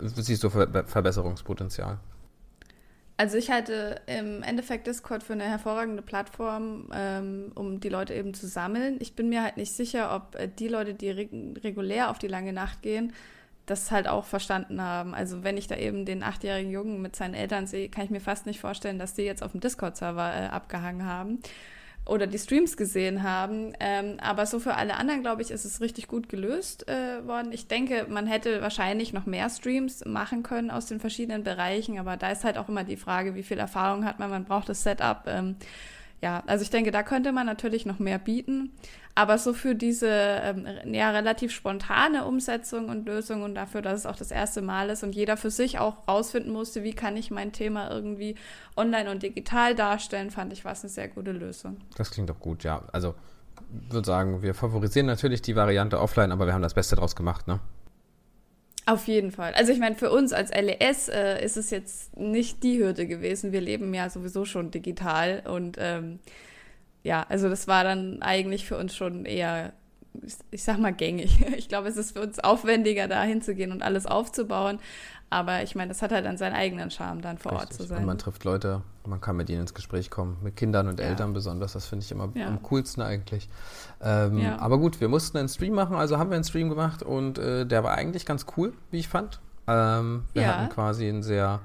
siehst 0.00 0.44
du 0.44 0.50
Ver 0.50 0.84
Verbesserungspotenzial? 0.86 1.98
Also 3.16 3.36
ich 3.36 3.50
halte 3.50 4.00
im 4.06 4.42
Endeffekt 4.42 4.88
Discord 4.88 5.22
für 5.22 5.34
eine 5.34 5.44
hervorragende 5.44 6.02
Plattform, 6.02 6.88
ähm, 6.92 7.52
um 7.54 7.78
die 7.78 7.88
Leute 7.88 8.12
eben 8.12 8.34
zu 8.34 8.48
sammeln. 8.48 8.96
Ich 8.98 9.14
bin 9.14 9.28
mir 9.28 9.44
halt 9.44 9.56
nicht 9.56 9.72
sicher, 9.72 10.14
ob 10.14 10.34
äh, 10.34 10.48
die 10.48 10.66
Leute, 10.66 10.94
die 10.94 11.10
reg 11.10 11.30
regulär 11.62 12.10
auf 12.10 12.18
die 12.18 12.26
lange 12.26 12.52
Nacht 12.52 12.82
gehen, 12.82 13.12
das 13.66 13.92
halt 13.92 14.08
auch 14.08 14.24
verstanden 14.24 14.82
haben. 14.82 15.14
Also 15.14 15.44
wenn 15.44 15.56
ich 15.56 15.68
da 15.68 15.76
eben 15.76 16.04
den 16.04 16.24
achtjährigen 16.24 16.72
Jungen 16.72 17.02
mit 17.02 17.14
seinen 17.14 17.34
Eltern 17.34 17.68
sehe, 17.68 17.88
kann 17.88 18.04
ich 18.04 18.10
mir 18.10 18.20
fast 18.20 18.46
nicht 18.46 18.60
vorstellen, 18.60 18.98
dass 18.98 19.14
die 19.14 19.22
jetzt 19.22 19.44
auf 19.44 19.52
dem 19.52 19.60
Discord-Server 19.60 20.34
äh, 20.34 20.46
abgehangen 20.46 21.06
haben 21.06 21.38
oder 22.06 22.26
die 22.26 22.38
Streams 22.38 22.76
gesehen 22.76 23.22
haben. 23.22 23.72
Ähm, 23.80 24.18
aber 24.20 24.46
so 24.46 24.58
für 24.60 24.74
alle 24.74 24.96
anderen, 24.96 25.22
glaube 25.22 25.42
ich, 25.42 25.50
ist 25.50 25.64
es 25.64 25.80
richtig 25.80 26.06
gut 26.06 26.28
gelöst 26.28 26.86
äh, 26.88 27.26
worden. 27.26 27.52
Ich 27.52 27.66
denke, 27.66 28.06
man 28.08 28.26
hätte 28.26 28.60
wahrscheinlich 28.60 29.12
noch 29.12 29.26
mehr 29.26 29.48
Streams 29.48 30.04
machen 30.04 30.42
können 30.42 30.70
aus 30.70 30.86
den 30.86 31.00
verschiedenen 31.00 31.44
Bereichen, 31.44 31.98
aber 31.98 32.16
da 32.16 32.30
ist 32.30 32.44
halt 32.44 32.58
auch 32.58 32.68
immer 32.68 32.84
die 32.84 32.96
Frage, 32.96 33.34
wie 33.34 33.42
viel 33.42 33.58
Erfahrung 33.58 34.04
hat 34.04 34.18
man, 34.18 34.30
man 34.30 34.44
braucht 34.44 34.68
das 34.68 34.82
Setup. 34.82 35.22
Ähm, 35.26 35.56
ja, 36.20 36.42
also 36.46 36.62
ich 36.62 36.70
denke, 36.70 36.90
da 36.90 37.02
könnte 37.02 37.32
man 37.32 37.46
natürlich 37.46 37.86
noch 37.86 37.98
mehr 37.98 38.18
bieten. 38.18 38.72
Aber 39.16 39.38
so 39.38 39.52
für 39.52 39.76
diese 39.76 40.08
ähm, 40.08 40.66
ja, 40.92 41.10
relativ 41.10 41.52
spontane 41.52 42.24
Umsetzung 42.24 42.88
und 42.88 43.06
Lösung 43.06 43.42
und 43.42 43.54
dafür, 43.54 43.80
dass 43.80 44.00
es 44.00 44.06
auch 44.06 44.16
das 44.16 44.32
erste 44.32 44.60
Mal 44.60 44.90
ist 44.90 45.04
und 45.04 45.14
jeder 45.14 45.36
für 45.36 45.50
sich 45.50 45.78
auch 45.78 46.08
rausfinden 46.08 46.52
musste, 46.52 46.82
wie 46.82 46.94
kann 46.94 47.16
ich 47.16 47.30
mein 47.30 47.52
Thema 47.52 47.90
irgendwie 47.90 48.34
online 48.76 49.10
und 49.10 49.22
digital 49.22 49.76
darstellen, 49.76 50.30
fand 50.30 50.52
ich, 50.52 50.64
war 50.64 50.72
es 50.72 50.82
eine 50.82 50.90
sehr 50.90 51.08
gute 51.08 51.30
Lösung. 51.30 51.76
Das 51.96 52.10
klingt 52.10 52.28
doch 52.28 52.40
gut, 52.40 52.64
ja. 52.64 52.82
Also 52.92 53.14
ich 53.86 53.92
würde 53.92 54.06
sagen, 54.06 54.42
wir 54.42 54.52
favorisieren 54.52 55.06
natürlich 55.06 55.42
die 55.42 55.54
Variante 55.54 56.00
offline, 56.00 56.32
aber 56.32 56.46
wir 56.46 56.54
haben 56.54 56.62
das 56.62 56.74
Beste 56.74 56.96
draus 56.96 57.14
gemacht, 57.14 57.46
ne? 57.46 57.60
Auf 58.86 59.06
jeden 59.06 59.30
Fall. 59.30 59.54
Also 59.54 59.72
ich 59.72 59.78
meine, 59.78 59.94
für 59.94 60.10
uns 60.10 60.32
als 60.32 60.50
LES 60.50 61.08
äh, 61.08 61.42
ist 61.42 61.56
es 61.56 61.70
jetzt 61.70 62.16
nicht 62.18 62.62
die 62.62 62.78
Hürde 62.78 63.06
gewesen. 63.06 63.50
Wir 63.50 63.62
leben 63.62 63.94
ja 63.94 64.10
sowieso 64.10 64.44
schon 64.44 64.70
digital 64.70 65.42
und 65.46 65.76
ähm, 65.80 66.18
ja, 67.04 67.24
also 67.28 67.48
das 67.48 67.68
war 67.68 67.84
dann 67.84 68.22
eigentlich 68.22 68.66
für 68.66 68.76
uns 68.78 68.96
schon 68.96 69.26
eher, 69.26 69.74
ich 70.50 70.64
sag 70.64 70.78
mal, 70.78 70.92
gängig. 70.92 71.44
Ich 71.56 71.68
glaube, 71.68 71.88
es 71.88 71.96
ist 71.96 72.12
für 72.16 72.22
uns 72.22 72.40
aufwendiger, 72.40 73.06
da 73.08 73.22
hinzugehen 73.22 73.70
und 73.70 73.82
alles 73.82 74.06
aufzubauen. 74.06 74.80
Aber 75.30 75.62
ich 75.62 75.74
meine, 75.74 75.88
das 75.88 76.00
hat 76.00 76.12
halt 76.12 76.24
dann 76.24 76.36
seinen 76.36 76.54
eigenen 76.54 76.90
Charme, 76.90 77.20
dann 77.20 77.38
vor 77.38 77.52
Richtig. 77.52 77.70
Ort 77.70 77.74
zu 77.74 77.82
sein. 77.84 77.98
Und 77.98 78.06
man 78.06 78.18
trifft 78.18 78.44
Leute, 78.44 78.82
man 79.06 79.20
kann 79.20 79.36
mit 79.36 79.50
ihnen 79.50 79.62
ins 79.62 79.74
Gespräch 79.74 80.10
kommen, 80.10 80.38
mit 80.42 80.56
Kindern 80.56 80.88
und 80.88 81.00
ja. 81.00 81.06
Eltern 81.06 81.32
besonders. 81.32 81.72
Das 81.72 81.86
finde 81.86 82.04
ich 82.04 82.12
immer 82.12 82.30
ja. 82.34 82.46
am 82.46 82.62
coolsten 82.62 83.02
eigentlich. 83.02 83.48
Ähm, 84.00 84.38
ja. 84.38 84.58
Aber 84.58 84.78
gut, 84.78 85.00
wir 85.00 85.08
mussten 85.08 85.36
einen 85.36 85.48
Stream 85.48 85.74
machen, 85.74 85.96
also 85.96 86.18
haben 86.18 86.30
wir 86.30 86.36
einen 86.36 86.44
Stream 86.44 86.70
gemacht 86.70 87.02
und 87.02 87.38
äh, 87.38 87.66
der 87.66 87.84
war 87.84 87.94
eigentlich 87.94 88.24
ganz 88.24 88.46
cool, 88.56 88.72
wie 88.90 88.98
ich 88.98 89.08
fand. 89.08 89.40
Ähm, 89.66 90.24
wir 90.32 90.46
hatten 90.46 90.68
quasi 90.68 91.08
einen 91.08 91.22
sehr 91.22 91.60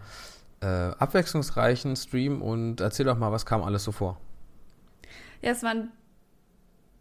äh, 0.61 0.65
abwechslungsreichen 0.65 1.95
Stream 1.95 2.41
und 2.41 2.81
erzähl 2.81 3.05
doch 3.05 3.17
mal, 3.17 3.31
was 3.31 3.45
kam 3.45 3.61
alles 3.63 3.83
so 3.83 3.91
vor? 3.91 4.17
Ja, 5.41 5.51
es 5.51 5.63
waren 5.63 5.91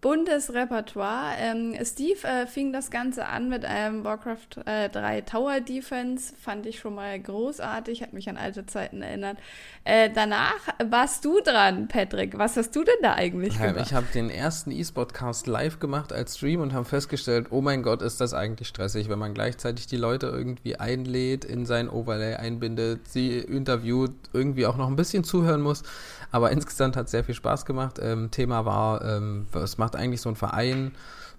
buntes 0.01 0.53
Repertoire. 0.55 1.33
Ähm, 1.39 1.75
Steve 1.85 2.27
äh, 2.27 2.47
fing 2.47 2.73
das 2.73 2.91
Ganze 2.91 3.27
an 3.27 3.49
mit 3.49 3.65
einem 3.65 4.05
Warcraft 4.05 4.65
äh, 4.65 4.89
3 4.89 5.23
Tower 5.23 5.61
Defense. 5.61 6.33
Fand 6.41 6.67
ich 6.67 6.79
schon 6.79 6.95
mal 6.95 7.19
großartig, 7.19 8.03
hat 8.03 8.13
mich 8.13 8.29
an 8.29 8.37
alte 8.37 8.65
Zeiten 8.67 9.03
erinnert. 9.03 9.39
Äh, 9.85 10.11
danach 10.15 10.61
warst 10.85 11.25
du 11.25 11.41
dran, 11.41 11.89
Patrick. 11.89 12.39
Was 12.39 12.57
hast 12.57 12.77
du 12.77 12.85
denn 12.85 12.95
da 13.03 13.15
eigentlich 13.15 13.59
ja, 13.59 13.67
gemacht? 13.67 13.87
Ich 13.87 13.95
habe 13.95 14.07
den 14.15 14.31
ersten 14.31 14.71
E-Sport-Cast 14.71 15.47
live 15.49 15.81
gemacht 15.81 16.13
als 16.13 16.37
Stream 16.37 16.61
und 16.61 16.73
haben 16.75 16.85
festgestellt, 16.85 17.49
oh 17.51 17.61
mein 17.61 17.83
Gott, 17.83 18.03
ist 18.03 18.21
das 18.21 18.35
eigentlich 18.35 18.69
stressig, 18.69 19.09
wenn 19.09 19.19
man 19.19 19.35
gleichzeitig 19.35 19.89
die 19.89 19.97
Leute 19.97 20.27
irgendwie 20.27 20.77
einlädt, 20.77 21.45
in 21.45 21.67
sein 21.67 21.89
Overlay 21.89 22.37
einbindet, 22.37 23.09
sie 23.09 23.39
interviewt, 23.39 24.13
irgendwie 24.33 24.67
auch 24.67 24.77
noch 24.77 24.89
ein 24.89 24.97
bisschen 24.97 25.25
zuhören 25.25 25.61
muss. 25.61 25.83
Aber 26.31 26.51
insgesamt 26.51 26.97
hat 26.97 27.07
es 27.07 27.11
sehr 27.11 27.25
viel 27.25 27.35
Spaß 27.35 27.65
gemacht. 27.65 27.99
Ähm, 28.01 28.31
Thema 28.31 28.65
war, 28.67 29.03
ähm, 29.03 29.47
was 29.53 29.79
macht 29.79 29.88
eigentlich 29.97 30.21
so 30.21 30.29
ein 30.29 30.37
Verein? 30.37 30.93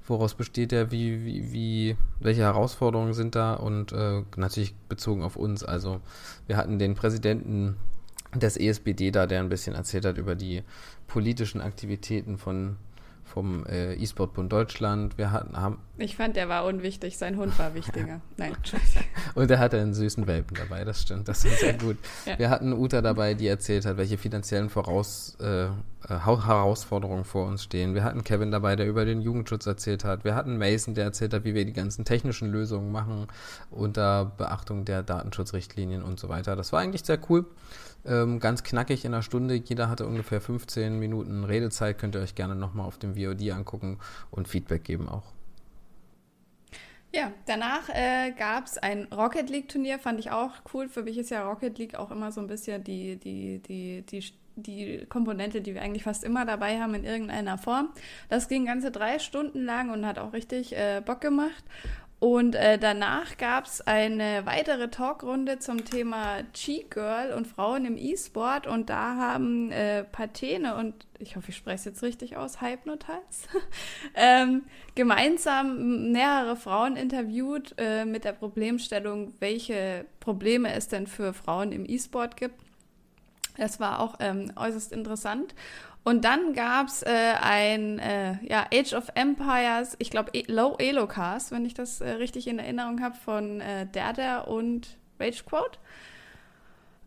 Woraus 0.07 0.33
besteht 0.33 0.71
der? 0.71 0.91
Wie, 0.91 1.23
wie, 1.23 1.51
wie, 1.51 1.97
welche 2.19 2.41
Herausforderungen 2.41 3.13
sind 3.13 3.35
da? 3.35 3.53
Und 3.53 3.91
äh, 3.91 4.23
natürlich 4.35 4.73
bezogen 4.88 5.23
auf 5.23 5.35
uns. 5.35 5.63
Also 5.63 6.01
wir 6.47 6.57
hatten 6.57 6.79
den 6.79 6.95
Präsidenten 6.95 7.77
des 8.35 8.57
ESBD 8.57 9.12
da, 9.12 9.27
der 9.27 9.39
ein 9.39 9.49
bisschen 9.49 9.75
erzählt 9.75 10.05
hat 10.05 10.17
über 10.17 10.35
die 10.35 10.63
politischen 11.07 11.62
Aktivitäten 11.62 12.38
von 12.38 12.77
vom 13.30 13.65
äh, 13.65 13.94
E-Sport-Bund 13.94 14.52
Deutschland. 14.52 15.18
Wir 15.18 15.32
hatten, 15.32 15.56
haben 15.56 15.80
ich 16.02 16.15
fand, 16.15 16.38
der 16.38 16.48
war 16.48 16.65
unwichtig, 16.65 17.18
sein 17.18 17.36
Hund 17.36 17.60
war 17.60 17.76
wichtiger. 17.76 18.22
Nein, 18.38 18.54
Und 19.36 19.52
er 19.52 19.60
hatte 19.60 19.80
einen 19.80 19.94
süßen 19.94 20.28
Welpen 20.28 20.56
dabei, 20.56 20.86
das 20.86 21.02
stimmt, 21.02 21.28
das 21.28 21.44
ist 21.44 21.60
sehr 21.60 21.74
gut. 21.74 21.98
ja. 22.26 22.39
Wir 22.39 22.50
hatten 22.50 22.72
Uta 22.72 23.02
dabei, 23.02 23.34
die 23.34 23.48
erzählt 23.48 23.86
hat, 23.86 23.98
welche 23.98 24.18
finanziellen 24.18 24.70
Voraus, 24.70 25.36
äh, 25.42 25.65
äh 25.65 25.70
Herausforderungen 26.08 27.26
vor 27.26 27.48
uns 27.48 27.63
stehen. 27.63 27.96
Wir 27.96 28.06
hatten 28.06 28.24
Kevin 28.24 28.50
dabei, 28.50 28.78
der 28.78 28.88
über 28.88 29.04
den 29.04 29.22
Jugendschutz 29.22 29.65
erzählt 29.65 30.06
hat. 30.06 30.24
Wir 30.24 30.36
hatten 30.36 30.58
Mason, 30.58 30.96
der 30.96 31.04
erzählt 31.04 31.34
hat, 31.34 31.44
wie 31.44 31.54
wir 31.54 31.65
die 31.65 31.74
ganzen 31.74 32.06
technischen 32.06 32.50
Lösungen 32.50 32.94
machen 32.94 33.28
unter 33.70 34.26
Beachtung 34.38 34.86
der 34.86 35.04
Datenschutzrichtlinien 35.04 36.02
und 36.02 36.18
so 36.18 36.30
weiter. 36.30 36.56
Das 36.56 36.72
war 36.72 36.80
eigentlich 36.80 37.04
sehr 37.04 37.20
cool. 37.30 37.46
Ähm, 38.05 38.39
ganz 38.39 38.63
knackig 38.63 39.05
in 39.05 39.13
einer 39.13 39.23
Stunde. 39.23 39.55
Jeder 39.55 39.89
hatte 39.89 40.07
ungefähr 40.07 40.41
15 40.41 40.97
Minuten 40.99 41.43
Redezeit. 41.43 41.97
Könnt 41.97 42.15
ihr 42.15 42.21
euch 42.21 42.35
gerne 42.35 42.55
nochmal 42.55 42.85
auf 42.85 42.97
dem 42.97 43.15
VOD 43.15 43.51
angucken 43.51 43.99
und 44.31 44.47
Feedback 44.47 44.83
geben 44.83 45.09
auch. 45.09 45.33
Ja, 47.12 47.31
danach 47.47 47.89
äh, 47.89 48.31
gab 48.38 48.67
es 48.67 48.77
ein 48.77 49.07
Rocket 49.12 49.49
League-Turnier, 49.49 49.97
fand 49.97 50.19
ich 50.19 50.29
auch 50.29 50.51
cool. 50.73 50.89
Für 50.89 51.01
mich 51.01 51.17
ist 51.17 51.31
ja 51.31 51.47
Rocket 51.47 51.77
League 51.79 51.95
auch 51.95 52.12
immer 52.12 52.31
so 52.31 52.39
ein 52.39 52.45
bisschen 52.45 52.83
die, 52.83 53.15
die, 53.15 53.59
die, 53.59 54.03
die, 54.03 54.31
die 54.55 55.05
Komponente, 55.07 55.62
die 55.62 55.73
wir 55.73 55.81
eigentlich 55.81 56.03
fast 56.03 56.23
immer 56.23 56.45
dabei 56.45 56.79
haben 56.79 56.93
in 56.93 57.05
irgendeiner 57.05 57.57
Form. 57.57 57.89
Das 58.29 58.47
ging 58.47 58.65
ganze 58.65 58.91
drei 58.91 59.17
Stunden 59.17 59.65
lang 59.65 59.89
und 59.89 60.05
hat 60.05 60.19
auch 60.19 60.33
richtig 60.33 60.77
äh, 60.77 61.01
Bock 61.03 61.19
gemacht. 61.19 61.63
Und 62.19 62.55
äh, 62.55 62.77
danach 62.77 63.38
gab 63.38 63.65
es 63.65 63.79
eine 63.79 64.45
weitere 64.45 64.89
Talkrunde 64.89 65.60
zum 65.60 65.86
Thema 65.86 66.43
Cheat 66.51 66.91
Girl 66.91 67.32
und 67.32 67.47
Frauen 67.47 67.86
im 67.86 67.97
E-Sport. 67.97 68.67
Und 68.67 68.89
da 68.89 69.15
haben 69.15 69.71
äh, 69.71 70.03
Patene 70.03 70.75
und 70.75 71.08
ich 71.17 71.38
hoffe, 71.38 71.49
ich 71.49 71.55
spreche 71.55 71.75
es 71.75 71.86
jetzt 71.86 72.03
richtig 72.03 72.36
aus, 72.36 72.62
Hypnotize, 72.62 73.47
ähm, 74.15 74.63
gemeinsam 74.95 76.12
mehrere 76.12 76.58
Frauen 76.58 76.97
interviewt 76.97 77.75
äh, 77.77 78.03
mit 78.03 78.25
der 78.25 78.34
Problemstellung, 78.34 79.34
welche 79.39 80.05
Probleme 80.19 80.73
es 80.73 80.89
denn 80.89 81.08
für 81.08 81.34
Frauen 81.34 81.71
im 81.71 81.86
E-Sport 81.88 82.36
gibt. 82.36 82.55
Das 83.58 83.79
war 83.79 83.99
auch 83.99 84.15
ähm, 84.19 84.51
äußerst 84.55 84.91
interessant. 84.91 85.53
Und 86.10 86.26
dann 86.26 86.54
gab 86.54 86.88
es 86.88 87.04
äh, 87.04 87.36
ein 87.39 88.00
äh, 88.00 88.43
ja, 88.43 88.65
Age 88.74 88.93
of 88.93 89.12
Empires, 89.13 89.95
ich 90.00 90.10
glaube 90.10 90.32
e 90.34 90.43
Low 90.48 90.76
Elo 90.80 91.06
Cast, 91.06 91.52
wenn 91.52 91.67
ich 91.67 91.76
das 91.76 92.02
äh, 92.02 92.10
richtig 92.10 92.48
in 92.48 92.58
Erinnerung 92.58 93.00
habe, 93.00 93.15
von 93.15 93.62
äh, 93.62 93.86
Dada 93.91 94.39
und 94.39 94.98
Ragequote. 95.19 95.78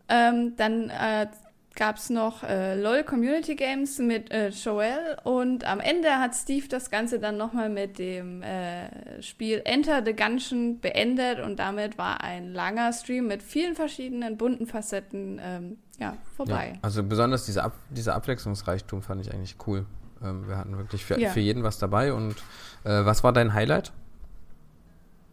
Ähm, 0.07 0.55
dann 0.55 0.89
äh, 0.89 1.27
gab 1.75 1.97
es 1.97 2.09
noch 2.09 2.43
äh, 2.43 2.79
LOL 2.79 3.03
Community 3.03 3.55
Games 3.55 3.97
mit 3.97 4.31
äh, 4.31 4.49
Joel 4.49 5.17
und 5.23 5.65
am 5.65 5.79
Ende 5.79 6.19
hat 6.19 6.35
Steve 6.35 6.67
das 6.67 6.91
Ganze 6.91 7.19
dann 7.19 7.37
nochmal 7.37 7.69
mit 7.69 7.97
dem 7.97 8.43
äh, 8.43 9.21
Spiel 9.21 9.61
Enter 9.65 10.03
the 10.05 10.13
Gungeon 10.13 10.79
beendet 10.79 11.39
und 11.39 11.57
damit 11.57 11.97
war 11.97 12.21
ein 12.21 12.53
langer 12.53 12.93
Stream 12.93 13.27
mit 13.27 13.41
vielen 13.41 13.75
verschiedenen 13.75 14.37
bunten 14.37 14.67
Facetten 14.67 15.39
ähm, 15.43 15.77
ja, 15.99 16.17
vorbei. 16.35 16.73
Ja, 16.75 16.79
also 16.81 17.03
besonders 17.03 17.45
diese 17.45 17.63
Ab 17.63 17.73
dieser 17.89 18.15
Abwechslungsreichtum 18.15 19.01
fand 19.01 19.21
ich 19.21 19.33
eigentlich 19.33 19.55
cool. 19.65 19.85
Ähm, 20.23 20.47
wir 20.47 20.57
hatten 20.57 20.77
wirklich 20.77 21.03
für, 21.03 21.19
ja. 21.19 21.31
für 21.31 21.39
jeden 21.39 21.63
was 21.63 21.79
dabei 21.79 22.13
und 22.13 22.35
äh, 22.83 23.05
was 23.05 23.23
war 23.23 23.33
dein 23.33 23.53
Highlight? 23.53 23.91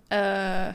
Äh, 0.08 0.72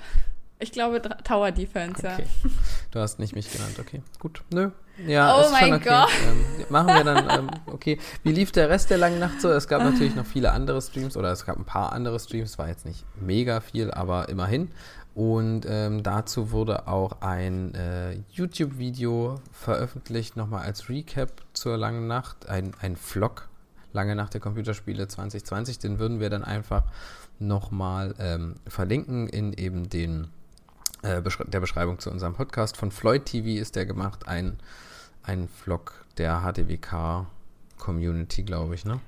ich 0.59 0.72
glaube 0.72 1.01
Tower 1.24 1.51
Defense, 1.51 2.07
okay. 2.07 2.26
ja. 2.43 2.49
Du 2.91 2.99
hast 2.99 3.20
nicht 3.20 3.36
mich 3.36 3.51
genannt, 3.51 3.78
okay. 3.80 4.01
Gut. 4.20 4.43
Nö. 4.53 4.72
Ja, 5.05 5.37
oh 5.37 5.51
mein 5.51 5.73
okay. 5.73 5.89
Gott. 5.89 6.09
Ähm, 6.27 6.65
machen 6.69 6.87
wir 6.87 7.03
dann, 7.03 7.29
ähm, 7.29 7.49
okay. 7.67 7.99
Wie 8.23 8.31
lief 8.31 8.51
der 8.51 8.69
Rest 8.69 8.89
der 8.89 8.97
langen 8.97 9.19
Nacht 9.19 9.41
so? 9.41 9.49
Es 9.49 9.67
gab 9.67 9.83
natürlich 9.83 10.15
noch 10.15 10.25
viele 10.25 10.51
andere 10.51 10.81
Streams 10.81 11.17
oder 11.17 11.31
es 11.31 11.45
gab 11.45 11.57
ein 11.57 11.65
paar 11.65 11.91
andere 11.91 12.19
Streams, 12.19 12.57
war 12.57 12.67
jetzt 12.67 12.85
nicht 12.85 13.05
mega 13.19 13.59
viel, 13.59 13.91
aber 13.91 14.29
immerhin. 14.29 14.71
Und 15.13 15.65
ähm, 15.67 16.03
dazu 16.03 16.51
wurde 16.51 16.87
auch 16.87 17.21
ein 17.21 17.73
äh, 17.73 18.17
YouTube-Video 18.31 19.39
veröffentlicht, 19.51 20.35
nochmal 20.35 20.65
als 20.65 20.89
Recap 20.89 21.31
zur 21.53 21.77
langen 21.77 22.07
Nacht, 22.07 22.49
ein, 22.49 22.73
ein 22.81 22.97
Vlog, 22.97 23.47
lange 23.93 24.15
Nacht 24.15 24.33
der 24.33 24.41
Computerspiele 24.41 25.07
2020. 25.07 25.79
Den 25.79 25.99
würden 25.99 26.19
wir 26.19 26.29
dann 26.29 26.43
einfach 26.43 26.83
nochmal 27.39 28.13
ähm, 28.19 28.55
verlinken 28.67 29.27
in 29.27 29.53
eben 29.53 29.89
den 29.89 30.27
äh, 31.06 31.22
der 31.47 31.60
Beschreibung 31.60 31.99
zu 31.99 32.10
unserem 32.10 32.34
Podcast. 32.34 32.78
Von 32.78 32.91
Floyd 32.91 33.26
TV 33.26 33.62
ist 33.62 33.76
der 33.76 33.86
gemacht, 33.86 34.28
ein, 34.28 34.58
ein 35.24 35.47
Vlog 35.47 36.06
der 36.18 36.41
HDWK 36.41 37.28
Community, 37.78 38.43
glaube 38.43 38.76
ich, 38.76 38.86
ne? 38.86 38.99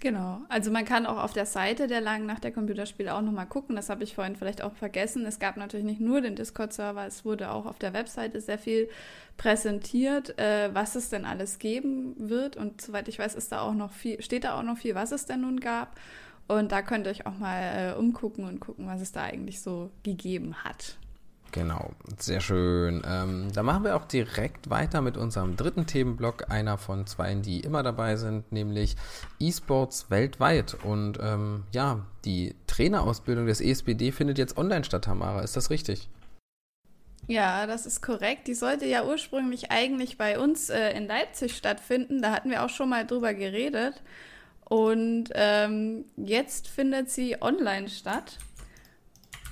Genau, 0.00 0.42
also 0.50 0.70
man 0.70 0.84
kann 0.84 1.06
auch 1.06 1.16
auf 1.16 1.32
der 1.32 1.46
Seite 1.46 1.86
der 1.86 2.02
Langen 2.02 2.26
nach 2.26 2.38
der 2.38 2.52
Computerspiele 2.52 3.14
auch 3.14 3.22
nochmal 3.22 3.46
gucken. 3.46 3.76
Das 3.76 3.88
habe 3.88 4.04
ich 4.04 4.14
vorhin 4.14 4.36
vielleicht 4.36 4.62
auch 4.62 4.74
vergessen. 4.74 5.24
Es 5.24 5.38
gab 5.38 5.56
natürlich 5.56 5.86
nicht 5.86 6.00
nur 6.00 6.20
den 6.20 6.36
Discord-Server, 6.36 7.06
es 7.06 7.24
wurde 7.24 7.50
auch 7.50 7.64
auf 7.64 7.78
der 7.78 7.94
Webseite 7.94 8.42
sehr 8.42 8.58
viel 8.58 8.90
präsentiert, 9.38 10.38
äh, 10.38 10.68
was 10.74 10.96
es 10.96 11.08
denn 11.08 11.24
alles 11.24 11.58
geben 11.58 12.14
wird. 12.18 12.56
Und 12.56 12.82
soweit 12.82 13.08
ich 13.08 13.18
weiß, 13.18 13.34
ist 13.34 13.52
da 13.52 13.60
auch 13.60 13.72
noch 13.72 13.90
viel, 13.90 14.22
steht 14.22 14.44
da 14.44 14.58
auch 14.58 14.62
noch 14.62 14.76
viel, 14.76 14.94
was 14.94 15.12
es 15.12 15.24
denn 15.24 15.40
nun 15.40 15.60
gab. 15.60 15.96
Und 16.48 16.72
da 16.72 16.82
könnt 16.82 17.06
ihr 17.06 17.10
euch 17.10 17.26
auch 17.26 17.38
mal 17.38 17.94
äh, 17.94 17.98
umgucken 17.98 18.44
und 18.44 18.60
gucken, 18.60 18.86
was 18.86 19.00
es 19.00 19.12
da 19.12 19.22
eigentlich 19.22 19.60
so 19.60 19.90
gegeben 20.02 20.54
hat. 20.64 20.96
Genau, 21.52 21.92
sehr 22.18 22.40
schön. 22.40 23.02
Ähm, 23.08 23.48
da 23.54 23.62
machen 23.62 23.84
wir 23.84 23.96
auch 23.96 24.04
direkt 24.04 24.68
weiter 24.68 25.00
mit 25.00 25.16
unserem 25.16 25.56
dritten 25.56 25.86
Themenblock, 25.86 26.50
einer 26.50 26.76
von 26.76 27.06
zwei, 27.06 27.34
die 27.34 27.60
immer 27.60 27.82
dabei 27.82 28.16
sind, 28.16 28.52
nämlich 28.52 28.96
E-Sports 29.40 30.10
weltweit. 30.10 30.76
Und 30.84 31.18
ähm, 31.20 31.64
ja, 31.72 32.04
die 32.24 32.54
Trainerausbildung 32.66 33.46
des 33.46 33.60
ESBD 33.60 34.12
findet 34.12 34.38
jetzt 34.38 34.58
online 34.58 34.84
statt, 34.84 35.04
Tamara. 35.04 35.40
Ist 35.40 35.56
das 35.56 35.70
richtig? 35.70 36.08
Ja, 37.28 37.66
das 37.66 37.86
ist 37.86 38.02
korrekt. 38.02 38.46
Die 38.46 38.54
sollte 38.54 38.84
ja 38.84 39.04
ursprünglich 39.04 39.70
eigentlich 39.70 40.18
bei 40.18 40.38
uns 40.38 40.68
äh, 40.68 40.90
in 40.90 41.06
Leipzig 41.06 41.56
stattfinden. 41.56 42.22
Da 42.22 42.32
hatten 42.32 42.50
wir 42.50 42.64
auch 42.64 42.70
schon 42.70 42.88
mal 42.88 43.06
drüber 43.06 43.34
geredet. 43.34 44.02
Und 44.68 45.28
ähm, 45.34 46.06
jetzt 46.16 46.68
findet 46.68 47.10
sie 47.10 47.40
online 47.40 47.88
statt. 47.88 48.38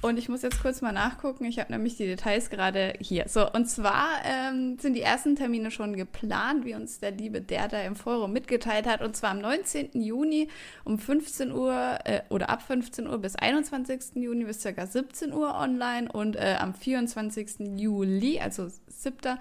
Und 0.04 0.18
ich 0.18 0.28
muss 0.28 0.42
jetzt 0.42 0.60
kurz 0.60 0.82
mal 0.82 0.92
nachgucken. 0.92 1.46
Ich 1.46 1.58
habe 1.58 1.72
nämlich 1.72 1.96
die 1.96 2.04
Details 2.04 2.50
gerade 2.50 2.92
hier. 3.00 3.26
So, 3.26 3.50
und 3.50 3.70
zwar 3.70 4.08
ähm, 4.24 4.76
sind 4.78 4.92
die 4.92 5.00
ersten 5.00 5.34
Termine 5.34 5.70
schon 5.70 5.96
geplant, 5.96 6.66
wie 6.66 6.74
uns 6.74 6.98
der 6.98 7.12
liebe 7.12 7.40
der 7.40 7.68
da 7.68 7.80
im 7.80 7.96
Forum 7.96 8.34
mitgeteilt 8.34 8.86
hat. 8.86 9.00
Und 9.00 9.16
zwar 9.16 9.30
am 9.30 9.38
19. 9.38 9.92
Juni 9.94 10.48
um 10.84 10.98
15 10.98 11.52
Uhr 11.52 12.00
äh, 12.04 12.20
oder 12.28 12.50
ab 12.50 12.60
15 12.60 13.06
Uhr 13.06 13.16
bis 13.16 13.34
21. 13.34 14.16
Juni 14.16 14.44
bis 14.44 14.62
ca. 14.62 14.86
17 14.86 15.32
Uhr 15.32 15.54
online 15.54 16.12
und 16.12 16.36
äh, 16.36 16.56
am 16.60 16.74
24. 16.74 17.78
Juli, 17.78 18.40
also 18.40 18.68
7. 18.88 19.38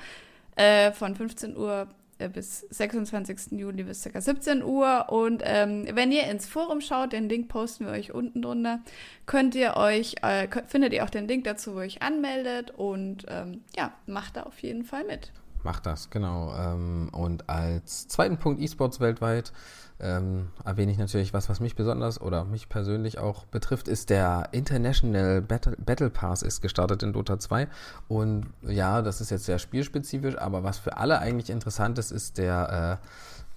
Äh, 0.55 0.93
von 0.93 1.15
15 1.15 1.57
Uhr 1.57 1.89
bis 2.33 2.61
26. 2.69 3.59
Juli 3.59 3.83
bis 3.83 4.03
ca. 4.03 4.19
17 4.19 4.63
Uhr. 4.63 5.07
Und 5.09 5.43
ähm, 5.45 5.87
wenn 5.93 6.11
ihr 6.11 6.23
ins 6.25 6.47
Forum 6.47 6.81
schaut, 6.81 7.13
den 7.13 7.29
Link 7.29 7.49
posten 7.49 7.85
wir 7.85 7.93
euch 7.93 8.13
unten 8.13 8.41
drunter, 8.41 8.81
könnt 9.25 9.55
ihr 9.55 9.75
euch, 9.77 10.15
äh, 10.21 10.47
findet 10.67 10.93
ihr 10.93 11.03
auch 11.03 11.09
den 11.09 11.27
Link 11.27 11.43
dazu, 11.43 11.73
wo 11.73 11.79
ihr 11.79 11.85
euch 11.85 12.01
anmeldet 12.01 12.71
und 12.71 13.25
ähm, 13.29 13.61
ja, 13.75 13.93
macht 14.05 14.37
da 14.37 14.43
auf 14.43 14.59
jeden 14.59 14.83
Fall 14.83 15.05
mit. 15.05 15.31
Macht 15.63 15.85
das, 15.85 16.09
genau. 16.09 16.53
Ähm, 16.57 17.09
und 17.13 17.49
als 17.49 18.07
zweiten 18.07 18.37
Punkt 18.37 18.61
E-Sports 18.61 18.99
weltweit 18.99 19.53
ähm, 19.99 20.49
erwähne 20.65 20.91
ich 20.91 20.97
natürlich 20.97 21.33
was, 21.33 21.47
was 21.47 21.61
mich 21.61 21.75
besonders 21.75 22.19
oder 22.19 22.43
mich 22.43 22.67
persönlich 22.67 23.17
auch 23.19 23.45
betrifft, 23.45 23.87
ist 23.87 24.09
der 24.09 24.49
International 24.51 25.41
Battle, 25.41 25.77
Battle 25.77 26.09
Pass 26.09 26.41
ist 26.41 26.61
gestartet 26.61 27.03
in 27.03 27.13
Dota 27.13 27.39
2 27.39 27.69
und 28.09 28.47
ja, 28.63 29.01
das 29.01 29.21
ist 29.21 29.29
jetzt 29.31 29.45
sehr 29.45 29.59
spielspezifisch, 29.59 30.37
aber 30.37 30.63
was 30.63 30.79
für 30.79 30.97
alle 30.97 31.19
eigentlich 31.19 31.49
interessant 31.49 31.97
ist, 31.97 32.11
ist 32.11 32.37
der 32.37 32.99
äh, 33.01 33.07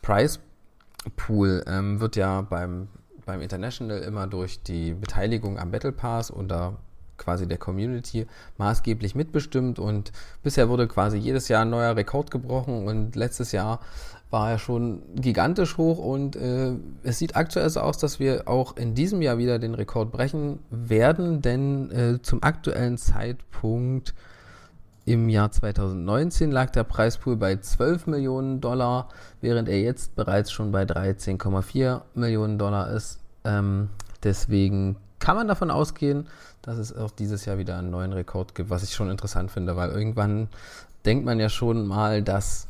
Prize 0.07 0.39
Pool 1.17 1.65
ähm, 1.67 2.01
wird 2.01 2.15
ja 2.17 2.43
beim, 2.43 2.89
beim 3.25 3.41
International 3.41 3.99
immer 3.99 4.27
durch 4.27 4.63
die 4.63 4.95
Beteiligung 4.95 5.59
am 5.59 5.71
Battle 5.73 5.93
Pass 5.93 6.31
unter 6.31 6.77
quasi 7.19 7.47
der 7.47 7.59
Community 7.59 8.27
maßgeblich 8.59 9.15
mitbestimmt 9.15 9.79
und 9.79 10.13
bisher 10.43 10.69
wurde 10.69 10.87
quasi 10.89 11.19
jedes 11.19 11.49
Jahr 11.49 11.63
ein 11.63 11.71
neuer 11.71 11.97
Rekord 11.97 12.31
gebrochen 12.31 12.87
und 12.87 13.17
letztes 13.17 13.53
Jahr 13.53 13.81
war 14.31 14.51
ja 14.51 14.59
schon 14.59 15.03
gigantisch 15.15 15.77
hoch 15.77 15.99
und 15.99 16.37
äh, 16.37 16.73
es 17.05 17.19
sieht 17.19 17.37
aktuell 17.37 17.71
so 17.71 17.81
aus, 17.81 17.99
dass 17.99 18.19
wir 18.19 18.49
auch 18.49 18.77
in 18.77 18.95
diesem 18.95 19.23
Jahr 19.23 19.39
wieder 19.39 19.59
den 19.59 19.75
Rekord 19.75 20.11
brechen 20.11 20.59
werden, 20.71 21.43
denn 21.43 21.91
äh, 21.91 22.23
zum 22.23 22.43
aktuellen 22.43 22.99
Zeitpunkt 22.99 24.15
im 25.05 25.29
Jahr 25.29 25.53
2019 25.53 26.51
lag 26.51 26.71
der 26.71 26.83
Preispool 26.83 27.37
bei 27.37 27.57
12 27.57 28.09
Millionen 28.09 28.61
Dollar, 28.61 29.09
während 29.41 29.69
er 29.69 29.81
jetzt 29.81 30.17
bereits 30.17 30.51
schon 30.51 30.73
bei 30.73 30.83
13,4 30.83 32.03
Millionen 32.15 32.59
Dollar 32.59 32.91
ist. 32.91 33.21
Ähm, 33.45 33.89
deswegen 34.25 34.97
kann 35.21 35.37
man 35.37 35.47
davon 35.47 35.71
ausgehen, 35.71 36.27
dass 36.67 36.79
es 36.79 36.95
auch 36.95 37.13
dieses 37.13 37.45
Jahr 37.45 37.59
wieder 37.59 37.79
einen 37.79 37.91
neuen 37.91 38.13
Rekord 38.13 38.55
gibt, 38.55 38.71
was 38.71 38.83
ich 38.83 38.93
schon 38.93 39.09
interessant 39.09 39.51
finde, 39.51 39.77
weil 39.77 39.91
irgendwann 39.91 40.49
denkt 41.05 41.25
man 41.25 41.39
ja 41.39 41.49
schon 41.49 41.87
mal, 41.87 42.23
dass 42.23 42.67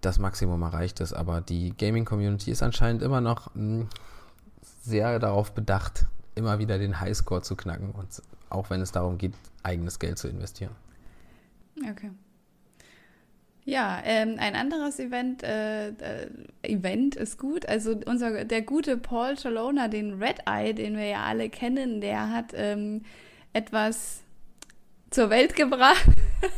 das 0.00 0.18
Maximum 0.18 0.62
erreicht 0.62 1.00
ist. 1.00 1.12
Aber 1.12 1.40
die 1.40 1.76
Gaming-Community 1.76 2.52
ist 2.52 2.62
anscheinend 2.62 3.02
immer 3.02 3.20
noch 3.20 3.52
hm, 3.54 3.88
sehr 4.82 5.18
darauf 5.18 5.52
bedacht, 5.52 6.06
immer 6.36 6.60
wieder 6.60 6.78
den 6.78 7.00
Highscore 7.00 7.42
zu 7.42 7.56
knacken. 7.56 7.90
Und 7.90 8.22
auch 8.48 8.70
wenn 8.70 8.80
es 8.80 8.92
darum 8.92 9.18
geht, 9.18 9.34
eigenes 9.64 9.98
Geld 9.98 10.18
zu 10.18 10.28
investieren. 10.28 10.72
Okay. 11.90 12.12
Ja, 13.68 14.00
ähm, 14.04 14.36
ein 14.38 14.54
anderes 14.54 15.00
Event, 15.00 15.42
äh, 15.42 15.88
äh, 15.88 16.30
Event 16.62 17.16
ist 17.16 17.36
gut. 17.36 17.68
Also 17.68 17.96
unser 18.06 18.44
der 18.44 18.62
gute 18.62 18.96
Paul 18.96 19.34
Chalona, 19.34 19.88
den 19.88 20.22
Red 20.22 20.38
Eye, 20.46 20.72
den 20.72 20.96
wir 20.96 21.06
ja 21.06 21.24
alle 21.24 21.50
kennen, 21.50 22.00
der 22.00 22.30
hat 22.30 22.52
ähm, 22.54 23.02
etwas 23.52 24.22
zur 25.10 25.30
Welt 25.30 25.56
gebracht. 25.56 26.06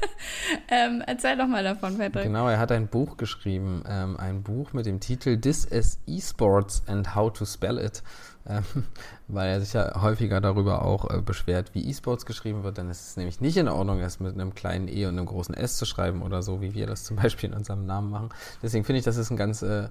ähm, 0.68 1.02
erzähl 1.06 1.38
doch 1.38 1.46
mal 1.46 1.64
davon, 1.64 1.96
Patrick. 1.96 2.24
Genau, 2.24 2.46
er 2.46 2.58
hat 2.58 2.72
ein 2.72 2.88
Buch 2.88 3.16
geschrieben, 3.16 3.84
ähm, 3.88 4.18
ein 4.18 4.42
Buch 4.42 4.74
mit 4.74 4.84
dem 4.84 5.00
Titel 5.00 5.40
This 5.40 5.64
is 5.64 5.98
Esports 6.06 6.82
and 6.88 7.14
How 7.14 7.32
to 7.32 7.46
Spell 7.46 7.78
It, 7.78 8.02
ähm, 8.48 8.64
weil 9.28 9.50
er 9.50 9.60
sich 9.60 9.72
ja 9.72 10.00
häufiger 10.00 10.40
darüber 10.40 10.82
auch 10.82 11.10
äh, 11.10 11.20
beschwert, 11.20 11.74
wie 11.74 11.88
Esports 11.88 12.26
geschrieben 12.26 12.64
wird. 12.64 12.78
Dann 12.78 12.90
ist 12.90 13.08
es 13.08 13.16
nämlich 13.16 13.40
nicht 13.40 13.56
in 13.56 13.68
Ordnung, 13.68 14.00
es 14.00 14.20
mit 14.20 14.34
einem 14.34 14.54
kleinen 14.54 14.88
E 14.88 15.06
und 15.06 15.16
einem 15.16 15.26
großen 15.26 15.54
S 15.54 15.76
zu 15.76 15.84
schreiben 15.84 16.22
oder 16.22 16.42
so, 16.42 16.60
wie 16.60 16.74
wir 16.74 16.86
das 16.86 17.04
zum 17.04 17.16
Beispiel 17.22 17.50
in 17.50 17.56
unserem 17.56 17.86
Namen 17.86 18.10
machen. 18.10 18.30
Deswegen 18.62 18.84
finde 18.84 18.98
ich, 19.00 19.04
das 19.04 19.16
ist 19.16 19.30
ein 19.30 19.36
ganz 19.36 19.62
äh, 19.62 19.88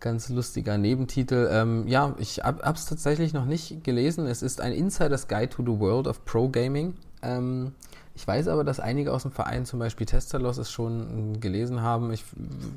ganz 0.00 0.28
lustiger 0.28 0.76
Nebentitel. 0.76 1.48
Ähm, 1.50 1.88
ja, 1.88 2.14
ich 2.18 2.40
habe 2.44 2.60
es 2.74 2.84
tatsächlich 2.84 3.32
noch 3.32 3.46
nicht 3.46 3.84
gelesen. 3.84 4.26
Es 4.26 4.42
ist 4.42 4.60
ein 4.60 4.72
Insider's 4.72 5.28
Guide 5.28 5.48
to 5.48 5.62
the 5.62 5.80
World 5.80 6.06
of 6.06 6.24
Pro 6.26 6.48
Gaming. 6.48 6.94
Ähm, 7.22 7.72
ich 8.16 8.26
weiß 8.26 8.46
aber, 8.46 8.62
dass 8.62 8.78
einige 8.78 9.12
aus 9.12 9.22
dem 9.22 9.32
Verein, 9.32 9.66
zum 9.66 9.80
Beispiel 9.80 10.06
Testalos, 10.06 10.58
es 10.58 10.70
schon 10.70 11.40
gelesen 11.40 11.82
haben. 11.82 12.12
Ich 12.12 12.24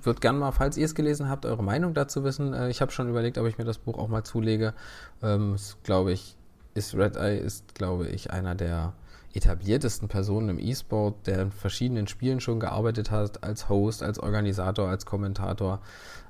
würde 0.01 0.19
gerne 0.19 0.39
mal, 0.39 0.51
falls 0.51 0.77
ihr 0.77 0.85
es 0.85 0.95
gelesen 0.95 1.29
habt, 1.29 1.45
eure 1.45 1.63
Meinung 1.63 1.93
dazu 1.93 2.23
wissen. 2.23 2.53
Äh, 2.53 2.69
ich 2.69 2.81
habe 2.81 2.91
schon 2.91 3.07
überlegt, 3.07 3.38
ob 3.38 3.45
ich 3.45 3.59
mir 3.59 3.65
das 3.65 3.77
Buch 3.77 3.99
auch 3.99 4.07
mal 4.07 4.23
zulege. 4.23 4.73
Ähm, 5.21 5.55
glaube 5.83 6.11
ich, 6.11 6.35
ist 6.73 6.95
Red 6.95 7.17
Eye 7.17 7.38
ist, 7.38 7.75
glaube 7.75 8.07
ich, 8.07 8.31
einer 8.31 8.55
der 8.55 8.93
etabliertesten 9.33 10.07
Personen 10.07 10.49
im 10.49 10.59
E-Sport, 10.59 11.27
der 11.27 11.43
in 11.43 11.51
verschiedenen 11.51 12.07
Spielen 12.07 12.39
schon 12.39 12.59
gearbeitet 12.59 13.11
hat, 13.11 13.43
als 13.43 13.69
Host, 13.69 14.01
als 14.01 14.17
Organisator, 14.17 14.89
als 14.89 15.05
Kommentator. 15.05 15.81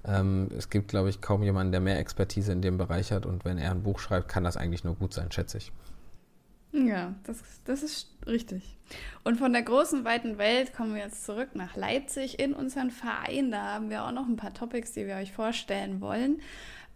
Ähm, 0.03 0.49
es 0.57 0.69
gibt, 0.69 0.89
glaube 0.89 1.09
ich, 1.09 1.21
kaum 1.21 1.43
jemanden, 1.43 1.71
der 1.71 1.79
mehr 1.79 1.97
Expertise 1.99 2.51
in 2.51 2.61
dem 2.61 2.77
Bereich 2.77 3.13
hat. 3.13 3.25
Und 3.25 3.45
wenn 3.45 3.57
er 3.57 3.71
ein 3.71 3.83
Buch 3.83 3.99
schreibt, 3.99 4.27
kann 4.27 4.43
das 4.43 4.57
eigentlich 4.57 4.83
nur 4.83 4.95
gut 4.95 5.13
sein, 5.13 5.31
schätze 5.31 5.59
ich. 5.59 5.71
Ja, 6.73 7.15
das, 7.23 7.37
das 7.63 7.83
ist 7.83 8.16
richtig. 8.27 8.63
Und 9.23 9.37
von 9.37 9.51
der 9.53 9.63
großen, 9.63 10.05
weiten 10.05 10.37
Welt 10.37 10.73
kommen 10.73 10.95
wir 10.95 11.03
jetzt 11.03 11.25
zurück 11.25 11.49
nach 11.53 11.75
Leipzig 11.75 12.39
in 12.39 12.53
unseren 12.53 12.91
Verein. 12.91 13.51
Da 13.51 13.73
haben 13.73 13.89
wir 13.89 14.05
auch 14.05 14.11
noch 14.11 14.27
ein 14.27 14.37
paar 14.37 14.53
Topics, 14.53 14.93
die 14.93 15.05
wir 15.05 15.15
euch 15.15 15.33
vorstellen 15.33 15.99
wollen. 16.01 16.41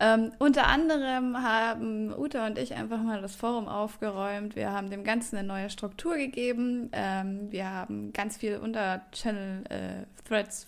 Ähm, 0.03 0.31
unter 0.39 0.65
anderem 0.65 1.43
haben 1.43 2.11
Uta 2.17 2.47
und 2.47 2.57
ich 2.57 2.73
einfach 2.73 3.03
mal 3.03 3.21
das 3.21 3.35
Forum 3.35 3.67
aufgeräumt. 3.67 4.55
Wir 4.55 4.71
haben 4.71 4.89
dem 4.89 5.03
Ganzen 5.03 5.37
eine 5.37 5.47
neue 5.47 5.69
Struktur 5.69 6.17
gegeben. 6.17 6.89
Ähm, 6.91 7.51
wir 7.51 7.69
haben 7.69 8.11
ganz 8.11 8.37
viele 8.37 8.61
Unter-Channel-Threads 8.61 10.65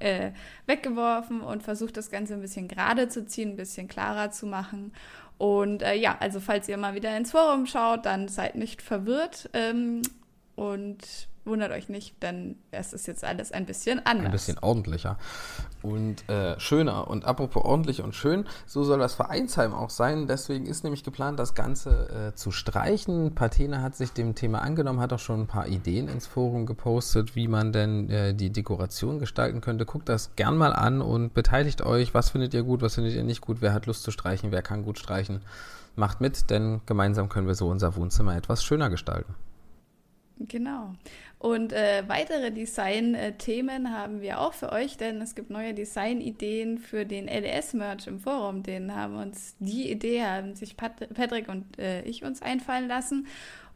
äh, 0.00 0.26
äh, 0.26 0.32
weggeworfen 0.66 1.40
und 1.40 1.64
versucht, 1.64 1.96
das 1.96 2.12
Ganze 2.12 2.34
ein 2.34 2.40
bisschen 2.40 2.68
gerade 2.68 3.08
zu 3.08 3.26
ziehen, 3.26 3.54
ein 3.54 3.56
bisschen 3.56 3.88
klarer 3.88 4.30
zu 4.30 4.46
machen. 4.46 4.92
Und 5.36 5.82
äh, 5.82 5.96
ja, 5.96 6.16
also 6.20 6.38
falls 6.38 6.68
ihr 6.68 6.76
mal 6.76 6.94
wieder 6.94 7.16
ins 7.16 7.32
Forum 7.32 7.66
schaut, 7.66 8.06
dann 8.06 8.28
seid 8.28 8.54
nicht 8.54 8.82
verwirrt 8.82 9.50
ähm, 9.52 10.02
und 10.54 11.26
wundert 11.46 11.72
euch 11.72 11.88
nicht, 11.88 12.22
denn 12.22 12.56
es 12.70 12.92
ist 12.92 13.06
jetzt 13.06 13.24
alles 13.24 13.52
ein 13.52 13.66
bisschen 13.66 14.04
anders. 14.04 14.26
Ein 14.26 14.32
bisschen 14.32 14.58
ordentlicher 14.58 15.18
und 15.82 16.28
äh, 16.28 16.58
schöner. 16.58 17.08
Und 17.08 17.24
apropos 17.24 17.64
ordentlich 17.64 18.02
und 18.02 18.14
schön, 18.14 18.46
so 18.66 18.82
soll 18.84 18.98
das 18.98 19.14
Vereinsheim 19.14 19.72
auch 19.72 19.90
sein. 19.90 20.26
Deswegen 20.26 20.66
ist 20.66 20.84
nämlich 20.84 21.04
geplant, 21.04 21.38
das 21.38 21.54
Ganze 21.54 22.30
äh, 22.32 22.34
zu 22.34 22.50
streichen. 22.50 23.34
Patena 23.34 23.82
hat 23.82 23.96
sich 23.96 24.12
dem 24.12 24.34
Thema 24.34 24.62
angenommen, 24.62 25.00
hat 25.00 25.12
auch 25.12 25.18
schon 25.18 25.42
ein 25.42 25.46
paar 25.46 25.68
Ideen 25.68 26.08
ins 26.08 26.26
Forum 26.26 26.66
gepostet, 26.66 27.36
wie 27.36 27.48
man 27.48 27.72
denn 27.72 28.10
äh, 28.10 28.34
die 28.34 28.50
Dekoration 28.50 29.18
gestalten 29.18 29.60
könnte. 29.60 29.86
Guckt 29.86 30.08
das 30.08 30.34
gern 30.36 30.56
mal 30.56 30.72
an 30.72 31.00
und 31.00 31.34
beteiligt 31.34 31.82
euch. 31.82 32.14
Was 32.14 32.30
findet 32.30 32.54
ihr 32.54 32.62
gut, 32.62 32.82
was 32.82 32.96
findet 32.96 33.14
ihr 33.14 33.24
nicht 33.24 33.40
gut? 33.40 33.58
Wer 33.60 33.72
hat 33.72 33.86
Lust 33.86 34.02
zu 34.02 34.10
streichen? 34.10 34.50
Wer 34.50 34.62
kann 34.62 34.84
gut 34.84 34.98
streichen? 34.98 35.40
Macht 35.94 36.20
mit, 36.20 36.50
denn 36.50 36.80
gemeinsam 36.84 37.28
können 37.28 37.46
wir 37.46 37.54
so 37.54 37.68
unser 37.68 37.96
Wohnzimmer 37.96 38.36
etwas 38.36 38.62
schöner 38.64 38.90
gestalten. 38.90 39.34
Genau. 40.38 40.92
Und 41.46 41.72
äh, 41.72 42.02
weitere 42.08 42.50
Design-Themen 42.50 43.92
haben 43.96 44.20
wir 44.20 44.40
auch 44.40 44.52
für 44.52 44.72
euch, 44.72 44.96
denn 44.96 45.22
es 45.22 45.36
gibt 45.36 45.48
neue 45.48 45.74
Design-Ideen 45.74 46.78
für 46.78 47.06
den 47.06 47.28
LS-Merch 47.28 48.08
im 48.08 48.18
Forum. 48.18 48.64
Den 48.64 48.92
haben 48.92 49.14
uns, 49.14 49.54
die 49.60 49.88
Idee 49.88 50.24
haben 50.24 50.56
sich 50.56 50.76
Pat 50.76 51.08
Patrick 51.14 51.48
und 51.48 51.78
äh, 51.78 52.02
ich 52.02 52.24
uns 52.24 52.42
einfallen 52.42 52.88
lassen. 52.88 53.28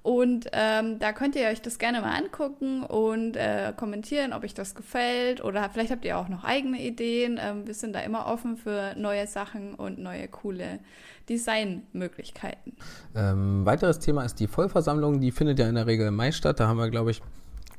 Und 0.02 0.48
ähm, 0.52 0.98
da 0.98 1.12
könnt 1.12 1.36
ihr 1.36 1.46
euch 1.46 1.62
das 1.62 1.78
gerne 1.78 2.00
mal 2.00 2.12
angucken 2.16 2.82
und 2.82 3.36
äh, 3.36 3.72
kommentieren, 3.76 4.32
ob 4.32 4.42
euch 4.42 4.54
das 4.54 4.74
gefällt. 4.74 5.44
Oder 5.44 5.70
vielleicht 5.70 5.92
habt 5.92 6.04
ihr 6.04 6.18
auch 6.18 6.28
noch 6.28 6.42
eigene 6.42 6.82
Ideen. 6.84 7.38
Ähm, 7.40 7.68
wir 7.68 7.74
sind 7.74 7.94
da 7.94 8.00
immer 8.00 8.26
offen 8.26 8.56
für 8.56 8.96
neue 8.96 9.28
Sachen 9.28 9.76
und 9.76 10.00
neue 10.00 10.26
coole 10.26 10.80
Designmöglichkeiten. 11.28 12.72
Ähm, 13.14 13.64
weiteres 13.64 14.00
Thema 14.00 14.24
ist 14.24 14.40
die 14.40 14.48
Vollversammlung. 14.48 15.20
Die 15.20 15.30
findet 15.30 15.60
ja 15.60 15.68
in 15.68 15.76
der 15.76 15.86
Regel 15.86 16.08
im 16.08 16.16
Mai 16.16 16.32
statt. 16.32 16.58
Da 16.58 16.66
haben 16.66 16.78
wir, 16.78 16.90
glaube 16.90 17.12
ich, 17.12 17.22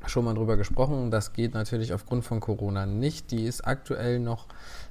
schon 0.06 0.24
mal 0.24 0.34
drüber 0.34 0.56
gesprochen. 0.56 1.10
Das 1.10 1.32
geht 1.32 1.54
natürlich 1.54 1.92
aufgrund 1.92 2.24
von 2.24 2.40
Corona 2.40 2.86
nicht. 2.86 3.30
Die 3.30 3.44
ist 3.44 3.66
aktuell 3.66 4.18
noch 4.18 4.46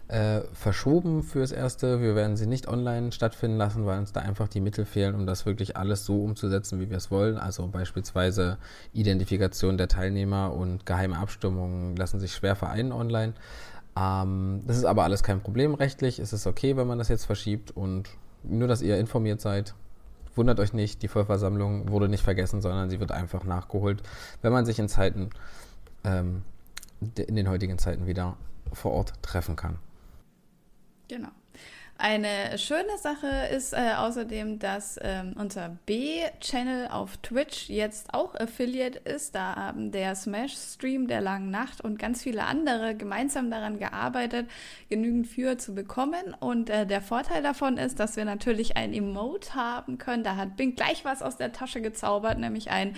äh, 0.08 0.42
verschoben 0.54 1.24
fürs 1.24 1.52
Erste. 1.52 2.02
Wir 2.02 2.16
werden 2.16 2.36
sie 2.36 2.46
nicht 2.46 2.68
online 2.68 3.12
stattfinden 3.12 3.58
lassen, 3.58 3.86
weil 3.86 4.00
uns 4.00 4.12
da 4.12 4.20
einfach 4.20 4.48
die 4.48 4.60
Mittel 4.60 4.86
fehlen, 4.86 5.16
um 5.16 5.26
das 5.26 5.46
wirklich 5.46 5.78
alles 5.78 6.06
so 6.06 6.24
umzusetzen, 6.24 6.80
wie 6.80 6.90
wir 6.90 6.98
es 6.98 7.12
wollen. 7.12 7.38
Also 7.38 7.68
beispielsweise 7.68 8.58
Identifikation 8.94 9.78
der 9.78 9.88
Teilnehmer 9.88 10.54
und 10.54 10.86
geheime 10.86 11.18
Abstimmungen 11.18 11.96
lassen 11.96 12.20
sich 12.20 12.34
schwer 12.34 12.56
vereinen 12.56 12.92
online. 12.92 13.34
Ähm, 13.98 14.62
das 14.68 14.78
ist 14.78 14.86
aber 14.86 15.04
alles 15.04 15.24
kein 15.24 15.42
Problem 15.42 15.74
rechtlich. 15.74 16.20
Es 16.20 16.34
ist 16.34 16.48
okay, 16.48 16.78
wenn 16.78 16.88
man 16.88 16.98
das 16.98 17.10
jetzt 17.10 17.26
verschiebt 17.26 17.72
und 17.72 18.10
nur, 18.44 18.68
dass 18.68 18.82
ihr 18.82 18.98
informiert 18.98 19.42
seid. 19.42 19.76
Wundert 20.36 20.60
euch 20.60 20.74
nicht, 20.74 21.02
die 21.02 21.08
Vollversammlung 21.08 21.90
wurde 21.90 22.08
nicht 22.08 22.24
vergessen, 22.24 22.62
sondern 22.62 22.90
sie 22.90 23.00
wird 23.00 23.12
einfach 23.12 23.44
nachgeholt, 23.44 24.02
wenn 24.42 24.54
man 24.54 24.66
sich 24.66 24.80
in 24.80 24.88
Zeiten, 24.88 25.30
ähm, 26.04 26.44
in 27.16 27.36
den 27.36 27.50
heutigen 27.50 27.78
Zeiten 27.78 28.08
wieder 28.08 28.38
vor 28.72 28.92
Ort 28.94 29.14
treffen 29.22 29.56
kann. 29.56 29.78
Genau. 31.08 31.30
Eine 32.04 32.58
schöne 32.58 32.98
Sache 32.98 33.28
ist 33.56 33.74
äh, 33.74 33.94
außerdem, 33.96 34.58
dass 34.58 34.98
ähm, 35.04 35.36
unser 35.38 35.78
B-Channel 35.86 36.88
auf 36.88 37.18
Twitch 37.18 37.70
jetzt 37.70 38.16
auch 38.16 38.34
Affiliate 38.34 38.98
ist. 38.98 39.36
Da 39.36 39.56
haben 39.56 39.92
der 39.92 40.16
Smash-Stream 40.16 41.08
der 41.08 41.22
langen 41.22 41.52
Nacht 41.52 41.80
und 41.80 42.00
ganz 42.00 42.24
viele 42.24 42.46
andere 42.46 42.96
gemeinsam 42.96 43.52
daran 43.52 43.78
gearbeitet, 43.78 44.50
genügend 44.90 45.28
für 45.28 45.60
zu 45.60 45.76
bekommen. 45.76 46.36
Und 46.40 46.72
äh, 46.72 46.88
der 46.88 47.04
Vorteil 47.04 47.44
davon 47.44 47.78
ist, 47.78 48.00
dass 48.00 48.16
wir 48.16 48.26
natürlich 48.26 48.78
ein 48.78 48.96
Emote 48.96 49.54
haben 49.54 50.00
können. 50.00 50.24
Da 50.24 50.38
hat 50.38 50.58
Bing 50.58 50.74
gleich 50.74 51.06
was 51.06 51.22
aus 51.22 51.38
der 51.38 51.52
Tasche 51.52 51.82
gezaubert, 51.82 52.40
nämlich 52.40 52.72
ein 52.72 52.96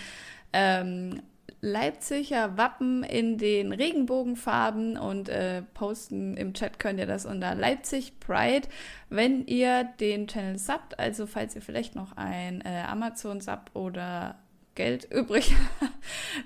ähm, 0.54 1.22
Leipziger 1.64 2.58
Wappen 2.58 3.04
in 3.04 3.38
den 3.38 3.72
Regenbogenfarben 3.72 4.98
und 4.98 5.30
äh, 5.30 5.62
posten 5.62 6.36
im 6.36 6.54
Chat 6.54 6.78
könnt 6.78 7.00
ihr 7.00 7.06
das 7.06 7.26
unter 7.26 7.56
Leipzig 7.56 8.20
Pride. 8.20 8.68
Wenn 9.10 9.48
ihr 9.48 9.86
den 10.02 10.28
Channel 10.28 10.60
subbt, 10.60 11.00
also 11.00 11.26
falls 11.26 11.56
ihr 11.56 11.62
vielleicht 11.62 11.96
noch 11.96 12.18
ein 12.18 12.60
äh, 12.66 12.84
Amazon 12.86 13.40
Sub 13.40 13.72
oder 13.74 14.36
Geld 14.76 15.06
übrig, 15.10 15.56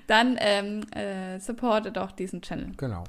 dann 0.06 0.36
ähm, 0.38 0.82
äh, 0.92 1.40
supportet 1.40 1.98
auch 1.98 2.12
diesen 2.12 2.40
Channel. 2.40 2.70
Genau. 2.76 3.02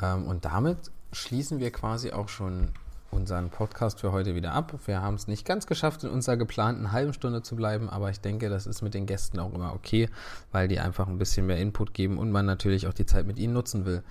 Ähm, 0.00 0.28
und 0.28 0.44
damit 0.44 0.78
schließen 1.10 1.58
wir 1.58 1.72
quasi 1.72 2.12
auch 2.12 2.28
schon 2.28 2.70
unseren 3.14 3.50
Podcast 3.50 4.00
für 4.00 4.12
heute 4.12 4.34
wieder 4.34 4.52
ab. 4.52 4.74
Wir 4.86 5.00
haben 5.00 5.14
es 5.14 5.28
nicht 5.28 5.46
ganz 5.46 5.66
geschafft, 5.66 6.04
in 6.04 6.10
unserer 6.10 6.36
geplanten 6.36 6.92
halben 6.92 7.12
Stunde 7.12 7.42
zu 7.42 7.56
bleiben, 7.56 7.88
aber 7.88 8.10
ich 8.10 8.20
denke, 8.20 8.48
das 8.50 8.66
ist 8.66 8.82
mit 8.82 8.92
den 8.92 9.06
Gästen 9.06 9.38
auch 9.38 9.54
immer 9.54 9.72
okay, 9.72 10.08
weil 10.52 10.68
die 10.68 10.80
einfach 10.80 11.08
ein 11.08 11.18
bisschen 11.18 11.46
mehr 11.46 11.58
Input 11.58 11.94
geben 11.94 12.18
und 12.18 12.30
man 12.30 12.44
natürlich 12.44 12.86
auch 12.86 12.92
die 12.92 13.06
Zeit 13.06 13.26
mit 13.26 13.38
ihnen 13.38 13.54
nutzen 13.54 13.86
will. 13.86 14.02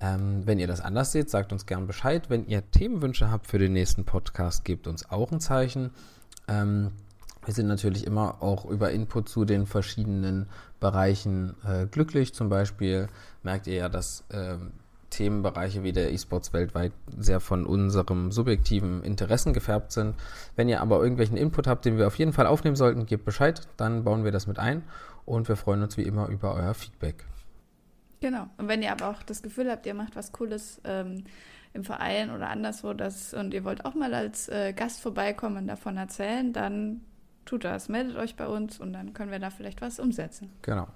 Ähm, 0.00 0.46
wenn 0.46 0.58
ihr 0.58 0.66
das 0.66 0.80
anders 0.80 1.12
seht, 1.12 1.30
sagt 1.30 1.52
uns 1.52 1.66
gern 1.66 1.86
Bescheid. 1.86 2.30
Wenn 2.30 2.46
ihr 2.46 2.68
Themenwünsche 2.70 3.30
habt 3.30 3.46
für 3.46 3.58
den 3.58 3.72
nächsten 3.72 4.04
Podcast, 4.04 4.64
gebt 4.64 4.86
uns 4.86 5.10
auch 5.10 5.32
ein 5.32 5.40
Zeichen. 5.40 5.90
Ähm, 6.46 6.92
wir 7.44 7.54
sind 7.54 7.66
natürlich 7.66 8.06
immer 8.06 8.42
auch 8.42 8.66
über 8.66 8.90
Input 8.90 9.28
zu 9.28 9.44
den 9.44 9.66
verschiedenen 9.66 10.48
Bereichen 10.80 11.54
äh, 11.64 11.86
glücklich. 11.86 12.34
Zum 12.34 12.48
Beispiel 12.48 13.08
merkt 13.42 13.66
ihr 13.66 13.74
ja, 13.74 13.88
dass 13.88 14.24
äh, 14.28 14.56
Themenbereiche 15.10 15.82
wie 15.82 15.92
der 15.92 16.12
E-Sports 16.12 16.52
weltweit 16.52 16.92
sehr 17.16 17.40
von 17.40 17.66
unserem 17.66 18.30
subjektiven 18.30 19.02
Interessen 19.02 19.52
gefärbt 19.52 19.92
sind. 19.92 20.14
Wenn 20.56 20.68
ihr 20.68 20.80
aber 20.80 21.00
irgendwelchen 21.00 21.36
Input 21.36 21.66
habt, 21.66 21.84
den 21.84 21.98
wir 21.98 22.06
auf 22.06 22.18
jeden 22.18 22.32
Fall 22.32 22.46
aufnehmen 22.46 22.76
sollten, 22.76 23.06
gebt 23.06 23.24
Bescheid, 23.24 23.62
dann 23.76 24.04
bauen 24.04 24.24
wir 24.24 24.32
das 24.32 24.46
mit 24.46 24.58
ein 24.58 24.82
und 25.24 25.48
wir 25.48 25.56
freuen 25.56 25.82
uns 25.82 25.96
wie 25.96 26.02
immer 26.02 26.28
über 26.28 26.54
euer 26.54 26.74
Feedback. 26.74 27.24
Genau. 28.20 28.48
Und 28.56 28.68
wenn 28.68 28.82
ihr 28.82 28.92
aber 28.92 29.08
auch 29.10 29.22
das 29.22 29.42
Gefühl 29.42 29.70
habt, 29.70 29.86
ihr 29.86 29.94
macht 29.94 30.16
was 30.16 30.32
Cooles 30.32 30.80
ähm, 30.84 31.24
im 31.72 31.84
Verein 31.84 32.30
oder 32.30 32.48
anderswo 32.50 32.92
das, 32.94 33.34
und 33.34 33.54
ihr 33.54 33.64
wollt 33.64 33.84
auch 33.84 33.94
mal 33.94 34.14
als 34.14 34.48
äh, 34.48 34.72
Gast 34.72 35.00
vorbeikommen 35.00 35.56
und 35.58 35.66
davon 35.68 35.96
erzählen, 35.96 36.52
dann 36.52 37.02
tut 37.44 37.64
das. 37.64 37.88
Meldet 37.88 38.16
euch 38.16 38.36
bei 38.36 38.46
uns 38.46 38.78
und 38.80 38.92
dann 38.92 39.14
können 39.14 39.30
wir 39.30 39.38
da 39.38 39.50
vielleicht 39.50 39.80
was 39.80 40.00
umsetzen. 40.00 40.50
Genau. 40.62 40.88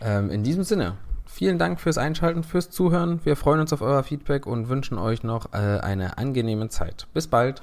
Ähm, 0.00 0.30
in 0.30 0.42
diesem 0.42 0.64
Sinne, 0.64 0.96
Vielen 1.32 1.58
Dank 1.58 1.80
fürs 1.80 1.96
Einschalten, 1.96 2.42
fürs 2.42 2.70
Zuhören. 2.70 3.24
Wir 3.24 3.36
freuen 3.36 3.60
uns 3.60 3.72
auf 3.72 3.80
euer 3.80 4.02
Feedback 4.02 4.46
und 4.46 4.68
wünschen 4.68 4.98
euch 4.98 5.22
noch 5.22 5.54
äh, 5.54 5.78
eine 5.78 6.18
angenehme 6.18 6.68
Zeit. 6.68 7.06
Bis 7.14 7.28
bald. 7.28 7.62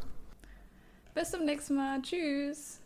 Bis 1.14 1.32
zum 1.32 1.46
nächsten 1.46 1.76
Mal. 1.76 2.02
Tschüss. 2.02 2.80